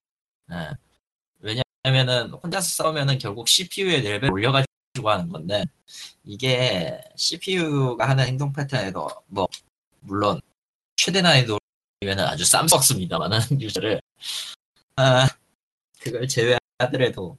예. 0.52 0.70
왜냐면은 1.84 2.30
혼자서 2.32 2.82
싸우면은 2.82 3.18
결국 3.18 3.48
CPU의 3.48 4.02
레벨 4.02 4.30
올려가지고 4.32 4.66
하는 5.10 5.28
건데 5.28 5.64
이게 6.24 7.00
CPU가 7.16 8.08
하는 8.08 8.26
행동 8.26 8.52
패턴에도 8.52 9.08
뭐 9.26 9.46
물론 10.00 10.40
최대 10.96 11.20
난이도면은 11.22 11.58
아주 12.26 12.44
쌈 12.44 12.66
썩습니다만은 12.68 13.38
유저를. 13.60 14.00
아 14.96 15.28
그걸 16.00 16.26
제외하더라도 16.28 17.36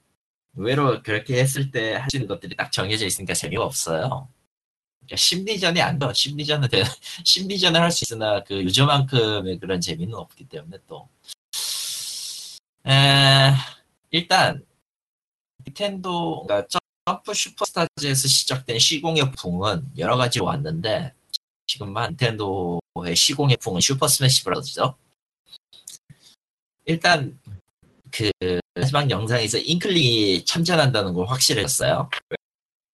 의외로 0.56 1.02
그렇게 1.04 1.40
했을 1.42 1.72
때 1.72 1.96
할 1.96 2.10
수 2.10 2.18
있는 2.18 2.28
것들이 2.28 2.56
딱 2.56 2.72
정해져 2.72 3.06
있으니까 3.06 3.34
재미가 3.34 3.64
없어요. 3.64 4.30
그러니까 5.00 5.16
심리전이 5.18 5.82
안 5.82 6.00
돼. 6.00 6.08
심리전은 6.14 6.70
돼. 6.70 6.84
심리전을 7.26 7.80
할 7.82 7.92
수 7.92 8.04
있으나 8.06 8.44
그 8.44 8.64
유저만큼의 8.64 9.60
그런 9.60 9.82
재미는 9.82 10.16
없기 10.16 10.46
때문에 10.50 10.78
또 10.88 11.08
에, 12.88 13.52
일단 14.12 14.66
닌텐도 15.68 16.46
그러니까 16.48 16.68
Jump 17.06 17.34
Super 17.34 17.67
Stars에서 17.67 18.28
시작된 18.28 18.80
시공의 18.80 19.32
풍은 19.34 19.92
여러 19.98 20.16
가지로 20.18 20.46
왔는데 20.46 21.14
지금만 21.68 22.12
닌텐도의 22.12 23.16
시공의 23.16 23.58
풍은 23.58 23.82
Super 23.82 24.08
Smash 24.08 24.44
Brothers죠. 24.44 24.96
일단 26.86 27.40
그 28.12 28.30
마지막 28.86 29.10
영상에서 29.10 29.58
Inkling이 29.58 30.46
참전한다는 30.46 31.14
걸 31.14 31.26
확실했어요. 31.28 32.08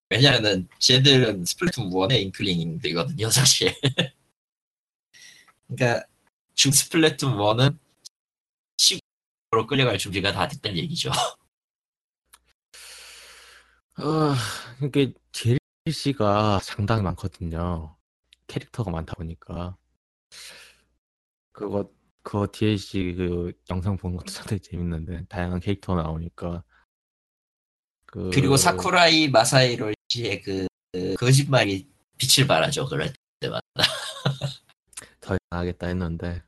왜냐면은 0.09 0.69
쟤들은 0.79 1.43
스플래툰 1.43 1.89
1의 1.89 2.21
잉클링들이거든요, 2.21 3.29
사실. 3.29 3.75
그러니까 5.67 6.07
중 6.55 6.71
스플래툰 6.71 7.33
1은 7.35 7.77
시공으로 8.77 9.67
끌려갈 9.67 9.97
준비가 9.97 10.31
다 10.31 10.47
됐다는 10.47 10.77
얘기죠. 10.77 11.11
어, 13.99 14.33
이게 14.81 15.13
DLC가 15.85 16.59
상당히 16.59 17.01
많거든요. 17.01 17.97
캐릭터가 18.47 18.91
많다 18.91 19.15
보니까 19.15 19.75
그거 21.51 21.91
그거 22.23 22.47
DLC 22.51 23.15
그 23.17 23.53
영상 23.69 23.97
보는 23.97 24.17
것도 24.17 24.31
상당히 24.31 24.59
재밌는데 24.61 25.25
다양한 25.27 25.59
캐릭터 25.59 25.95
나오니까 25.95 26.63
그 28.05 28.29
그리고 28.31 28.57
사쿠라이 28.57 29.29
마사이로 29.29 29.93
씨의 30.09 30.41
그, 30.41 30.67
그 30.91 31.15
거짓말이 31.15 31.87
빛을 32.17 32.47
발하죠, 32.47 32.85
그럴 32.87 33.11
때마다. 33.39 33.61
더 35.21 35.37
하겠다 35.49 35.87
했는데 35.87 36.43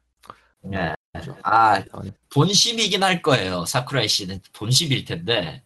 예. 0.74 0.96
아, 1.44 1.84
아니, 1.92 2.12
본심이긴 2.30 3.04
할 3.04 3.22
거예요. 3.22 3.66
사쿠라이 3.66 4.08
씨는 4.08 4.42
본심일 4.54 5.06
텐데 5.06 5.64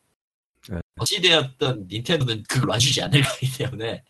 네. 0.70 0.80
어찌되었든 1.00 1.88
닌텐도는 1.90 2.44
그걸 2.44 2.70
와주지 2.72 3.02
않을 3.04 3.22
거기 3.24 3.52
때문에 3.58 4.04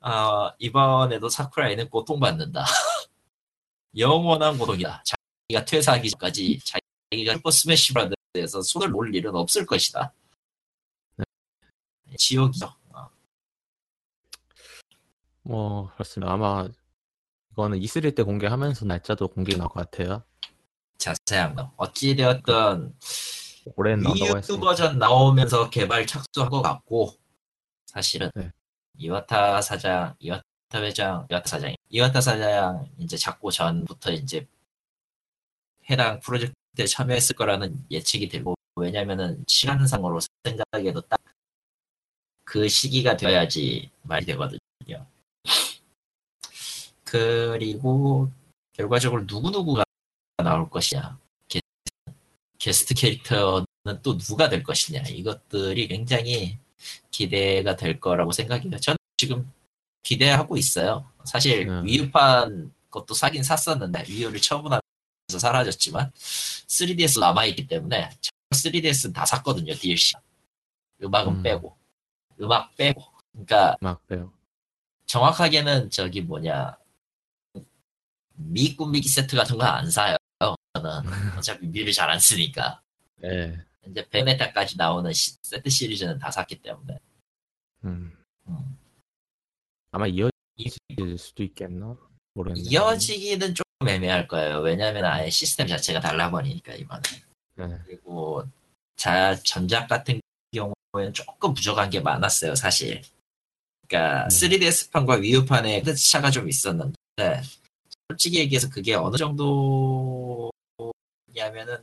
어, 0.00 0.50
이번에도 0.58 1.28
사쿠라이는 1.28 1.88
고통받는다. 1.90 2.64
영원한 3.96 4.58
고통이다. 4.58 5.02
자 5.04 5.17
기가 5.48 5.64
퇴사하기 5.64 6.10
전까지 6.10 6.60
자기가 7.10 7.34
슈퍼 7.36 7.50
스매시 7.50 7.94
브라더에서 7.94 8.60
손을 8.60 8.90
놓을 8.90 9.14
일은 9.14 9.34
없을 9.34 9.64
것이다. 9.64 10.12
네. 11.16 11.24
지옥이죠. 12.18 12.66
어. 12.90 13.08
뭐 15.42 15.90
그렇습니다. 15.94 16.34
아마 16.34 16.68
이거는 17.52 17.80
E3 17.80 18.14
때 18.14 18.22
공개하면서 18.22 18.84
날짜도 18.84 19.28
공개 19.28 19.56
나올 19.56 19.70
것 19.70 19.90
같아요. 19.90 20.22
자세한 20.98 21.54
거. 21.54 21.72
어찌되었든 21.78 22.94
올해는 23.74 24.04
위유. 24.14 24.60
버전 24.60 24.98
나오면서 24.98 25.70
개발 25.70 26.06
착수한 26.06 26.50
것 26.50 26.60
같고 26.60 27.14
사실은 27.86 28.30
네. 28.34 28.52
이와타 28.98 29.62
사장, 29.62 30.14
이와타 30.18 30.44
회장, 30.74 31.26
이와타 31.30 31.48
사장, 31.48 31.74
이와타 31.88 32.20
사장 32.20 32.90
이제 32.98 33.16
잡고 33.16 33.50
전부터 33.50 34.12
이제 34.12 34.46
해당 35.90 36.20
프로젝트에 36.20 36.86
참여했을 36.86 37.36
거라는 37.36 37.84
예측이 37.90 38.28
되고 38.28 38.54
왜냐면은 38.76 39.44
시간상으로 39.46 40.20
생각해도 40.44 41.00
딱 41.02 41.18
그 42.48 42.66
시기가 42.66 43.14
되어야지 43.18 43.90
말이 44.02 44.24
되거든요. 44.24 45.06
그리고 47.04 48.30
결과적으로 48.72 49.24
누구누구가 49.26 49.84
나올 50.38 50.70
것이냐 50.70 51.18
게, 51.46 51.60
게스트 52.58 52.94
캐릭터는 52.94 53.66
또 54.02 54.16
누가 54.16 54.48
될 54.48 54.62
것이냐 54.62 55.02
이것들이 55.02 55.88
굉장히 55.88 56.58
기대가 57.10 57.76
될 57.76 58.00
거라고 58.00 58.32
생각해요. 58.32 58.78
저는 58.78 58.96
지금 59.18 59.52
기대하고 60.02 60.56
있어요. 60.56 61.06
사실 61.26 61.68
음. 61.68 61.84
위유판 61.84 62.72
것도 62.90 63.12
사긴 63.12 63.42
샀었는데 63.42 64.04
위유를 64.08 64.40
처분하면 64.40 64.80
서 65.28 65.38
사라졌지만 65.38 66.10
3DS 66.14 67.20
남아있기 67.20 67.66
때문에 67.66 68.08
3DS는 68.50 69.12
다 69.14 69.26
샀거든요 69.26 69.74
DLC. 69.74 70.14
음악은 71.02 71.32
음. 71.36 71.42
빼고 71.42 71.76
음악 72.40 72.74
빼고 72.76 73.02
그러니까 73.32 73.76
막 73.80 74.04
빼요. 74.06 74.32
정확하게는 75.06 75.90
저기 75.90 76.22
뭐냐 76.22 76.76
미 78.36 78.74
꾸미기 78.74 79.08
세트 79.08 79.36
같은 79.36 79.58
거 79.58 79.64
안 79.66 79.90
사요. 79.90 80.16
저는 80.74 80.90
어차피 81.38 81.66
미를 81.66 81.92
잘 81.92 82.08
안 82.10 82.18
쓰니까 82.18 82.80
예. 83.24 83.54
이제 83.86 84.08
베네타까지 84.08 84.76
나오는 84.78 85.12
시- 85.12 85.36
세트 85.42 85.68
시리즈는 85.68 86.18
다 86.18 86.30
샀기 86.30 86.62
때문에 86.62 86.98
음. 87.84 88.16
음. 88.48 88.78
아마 89.90 90.06
이어질 90.06 90.30
이- 90.56 91.16
수도 91.18 91.42
있겠나? 91.42 91.96
모르겠네. 92.34 92.68
이어지기는 92.70 93.54
좀 93.54 93.62
애매할 93.86 94.26
거예요. 94.26 94.58
왜냐하면 94.58 95.04
아예 95.04 95.30
시스템 95.30 95.68
자체가 95.68 96.00
달라버리니까 96.00 96.74
이번에 96.74 97.02
네. 97.54 97.78
그리고 97.86 98.44
자 98.96 99.36
전작 99.36 99.86
같은 99.86 100.20
경우에는 100.52 101.12
조금 101.12 101.54
부족한 101.54 101.90
게 101.90 102.00
많았어요, 102.00 102.56
사실. 102.56 103.02
그러니까 103.86 104.24
음. 104.24 104.28
3DS판과 104.28 105.20
위유판의 105.22 105.82
그 105.84 105.94
차가 105.94 106.30
좀 106.30 106.48
있었는데 106.48 106.96
솔직히 108.08 108.40
얘기해서 108.40 108.68
그게 108.68 108.94
어느 108.94 109.16
정도냐면은 109.16 110.50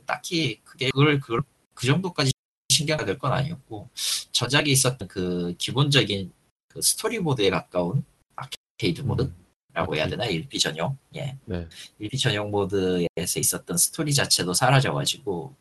딱히 0.04 0.60
그게 0.64 0.90
그걸 0.90 1.18
그걸 1.18 1.42
그 1.74 1.86
정도까지 1.86 2.32
신경이 2.68 3.06
될건 3.06 3.32
아니었고 3.32 3.88
전작에 4.32 4.64
있었던 4.66 5.08
그 5.08 5.54
기본적인 5.56 6.32
그 6.68 6.82
스토리 6.82 7.18
모드에 7.18 7.48
가까운 7.48 8.04
아케이드 8.34 9.00
모드 9.00 9.32
라고 9.76 9.94
해야 9.94 10.08
되나 10.08 10.24
1P 10.26 10.58
전용 10.58 10.96
예 11.16 11.36
네. 11.44 11.68
1P 12.00 12.18
전용 12.18 12.50
모드에서 12.50 13.38
있었던 13.38 13.76
스토리 13.76 14.14
자체도 14.14 14.54
사라져가지고 14.54 15.54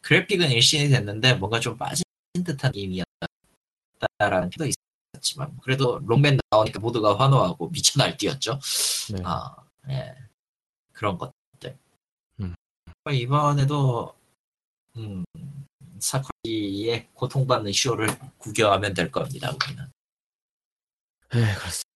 그래픽은 0.00 0.52
일신이 0.52 0.88
됐는데 0.88 1.34
뭔가 1.34 1.58
좀 1.58 1.76
빠진 1.76 2.04
듯한 2.44 2.70
게임이었다라는 2.70 4.50
표도 4.50 4.70
있었지만 5.16 5.58
그래도 5.60 5.98
록맨 5.98 6.38
나오니까 6.50 6.78
모두가 6.78 7.18
환호하고 7.18 7.70
미쳐 7.70 7.98
날뛰었죠. 7.98 8.60
네. 9.12 9.22
아, 9.24 9.56
예. 9.88 10.14
그런 10.92 11.18
것들. 11.18 11.76
음. 12.38 12.54
이번에도 13.12 14.14
음, 14.96 15.24
사쿠리의 15.98 17.08
고통받는 17.14 17.72
쇼를 17.72 18.08
구경하면 18.38 18.94
될 18.94 19.10
겁니다. 19.10 19.52
우리는. 19.52 19.84
네, 21.32 21.54
그렇습니다. 21.54 21.89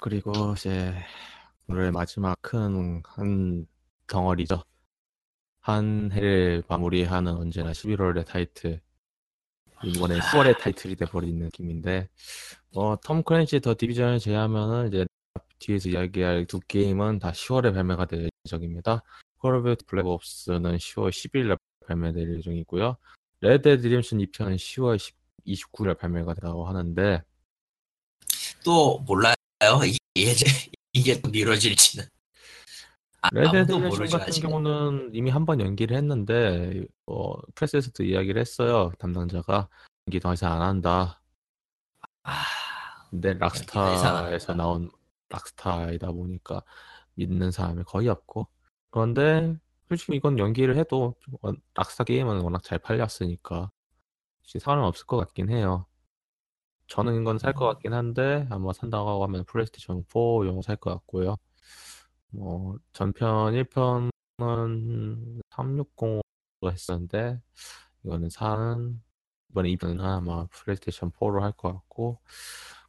그리고 0.00 0.54
이제 0.56 0.94
오늘 1.68 1.92
마지막 1.92 2.36
큰 2.42 3.02
한 3.04 3.66
덩어리죠. 4.08 4.62
한 5.60 6.10
해를 6.12 6.62
마무리하는 6.68 7.32
언제나 7.34 7.72
11월의 7.72 8.26
타이틀. 8.26 8.80
이번에 9.84 10.18
10월의 10.18 10.58
타이틀이 10.58 10.96
돼버린 10.96 11.38
느낌인데, 11.38 12.08
어, 12.74 12.96
톰 13.00 13.22
클랜시의 13.22 13.60
더 13.60 13.74
디비전을 13.78 14.18
제외하면은 14.18 14.88
이제 14.88 15.06
뒤에서 15.58 15.90
이야기할 15.90 16.46
두 16.46 16.58
게임은 16.60 17.20
다 17.20 17.30
10월에 17.32 17.74
발매가 17.74 18.06
될 18.06 18.28
예정입니다. 18.46 19.02
Call 19.38 19.54
of 19.56 19.76
Duty 19.76 19.84
Black 19.86 20.06
Ops는 20.06 20.76
10월 20.78 21.10
10일에 21.10 21.58
발매될 21.86 22.38
예정이고요. 22.38 22.96
Red 23.40 23.68
Redemption 23.68 24.18
2편은 24.20 24.56
10월 24.56 24.98
10, 24.98 25.14
29일에 25.46 25.98
발매가 25.98 26.34
된다고 26.34 26.66
하는데 26.66 27.22
또 28.64 28.98
몰라요. 29.06 29.34
이게 30.14 30.34
이게 30.92 31.20
또 31.20 31.30
미뤄질지는. 31.30 32.06
아, 33.20 33.28
Red 33.32 33.72
모르죠 33.72 34.18
같은 34.18 34.30
아직. 34.30 34.40
경우는 34.42 35.10
이미 35.12 35.30
한 35.30 35.44
번 35.44 35.60
연기를 35.60 35.96
했는데 35.96 36.84
어, 37.06 37.34
프레스에서도 37.54 38.04
이야기를 38.04 38.40
했어요. 38.40 38.92
담당자가 38.98 39.68
연기 40.06 40.20
더 40.20 40.32
이상 40.32 40.52
안 40.52 40.62
한다. 40.62 41.20
아, 42.22 42.44
근데 43.10 43.34
락스타에서. 43.34 44.54
나온 44.54 44.90
락스타이다 45.30 46.12
보니까 46.12 46.62
믿는 47.14 47.50
사람이 47.50 47.82
거의 47.84 48.08
없고 48.08 48.46
그런데 48.90 49.56
솔직히 49.88 50.16
이건 50.16 50.38
연기를 50.38 50.76
해도 50.76 51.14
락스타 51.74 52.04
게임은 52.04 52.40
워낙 52.42 52.62
잘 52.62 52.78
팔렸으니까 52.78 53.70
혹시 54.40 54.58
상관없을 54.60 55.06
것 55.06 55.16
같긴 55.18 55.50
해요. 55.50 55.86
저는 56.88 57.20
이건 57.20 57.38
살 57.38 57.52
것 57.52 57.66
같긴 57.66 57.92
한데 57.92 58.46
아마 58.50 58.72
산다고 58.72 59.22
하면 59.24 59.44
플레이스테이션 59.44 60.04
4용 60.04 60.62
살것 60.62 60.92
같고요. 60.94 61.36
뭐 62.30 62.76
전편 62.92 63.52
1편은 63.54 64.10
360으로 65.50 66.22
했었는데 66.72 67.40
이거는 68.04 68.28
4는 68.28 68.98
이번에 69.50 69.68
2편은 69.70 70.00
아마 70.00 70.46
플레이스테이션 70.46 71.10
4로 71.12 71.40
할 71.42 71.52
것 71.52 71.72
같고 71.74 72.20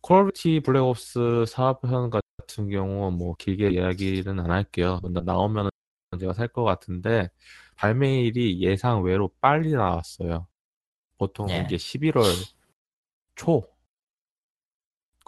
Call 0.01 0.21
of 0.23 0.31
Duty 0.33 0.61
Black 0.61 0.81
Ops 0.83 1.19
4편 1.47 2.09
같은 2.09 2.69
경우 2.69 3.11
뭐 3.11 3.35
길게 3.35 3.69
이야기는 3.71 4.39
안 4.39 4.51
할게요. 4.51 4.99
나- 5.11 5.21
나오면 5.21 5.69
제가 6.19 6.33
살 6.33 6.47
것 6.47 6.63
같은데 6.63 7.29
발매일이 7.75 8.61
예상 8.61 9.03
외로 9.03 9.29
빨리 9.41 9.71
나왔어요. 9.73 10.47
보통 11.17 11.47
네. 11.47 11.63
이게 11.65 11.75
11월 11.77 12.23
초 13.35 13.63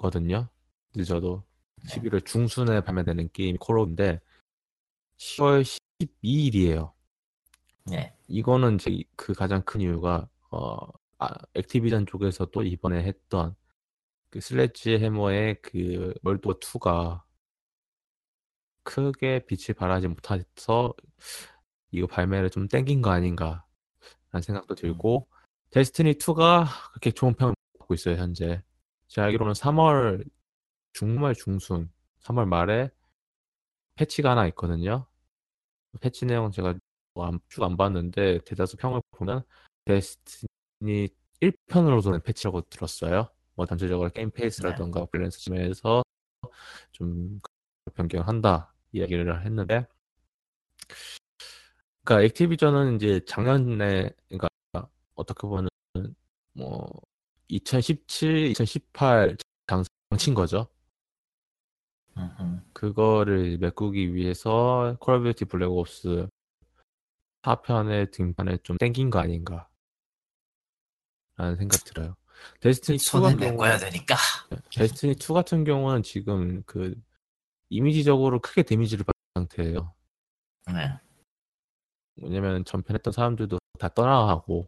거든요. 0.02 0.50
늦어도 0.96 1.44
네. 1.84 1.96
11월 1.96 2.26
중순에 2.26 2.82
발매되는 2.82 3.30
게임이 3.34 3.58
콜옵인데 3.60 4.20
10월 5.18 5.64
12일이에요. 6.24 6.92
네. 7.86 8.16
이거는 8.28 8.78
제 8.78 8.92
그 9.16 9.34
가장 9.34 9.62
큰 9.64 9.82
이유가 9.82 10.28
어 10.52 10.78
아, 11.20 11.30
액티비전 11.54 12.08
쪽에서도 12.08 12.64
이번에 12.64 13.04
했던 13.04 13.56
그 14.30 14.42
슬래지 14.42 14.96
해머의 14.98 15.62
그 15.62 16.14
월드 16.24 16.48
2가 16.50 17.22
크게 18.84 19.46
빛을 19.46 19.76
발하지 19.76 20.08
못해서 20.08 20.94
이거 21.92 22.08
발매를 22.08 22.50
좀 22.50 22.68
땡긴 22.68 23.02
거 23.02 23.12
아닌가 23.12 23.66
라는 24.32 24.42
생각도 24.42 24.76
들고 24.76 25.28
데스티니 25.72 26.14
2가 26.16 26.66
그렇게 26.94 27.12
좋은 27.12 27.34
평을 27.36 27.54
받고 27.80 27.94
있어요 27.94 28.16
현재 28.18 28.64
제가 29.12 29.26
알기로는 29.26 29.54
3월 29.54 30.24
중말 30.94 31.36
중순 31.36 31.92
3월 32.22 32.46
말에 32.48 32.90
패치가 33.96 34.32
하나 34.32 34.48
있거든요. 34.48 35.06
패치 36.00 36.26
내용 36.26 36.50
제가 36.50 36.76
뭐쭉안 37.14 37.76
봤는데 37.76 38.40
대다수 38.46 38.78
평을 38.78 39.02
보면 39.12 39.44
Destiny 39.84 41.10
1편으로서는 41.42 42.24
패치라고 42.24 42.62
들었어요. 42.70 43.28
뭐 43.56 43.66
전체적으로 43.66 44.10
게임 44.12 44.32
페이스라던가 44.32 45.06
밸런스 45.12 45.44
점에서 45.44 46.04
좀 46.94 47.42
변경한다 47.94 48.74
이야기를 48.94 49.46
했는데 49.46 49.86
그러니까 52.06 52.26
Activision은 52.26 52.96
이제 52.96 53.20
작년에 53.26 54.10
그러니까 54.30 54.48
어떻게 55.16 55.42
보면 55.42 55.68
뭐 56.54 56.90
2017, 57.52 58.52
2018 58.52 59.36
장친 60.10 60.34
거죠. 60.34 60.68
그거를 62.74 63.58
메꾸기 63.58 64.14
위해서 64.14 64.96
Call 65.00 65.16
of 65.16 65.34
Duty 65.34 65.46
Black 65.46 65.70
Ops 65.70 66.28
4편의 67.42 68.12
등판에 68.12 68.58
좀 68.64 68.78
땡긴 68.78 69.10
거 69.10 69.20
아닌가 69.20 69.70
라는 71.36 71.58
생각 71.58 71.84
들어요. 71.84 72.16
Destiny 72.60 72.96
2 72.96 73.00
손실 73.00 73.24
같은 73.24 73.40
경우는 73.40 73.58
메꿔야 73.58 73.78
되니까. 73.78 74.16
Destiny 74.74 75.16
2 75.20 75.34
같은 75.34 75.64
경우는 75.64 76.04
지금 76.04 76.64
그 76.66 76.96
이미지적으로 77.70 78.40
크게 78.40 78.64
데미지를 78.64 79.04
받은 79.04 79.48
상태예요. 79.50 79.94
네. 80.68 81.00
왜냐면 82.22 82.64
전편했던 82.66 83.12
사람들도 83.14 83.58
다 83.80 83.90
떠나가고 83.90 84.68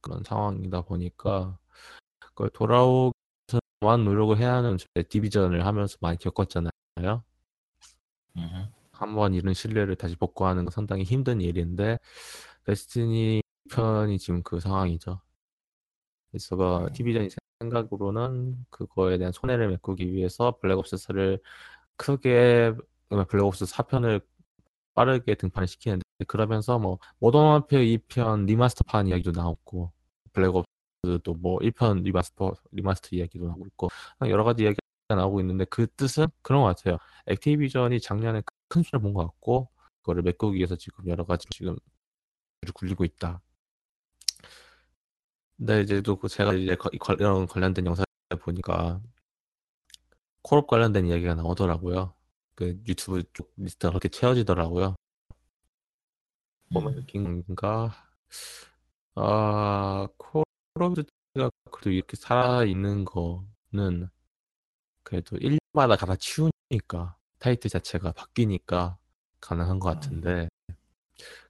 그런 0.00 0.22
상황이다 0.22 0.82
보니까 0.82 1.58
그걸 2.40 2.50
돌아오기 2.54 3.14
위해서만 3.82 4.04
노력을 4.04 4.38
해야 4.38 4.54
하는 4.54 4.78
디비전을 5.10 5.66
하면서 5.66 5.98
많이 6.00 6.16
겪었잖아요. 6.18 6.70
한번 8.92 9.34
잃은 9.34 9.52
신뢰를 9.52 9.96
다시 9.96 10.16
복구하는 10.16 10.64
건 10.64 10.70
상당히 10.70 11.04
힘든 11.04 11.42
일인데 11.42 11.98
데스티니 12.64 13.42
편이 13.70 14.18
지금 14.18 14.42
그 14.42 14.58
상황이죠. 14.58 15.20
그래서 16.30 16.56
그 16.56 16.84
음. 16.84 16.92
디비전이 16.94 17.28
생각으로는 17.60 18.64
그거에 18.70 19.18
대한 19.18 19.32
손해를 19.32 19.68
메꾸기 19.68 20.10
위해서 20.10 20.58
블랙옵스4를 20.62 21.42
크게 21.96 22.72
Black 23.28 23.52
Ops 23.52 23.66
4편을 23.66 24.24
빠르게 24.94 25.34
등판을 25.34 25.68
시키는데 25.68 26.04
그러면서 26.26 26.78
뭐 26.78 26.98
Modern 27.18 27.44
Warfare 27.44 27.80
2편 27.80 28.46
remaster판 28.46 29.08
이야기도 29.08 29.32
나왔고 29.32 29.92
Black 30.32 30.50
Ops도 30.50 30.69
뭐 31.22 31.60
1편 31.62 32.02
remaster 32.02 32.54
remaster 32.72 33.08
이야기도 33.16 33.46
나오고 33.46 33.66
있고 33.68 33.88
여러 34.28 34.44
가지 34.44 34.62
이야기가 34.64 34.80
나오고 35.08 35.40
있는데 35.40 35.64
그 35.66 35.86
뜻은 35.96 36.26
그런 36.42 36.62
것 36.62 36.68
같아요. 36.76 36.98
Activision이 37.26 38.00
작년에 38.00 38.42
큰 38.68 38.82
수를 38.82 39.00
본 39.00 39.14
것 39.14 39.24
같고 39.26 39.70
그거를 40.02 40.22
메꾸기 40.22 40.58
위해서 40.58 40.76
지금 40.76 41.08
여러 41.08 41.24
가지 41.24 41.46
지금 41.50 41.76
굴리고 42.74 43.04
있다. 43.04 43.40
근데 45.56 45.82
이제 45.82 46.00
또 46.02 46.18
제가 46.28 46.54
이제 46.54 46.74
거- 46.76 46.90
이런 47.18 47.46
관련된 47.46 47.84
영상을 47.86 48.06
보니까 48.42 49.00
콜업 50.42 50.66
관련된 50.66 51.06
이야기가 51.06 51.34
나오더라고요. 51.34 52.14
그 52.54 52.78
유튜브 52.86 53.22
쪽 53.32 53.52
리스트가 53.56 53.90
그렇게 53.90 54.08
채워지더라고요. 54.08 54.96
보면 56.72 56.94
느낀 56.94 57.44
건가? 57.44 57.92
아, 59.14 60.08
콜 60.16 60.44
듀티가 60.88 61.50
그래도 61.70 61.90
이렇게 61.90 62.16
살아있는 62.16 63.04
거는 63.04 64.08
그래도 65.02 65.36
1년마다 65.36 65.98
갈아치우니까 65.98 67.16
타이틀 67.38 67.70
자체가 67.70 68.12
바뀌니까 68.12 68.98
가능한 69.40 69.78
것 69.78 69.88
같은데 69.88 70.48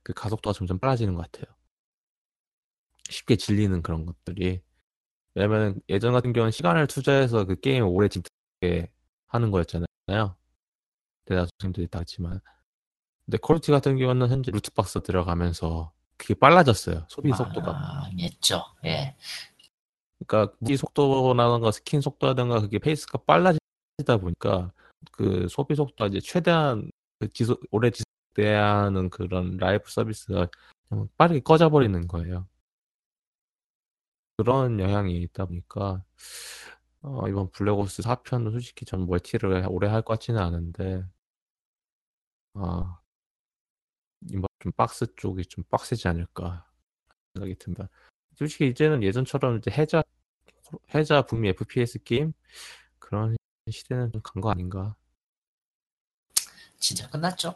그 0.02 0.12
가속도가 0.12 0.54
점점 0.54 0.78
빨라지는 0.78 1.14
것 1.14 1.30
같아요. 1.30 1.54
쉽게 3.08 3.36
질리는 3.36 3.82
그런 3.82 4.06
것들이. 4.06 4.62
왜냐면 5.34 5.80
예전 5.88 6.12
같은 6.12 6.32
경우는 6.32 6.50
시간을 6.50 6.86
투자해서 6.86 7.44
그 7.44 7.58
게임을 7.60 7.88
오래 7.88 8.08
진행하게 8.08 8.90
하는 9.26 9.50
거였잖아요. 9.50 10.36
대다수 11.24 11.50
팀들이 11.58 11.86
다 11.88 12.00
했지만. 12.00 12.40
근데 13.24 13.38
퀄리티 13.38 13.70
같은 13.70 13.96
경우는 13.96 14.28
현재 14.28 14.50
loot 14.50 14.80
box 14.80 15.02
들어가면서 15.02 15.92
그게 16.20 16.34
빨라졌어요. 16.34 17.06
소비 17.08 17.32
속도가. 17.32 17.70
아, 17.72 18.10
했죠. 18.18 18.62
예. 18.84 19.16
그러니까 20.26 20.54
무기 20.58 20.76
속도라든가 20.76 21.70
스킨 21.72 22.02
속도라든가 22.02 22.60
그게 22.60 22.78
페이스가 22.78 23.18
빨라지다 23.26 24.18
보니까 24.20 24.70
그 25.12 25.48
소비 25.48 25.74
속도가 25.74 26.08
이제 26.08 26.20
최대한 26.20 26.90
그 27.18 27.28
지속 27.32 27.62
오래 27.70 27.90
지속돼야 27.90 28.76
하는 28.84 29.08
그런 29.08 29.56
live 29.56 29.90
service가 29.90 30.48
빠르게 31.16 31.40
꺼져버리는 31.40 32.06
거예요. 32.06 32.46
그런 34.36 34.78
영향이 34.78 35.16
있다 35.22 35.46
보니까 35.46 36.04
어, 37.02 37.28
이번 37.28 37.50
Black 37.50 37.83
Ops 37.83 38.02
4편은 38.02 38.50
솔직히 38.52 38.84
전 38.84 39.06
멀티를 39.06 39.66
오래 39.70 39.88
할 39.88 40.02
것 40.02 40.14
같지는 40.14 40.38
않은데 40.40 41.02
아 42.54 42.98
이번 44.28 44.46
좀 44.58 44.72
박스 44.72 45.06
쪽이 45.16 45.46
좀 45.46 45.64
빡세지 45.64 46.08
않을까 46.08 46.66
생각이 47.34 47.54
듭니다. 47.56 47.88
솔직히 48.36 48.68
이제는 48.68 49.02
예전처럼 49.02 49.58
이제 49.58 49.70
해자 49.70 50.02
해자 50.94 51.22
북미 51.22 51.48
FPS 51.48 52.02
게임 52.04 52.32
그런 52.98 53.36
시대는 53.70 54.12
좀 54.12 54.20
간 54.22 54.40
거 54.42 54.50
아닌가. 54.50 54.94
진짜 56.78 57.08
끝났죠. 57.10 57.54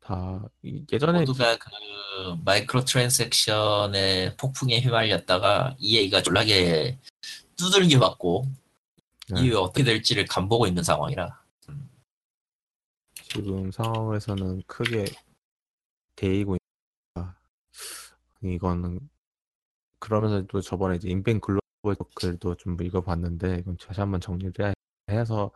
다 0.00 0.42
이- 0.62 0.84
예전에 0.90 1.20
모두가 1.20 1.56
그 1.58 1.68
microtransaction의 2.44 4.36
폭풍에 4.36 4.80
휘말렸다가 4.80 5.76
EA가 5.78 6.22
졸라게 6.22 6.98
두들겨 7.56 7.98
맞고 7.98 8.44
네. 9.30 9.42
이후에 9.42 9.56
어떻게 9.58 9.84
될지를 9.84 10.24
간보고 10.26 10.66
있는 10.66 10.82
상황이라 10.82 11.40
지금 13.28 13.70
상황에서는 13.70 14.62
크게 14.66 15.04
데이고. 16.20 16.58
이거는 18.42 19.08
그러면서 19.98 20.42
또 20.46 20.60
저번에 20.60 20.96
이제 20.96 21.08
Inven 21.08 21.40
Global 21.40 21.96
글도 22.14 22.56
좀 22.56 22.80
읽어봤는데 22.80 23.58
이건 23.60 23.76
다시 23.76 24.00
한번 24.00 24.20
정리를 24.20 24.74
해서 25.10 25.50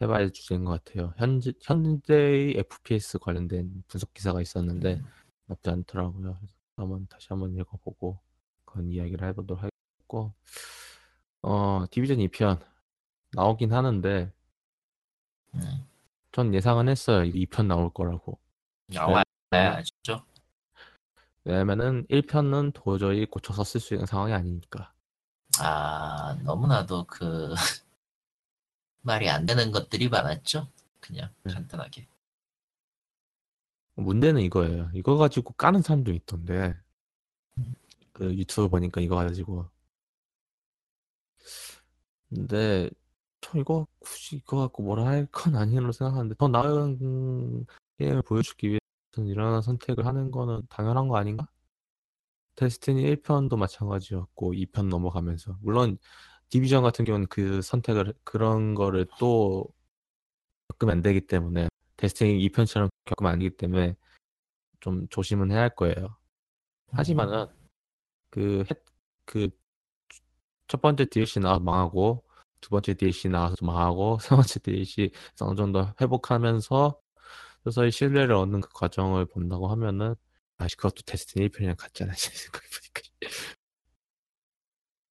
해봐야 0.00 0.18
할 0.18 0.30
주제인 0.30 0.64
것 0.64 0.84
같아요. 0.84 1.12
현재 1.16 1.52
현재의 1.62 2.56
FPS 2.58 3.18
관련된 3.18 3.84
분석 3.88 4.12
기사가 4.14 4.40
있었는데 4.40 4.94
음. 4.94 5.06
나쁘지 5.46 5.70
않더라고요. 5.70 6.34
그래서 6.34 6.54
한번 6.76 7.06
다시 7.08 7.26
한번 7.30 7.54
읽어보고 7.54 8.18
그런 8.64 8.88
이야기를 8.90 9.26
해보도록 9.28 9.62
하겠고 9.62 10.32
어 11.42 11.84
디비전 11.90 12.18
2편 12.18 12.60
나오긴 13.32 13.72
하는데 13.72 14.32
음. 15.54 15.60
전 16.32 16.54
예상은 16.54 16.88
했어요. 16.88 17.24
2편 17.24 17.66
나올 17.66 17.92
거라고. 17.92 18.38
나와 18.86 19.22
야죠. 19.52 20.24
왜냐면은 21.44 22.06
1편은 22.08 22.72
도저히 22.74 23.26
고쳐서 23.26 23.64
쓸 23.64 23.80
수 23.80 23.94
있는 23.94 24.06
상황이 24.06 24.32
아니니까. 24.32 24.92
아 25.60 26.34
너무나도 26.44 27.04
그 27.06 27.54
말이 29.02 29.28
안 29.30 29.46
되는 29.46 29.72
것들이 29.72 30.08
많았죠. 30.08 30.68
그냥 31.00 31.30
네. 31.44 31.54
간단하게. 31.54 32.06
문제는 33.94 34.42
이거예요. 34.42 34.90
이거 34.94 35.16
가지고 35.16 35.52
까는 35.54 35.82
사람도 35.82 36.12
있던데. 36.12 36.76
그 38.12 38.34
유튜브 38.36 38.68
보니까 38.68 39.00
이거 39.00 39.16
가지고. 39.16 39.68
근데 42.28 42.90
저 43.40 43.58
이거 43.58 43.86
굳이 44.00 44.36
이거 44.36 44.58
갖고 44.58 44.82
뭐라 44.82 45.06
할 45.06 45.26
건 45.32 45.56
아니라고 45.56 45.92
생각하는데 45.92 46.34
더 46.36 46.48
나은 46.48 47.66
게임을 47.98 48.22
보여주기 48.22 48.68
위해 48.68 48.78
서는 49.18 49.26
이런 49.26 49.60
선택을 49.60 50.06
하는 50.06 50.30
거는 50.30 50.62
당연한 50.68 51.08
거 51.08 51.16
아닌가? 51.16 51.48
데스티니 52.54 53.02
1편도 53.16 53.56
마찬가지였고 53.56 54.52
2편 54.54 54.88
넘어가면서 54.88 55.56
물론 55.60 55.98
디비전 56.48 56.82
같은 56.82 57.04
경우는 57.04 57.26
그 57.28 57.60
선택을 57.62 58.14
그런 58.24 58.74
거를 58.74 59.06
또 59.18 59.66
겪으면 60.68 60.96
안 60.96 61.02
되기 61.02 61.26
때문에 61.26 61.68
데스티니 61.96 62.48
2편처럼 62.48 62.88
겪으면 63.04 63.32
안 63.32 63.38
되기 63.40 63.56
때문에 63.56 63.96
좀 64.80 65.08
조심은 65.08 65.50
해야 65.50 65.60
할 65.60 65.74
거예요. 65.74 66.16
하지만은 66.92 67.46
그그첫 68.30 69.52
번째 70.80 71.04
DLC 71.06 71.40
나와서 71.40 71.60
망하고 71.60 72.24
두 72.60 72.70
번째 72.70 72.94
DLC 72.94 73.28
나와서 73.28 73.56
망하고 73.62 74.18
세 74.22 74.34
번째 74.34 74.60
DLC 74.60 75.10
어느 75.40 75.56
정도 75.56 75.86
회복하면서 76.00 77.00
서서히 77.70 77.90
신뢰를 77.90 78.34
얻는 78.34 78.62
그 78.62 78.70
과정을 78.72 79.26
본다고 79.26 79.68
하면은 79.68 80.14
아시 80.56 80.74
그것도 80.76 81.02
데스티니 81.04 81.48
1편이랑 81.50 81.76
같잖아 81.76 82.12
생각해 82.16 82.66
보니까 82.66 83.02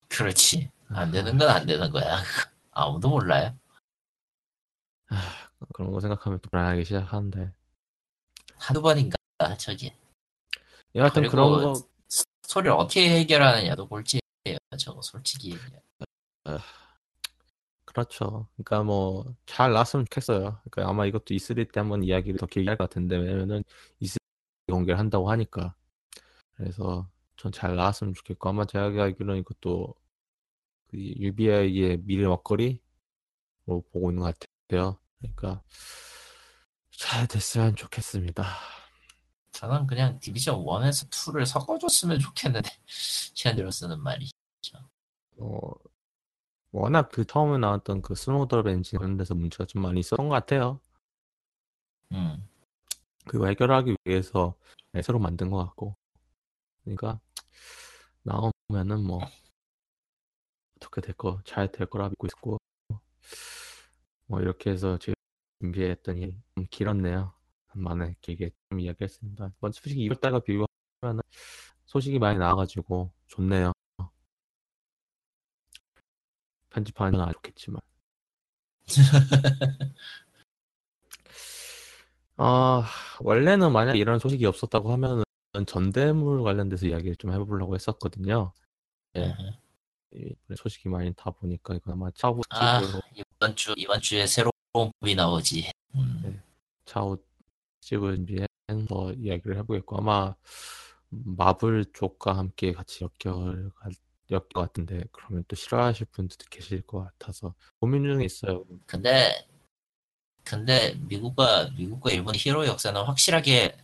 그렇지. 0.09 0.71
안 0.89 1.11
되는 1.11 1.37
건 1.37 1.49
안 1.49 1.65
되는 1.67 1.91
거야. 1.91 2.17
아무도 2.71 3.09
몰라요. 3.09 3.55
아, 5.09 5.49
그런 5.73 5.91
거 5.91 5.99
생각하면 5.99 6.39
또 6.41 6.49
불안하기 6.49 6.83
시작하는데 6.85 7.53
한두 8.57 8.81
번인가 8.81 9.15
저기. 9.59 9.93
여하튼 10.95 11.23
그리고 11.23 11.31
그런 11.31 11.73
거 11.73 11.87
소리를 12.43 12.71
어떻게 12.71 13.19
해결하느냐도 13.19 13.87
골치예요. 13.87 14.57
저거 14.79 15.01
솔직히. 15.03 15.55
그렇죠. 17.97 18.47
그러니까 18.55 18.83
뭐 18.83 19.25
잘 19.47 19.71
나왔으면 19.73 20.05
좋겠어요. 20.05 20.61
그러니까 20.69 20.87
아마 20.91 21.05
이것도 21.07 21.33
E3 21.33 21.65
때 21.71 21.79
한번 21.79 22.03
이야기를 22.03 22.37
더 22.37 22.45
길게 22.45 22.69
할 22.69 22.77
것 22.77 22.89
같은데 22.89 23.17
왜냐면은 23.17 23.63
E3 24.01 24.17
공개를 24.69 24.99
한다고 24.99 25.31
하니까 25.31 25.73
그래서 26.55 27.09
전 27.37 27.51
잘 27.51 27.75
나왔으면 27.75 28.13
좋겠고 28.13 28.49
아마 28.49 28.65
제가 28.65 28.85
알기로는 29.03 29.39
이것도 29.41 29.95
그 30.89 30.97
UBI의 30.97 31.97
미래 32.03 32.27
먹거리로 32.27 32.79
보고 33.91 34.11
있는 34.11 34.21
것 34.23 34.35
같아요. 34.69 34.99
그러니까 35.19 35.63
잘 36.91 37.27
됐으면 37.27 37.75
좋겠습니다. 37.75 38.45
저는 39.51 39.87
그냥 39.87 40.19
디비전 40.19 40.55
1에서 40.63 41.09
2를 41.09 41.45
섞어줬으면 41.45 42.19
좋겠는데 42.19 42.69
현재로 43.35 43.71
쓰는 43.71 43.99
말이. 44.01 44.29
어, 45.39 45.71
워낙 46.71 47.09
그 47.11 47.25
처음에 47.25 47.57
나왔던 47.57 48.01
그 48.01 48.15
Snowdrop 48.15 48.67
엔진 48.67 48.99
그런 48.99 49.17
데서 49.17 49.35
문제가 49.35 49.65
좀 49.65 49.81
많이 49.81 49.99
있었던 49.99 50.29
것 50.29 50.35
같아요. 50.35 50.79
음. 52.11 52.47
그거 53.27 53.47
해결하기 53.47 53.95
위해서 54.05 54.55
네, 54.93 55.01
새로 55.01 55.19
만든 55.19 55.49
것 55.49 55.57
같고. 55.65 55.95
그러니까 56.83 57.19
나오면은 58.23 59.03
뭐 59.05 59.19
어떻게 60.77 61.01
될 61.01 61.13
거, 61.15 61.39
잘 61.45 61.71
될 61.71 61.87
거라 61.87 62.09
믿고 62.09 62.27
있고. 62.27 62.57
뭐 64.27 64.41
이렇게 64.41 64.71
해서 64.71 64.97
준비했더니 65.61 66.35
좀 66.55 66.65
길었네요. 66.69 67.33
많은 67.73 68.15
길게 68.21 68.51
좀 68.69 68.79
이야기했습니다. 68.79 69.51
뭐 69.59 69.71
솔직히 69.71 70.07
2월달과 70.09 70.43
비교하면 70.43 71.21
소식이 71.85 72.19
많이 72.19 72.37
나와가지고 72.39 73.11
좋네요. 73.27 73.71
편집하는 76.77 77.17
건안 77.17 77.33
좋겠지만. 77.33 77.81
아, 82.37 82.87
원래는 83.19 83.71
만약 83.71 83.95
이런 83.95 84.19
소식이 84.19 84.45
없었다고 84.45 84.91
하면은 84.93 85.23
전대물 85.65 86.43
관련돼서 86.43 86.85
이야기를 86.85 87.15
좀 87.15 87.33
해보려고 87.33 87.73
했었거든요. 87.73 88.53
예. 89.15 89.33
이번에 90.13 90.55
소식이 90.55 90.87
많이 90.89 91.11
다 91.15 91.31
보니까 91.31 91.73
이거 91.73 91.91
아마 91.91 92.11
차후 92.11 92.41
아 92.49 92.79
이번 93.13 93.55
주 93.55 93.73
이번 93.75 93.99
주에 93.99 94.27
새로운 94.27 94.51
법이 94.71 95.15
나오지. 95.15 95.71
음. 95.95 96.21
네. 96.23 96.39
차후 96.85 97.17
집을 97.81 98.17
준비해서 98.17 98.47
이야기를 99.17 99.57
해보겠고 99.57 99.97
아마 99.97 100.35
마블 101.09 101.85
쪽과 101.93 102.37
함께 102.37 102.71
같이 102.71 103.03
엮여 103.03 103.71
엮여 104.31 104.47
같은데 104.53 105.03
그러면 105.11 105.43
또 105.47 105.55
싫어하실 105.55 106.07
분들도 106.11 106.45
계실 106.49 106.81
것 106.81 107.03
같아서 107.03 107.53
고민 107.79 108.03
중에 108.03 108.25
있어요. 108.25 108.65
근데 108.85 109.47
근데 110.43 110.93
미국과 111.07 111.69
미국과 111.77 112.11
일본 112.11 112.33
히로 112.35 112.65
역사는 112.67 113.01
확실하게 113.01 113.77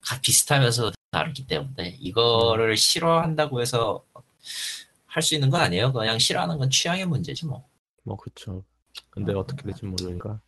가- 0.00 0.20
비슷하면서 0.20 0.92
다르기 1.10 1.46
때문에 1.46 1.96
이거를 2.00 2.76
싫어한다고 2.76 3.60
해서 3.62 4.04
할 5.06 5.22
수 5.22 5.34
있는 5.34 5.48
거 5.50 5.56
아니에요? 5.56 5.92
그냥 5.92 6.18
싫어하는 6.18 6.58
건 6.58 6.68
취향의 6.70 7.06
문제지 7.06 7.46
뭐. 7.46 7.66
뭐 8.04 8.16
그쵸. 8.16 8.62
근데 9.10 9.32
어. 9.32 9.38
어떻게 9.40 9.62
될지 9.62 9.84
모르니까 9.86 10.40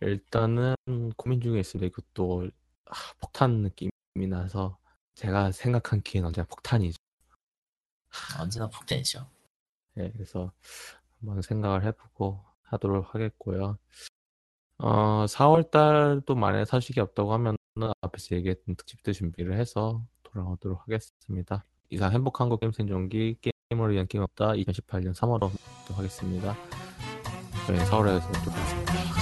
일단은 0.00 0.74
고민 1.16 1.40
중에 1.40 1.60
있습니다. 1.60 1.86
이것도 1.86 2.50
아, 2.86 2.94
폭탄 3.20 3.62
느낌이 3.62 3.90
나서 4.28 4.78
제가 5.14 5.52
생각한 5.52 6.02
키는 6.02 6.26
언제나 6.26 6.46
폭탄이죠. 6.46 6.96
언제나 8.40 8.68
폭탄이죠. 8.68 9.26
네, 9.94 10.10
그래서 10.12 10.52
한번 11.20 11.42
생각을 11.42 11.84
해보고 11.84 12.44
하도록 12.62 13.14
하겠고요. 13.14 13.78
어, 14.78 15.24
4월 15.26 15.70
달도 15.70 16.34
만약에 16.34 16.64
소식이 16.66 17.00
없다고 17.00 17.32
하면은 17.32 17.56
앞에서 18.00 18.36
얘기했던 18.36 18.76
특집도 18.76 19.12
준비를 19.12 19.58
해서 19.58 20.02
돌아오도록 20.22 20.82
하겠습니다. 20.82 21.64
이상 21.88 22.12
행복한 22.12 22.48
거 22.48 22.56
게임 22.56 22.72
생존기 22.72 23.38
게임을 23.70 23.92
위한 23.92 24.06
게임 24.06 24.22
없다 24.22 24.52
2018년 24.52 25.14
3월로 25.14 25.50
하겠습니다. 25.94 26.56
저희는 27.66 27.84
4월에서 27.86 28.44
또 28.44 28.50
뵙겠습니다. 28.50 29.15